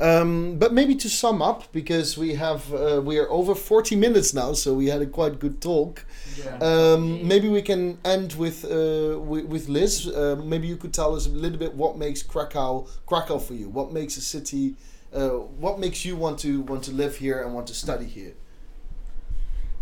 Um, 0.00 0.58
but 0.58 0.72
maybe 0.72 0.96
to 0.96 1.08
sum 1.08 1.40
up, 1.40 1.70
because 1.72 2.18
we 2.18 2.34
have 2.34 2.72
uh, 2.74 3.00
we 3.04 3.16
are 3.18 3.30
over 3.30 3.54
forty 3.54 3.94
minutes 3.94 4.34
now, 4.34 4.52
so 4.52 4.74
we 4.74 4.86
had 4.88 5.00
a 5.00 5.06
quite 5.06 5.38
good 5.38 5.60
talk. 5.60 6.04
Um, 6.60 7.26
maybe 7.28 7.48
we 7.48 7.62
can 7.62 7.98
end 8.04 8.32
with 8.32 8.64
uh, 8.64 9.20
with, 9.20 9.44
with 9.44 9.68
Liz. 9.68 10.08
Uh, 10.08 10.36
maybe 10.44 10.66
you 10.66 10.76
could 10.76 10.92
tell 10.92 11.14
us 11.14 11.26
a 11.26 11.30
little 11.30 11.58
bit 11.58 11.74
what 11.74 11.96
makes 11.96 12.24
Krakow 12.24 12.88
Krakow 13.06 13.38
for 13.38 13.54
you. 13.54 13.68
What 13.68 13.92
makes 13.92 14.16
a 14.16 14.20
city? 14.20 14.74
Uh, 15.14 15.28
what 15.60 15.78
makes 15.78 16.04
you 16.04 16.16
want 16.16 16.40
to 16.40 16.62
want 16.62 16.82
to 16.84 16.90
live 16.90 17.16
here 17.18 17.40
and 17.40 17.54
want 17.54 17.68
to 17.68 17.74
study 17.74 18.06
here? 18.06 18.34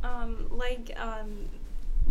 Um, 0.04 0.46
like 0.50 0.94
um, 0.98 1.48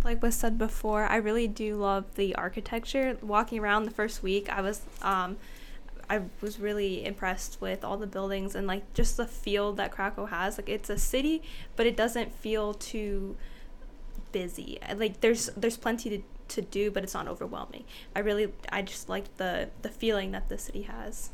like 0.04 0.24
was 0.24 0.34
said 0.34 0.58
before, 0.58 1.06
I 1.06 1.18
really 1.18 1.48
do 1.48 1.76
love 1.76 2.06
the 2.16 2.34
architecture. 2.34 3.16
Walking 3.22 3.60
around 3.60 3.86
the 3.86 3.92
first 3.92 4.24
week, 4.24 4.50
I 4.50 4.62
was 4.62 4.82
um, 5.04 5.38
I 6.16 6.22
was 6.42 6.60
really 6.68 6.94
impressed 7.12 7.54
with 7.62 7.80
all 7.86 7.98
the 8.06 8.12
buildings 8.18 8.56
and 8.56 8.66
like 8.74 8.84
just 9.00 9.14
the 9.18 9.26
feel 9.44 9.68
that 9.80 9.90
Krakow 9.96 10.26
has. 10.38 10.58
Like 10.60 10.70
it's 10.78 10.90
a 10.90 10.98
city, 11.14 11.42
but 11.78 11.86
it 11.86 11.96
doesn't 12.04 12.30
feel 12.46 12.74
too 12.74 13.38
busy. 14.32 14.78
Like 15.04 15.22
there's 15.24 15.44
there's 15.62 15.78
plenty 15.86 16.08
to, 16.16 16.20
to 16.56 16.62
do, 16.62 16.92
but 16.92 17.04
it's 17.06 17.14
not 17.20 17.28
overwhelming. 17.28 17.84
I 18.16 18.20
really 18.20 18.46
I 18.78 18.82
just 18.82 19.10
like 19.16 19.28
the 19.38 19.70
the 19.86 19.90
feeling 20.02 20.32
that 20.36 20.46
the 20.50 20.58
city 20.58 20.84
has. 20.84 21.30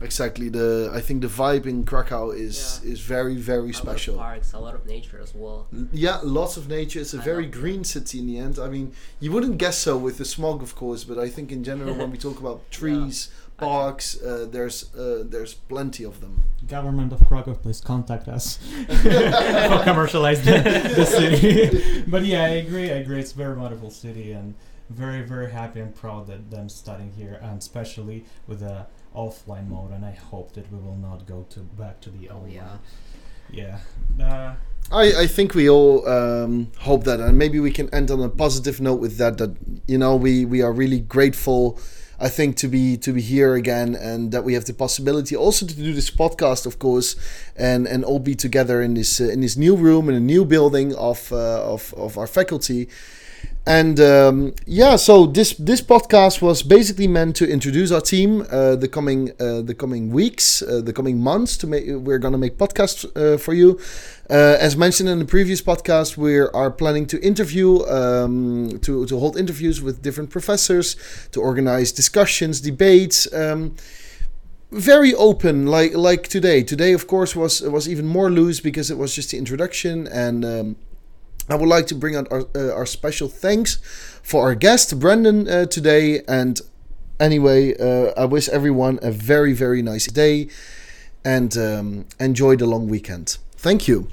Exactly. 0.00 0.48
The 0.48 0.90
I 0.92 1.00
think 1.00 1.22
the 1.22 1.28
vibe 1.28 1.64
in 1.64 1.84
Krakow 1.84 2.30
is 2.30 2.80
is 2.92 2.98
very 3.00 3.36
very 3.36 3.60
A 3.60 3.62
lot 3.66 3.68
of 3.70 3.76
special. 3.76 4.16
parks, 4.16 4.52
a 4.52 4.58
lot 4.58 4.74
of 4.74 4.84
nature 4.84 5.20
as 5.22 5.32
well. 5.32 5.68
L- 5.72 5.86
Yeah, 5.92 6.18
lots 6.24 6.56
of 6.56 6.64
nature. 6.68 7.00
It's 7.00 7.14
a 7.14 7.20
I 7.20 7.22
very 7.32 7.44
love 7.44 7.52
that. 7.52 7.60
green 7.60 7.84
city 7.84 8.18
in 8.18 8.26
the 8.26 8.38
end. 8.38 8.58
I 8.58 8.68
mean, 8.68 8.86
you 9.20 9.30
wouldn't 9.30 9.58
guess 9.58 9.78
so 9.78 9.96
with 9.96 10.16
the 10.18 10.24
smog, 10.24 10.60
of 10.60 10.74
course, 10.74 11.04
but 11.04 11.18
I 11.26 11.28
think 11.34 11.52
in 11.52 11.62
general, 11.62 11.94
when 11.94 12.10
we 12.10 12.18
talk 12.18 12.38
about 12.40 12.58
trees, 12.80 13.16
I- 13.30 13.41
parks, 13.62 14.20
uh, 14.22 14.46
there's 14.50 14.94
uh, 14.94 15.22
there's 15.26 15.54
plenty 15.54 16.04
of 16.04 16.20
them. 16.20 16.42
Government 16.68 17.12
of 17.12 17.20
Krakow, 17.28 17.54
please 17.54 17.80
contact 17.80 18.28
us 18.28 18.56
for 19.02 19.82
commercialize 19.84 20.42
the, 20.44 20.60
the 20.96 21.06
city. 21.06 22.04
but 22.08 22.24
yeah, 22.24 22.44
I 22.44 22.54
agree. 22.64 22.90
I 22.90 22.96
agree. 23.04 23.20
It's 23.20 23.32
a 23.32 23.36
very 23.36 23.56
wonderful 23.56 23.90
city, 23.90 24.32
and 24.32 24.54
very 24.90 25.22
very 25.22 25.50
happy 25.50 25.80
and 25.80 25.94
proud 25.94 26.26
that 26.26 26.50
them 26.50 26.68
studying 26.68 27.12
here, 27.12 27.38
and 27.42 27.58
especially 27.58 28.24
with 28.46 28.60
the 28.60 28.86
offline 29.14 29.68
mode. 29.68 29.92
And 29.92 30.04
I 30.04 30.12
hope 30.12 30.52
that 30.54 30.70
we 30.72 30.78
will 30.78 30.96
not 30.96 31.26
go 31.26 31.46
to 31.50 31.60
back 31.60 32.00
to 32.02 32.10
the 32.10 32.30
Oh 32.30 32.36
online. 32.36 32.52
yeah. 32.52 32.76
Yeah. 33.50 33.78
Uh, 34.20 34.54
I, 34.90 35.22
I 35.22 35.26
think 35.26 35.54
we 35.54 35.68
all 35.70 36.06
um, 36.08 36.72
hope 36.80 37.04
that, 37.04 37.20
and 37.20 37.38
maybe 37.38 37.60
we 37.60 37.70
can 37.70 37.88
end 37.94 38.10
on 38.10 38.20
a 38.20 38.28
positive 38.28 38.80
note 38.80 39.00
with 39.00 39.16
that. 39.18 39.38
That 39.38 39.56
you 39.86 39.98
know, 39.98 40.16
we 40.16 40.44
we 40.44 40.62
are 40.62 40.72
really 40.72 41.00
grateful. 41.00 41.78
I 42.22 42.28
think 42.28 42.56
to 42.58 42.68
be 42.68 42.96
to 42.98 43.12
be 43.12 43.20
here 43.20 43.54
again, 43.54 43.96
and 43.96 44.30
that 44.30 44.44
we 44.44 44.54
have 44.54 44.64
the 44.64 44.74
possibility 44.74 45.34
also 45.34 45.66
to 45.66 45.74
do 45.74 45.92
this 45.92 46.08
podcast, 46.08 46.66
of 46.66 46.78
course, 46.78 47.16
and 47.56 47.88
and 47.88 48.04
all 48.04 48.20
be 48.20 48.36
together 48.36 48.80
in 48.80 48.94
this 48.94 49.20
uh, 49.20 49.24
in 49.24 49.40
this 49.40 49.56
new 49.56 49.74
room 49.74 50.08
in 50.08 50.14
a 50.14 50.20
new 50.20 50.44
building 50.44 50.94
of 50.94 51.32
uh, 51.32 51.72
of 51.74 51.92
of 51.96 52.16
our 52.16 52.28
faculty. 52.28 52.88
And 53.64 54.00
um, 54.00 54.54
yeah, 54.66 54.96
so 54.96 55.26
this 55.26 55.54
this 55.54 55.80
podcast 55.80 56.42
was 56.42 56.64
basically 56.64 57.06
meant 57.06 57.36
to 57.36 57.48
introduce 57.48 57.92
our 57.92 58.00
team 58.00 58.44
uh, 58.50 58.74
the 58.74 58.88
coming 58.88 59.30
uh, 59.38 59.62
the 59.62 59.74
coming 59.74 60.10
weeks, 60.10 60.62
uh, 60.62 60.80
the 60.80 60.92
coming 60.92 61.20
months. 61.20 61.56
To 61.58 61.68
make 61.68 61.84
we're 61.86 62.18
gonna 62.18 62.38
make 62.38 62.58
podcasts 62.58 63.04
uh, 63.16 63.38
for 63.38 63.54
you. 63.54 63.78
Uh, 64.28 64.56
as 64.58 64.76
mentioned 64.76 65.08
in 65.08 65.20
the 65.20 65.24
previous 65.24 65.62
podcast, 65.62 66.16
we 66.16 66.38
are 66.38 66.70
planning 66.72 67.06
to 67.06 67.20
interview 67.22 67.84
um, 67.86 68.80
to 68.80 69.06
to 69.06 69.18
hold 69.20 69.36
interviews 69.36 69.80
with 69.80 70.02
different 70.02 70.30
professors, 70.30 70.96
to 71.30 71.40
organize 71.40 71.92
discussions, 71.92 72.60
debates. 72.60 73.32
Um, 73.32 73.76
very 74.72 75.14
open, 75.14 75.66
like 75.66 75.94
like 75.94 76.26
today. 76.26 76.64
Today, 76.64 76.92
of 76.94 77.06
course, 77.06 77.36
was 77.36 77.62
was 77.62 77.88
even 77.88 78.08
more 78.08 78.28
loose 78.28 78.58
because 78.58 78.90
it 78.90 78.98
was 78.98 79.14
just 79.14 79.30
the 79.30 79.38
introduction 79.38 80.08
and. 80.08 80.74
I 81.48 81.56
would 81.56 81.68
like 81.68 81.86
to 81.88 81.94
bring 81.94 82.16
out 82.16 82.30
our, 82.30 82.44
uh, 82.54 82.72
our 82.72 82.86
special 82.86 83.28
thanks 83.28 83.78
for 84.22 84.42
our 84.42 84.54
guest, 84.54 84.98
Brendan, 84.98 85.48
uh, 85.48 85.66
today. 85.66 86.22
And 86.28 86.60
anyway, 87.18 87.76
uh, 87.76 88.12
I 88.16 88.24
wish 88.26 88.48
everyone 88.48 88.98
a 89.02 89.10
very, 89.10 89.52
very 89.52 89.82
nice 89.82 90.06
day 90.06 90.48
and 91.24 91.56
um, 91.56 92.06
enjoy 92.20 92.56
the 92.56 92.66
long 92.66 92.88
weekend. 92.88 93.38
Thank 93.56 93.88
you. 93.88 94.08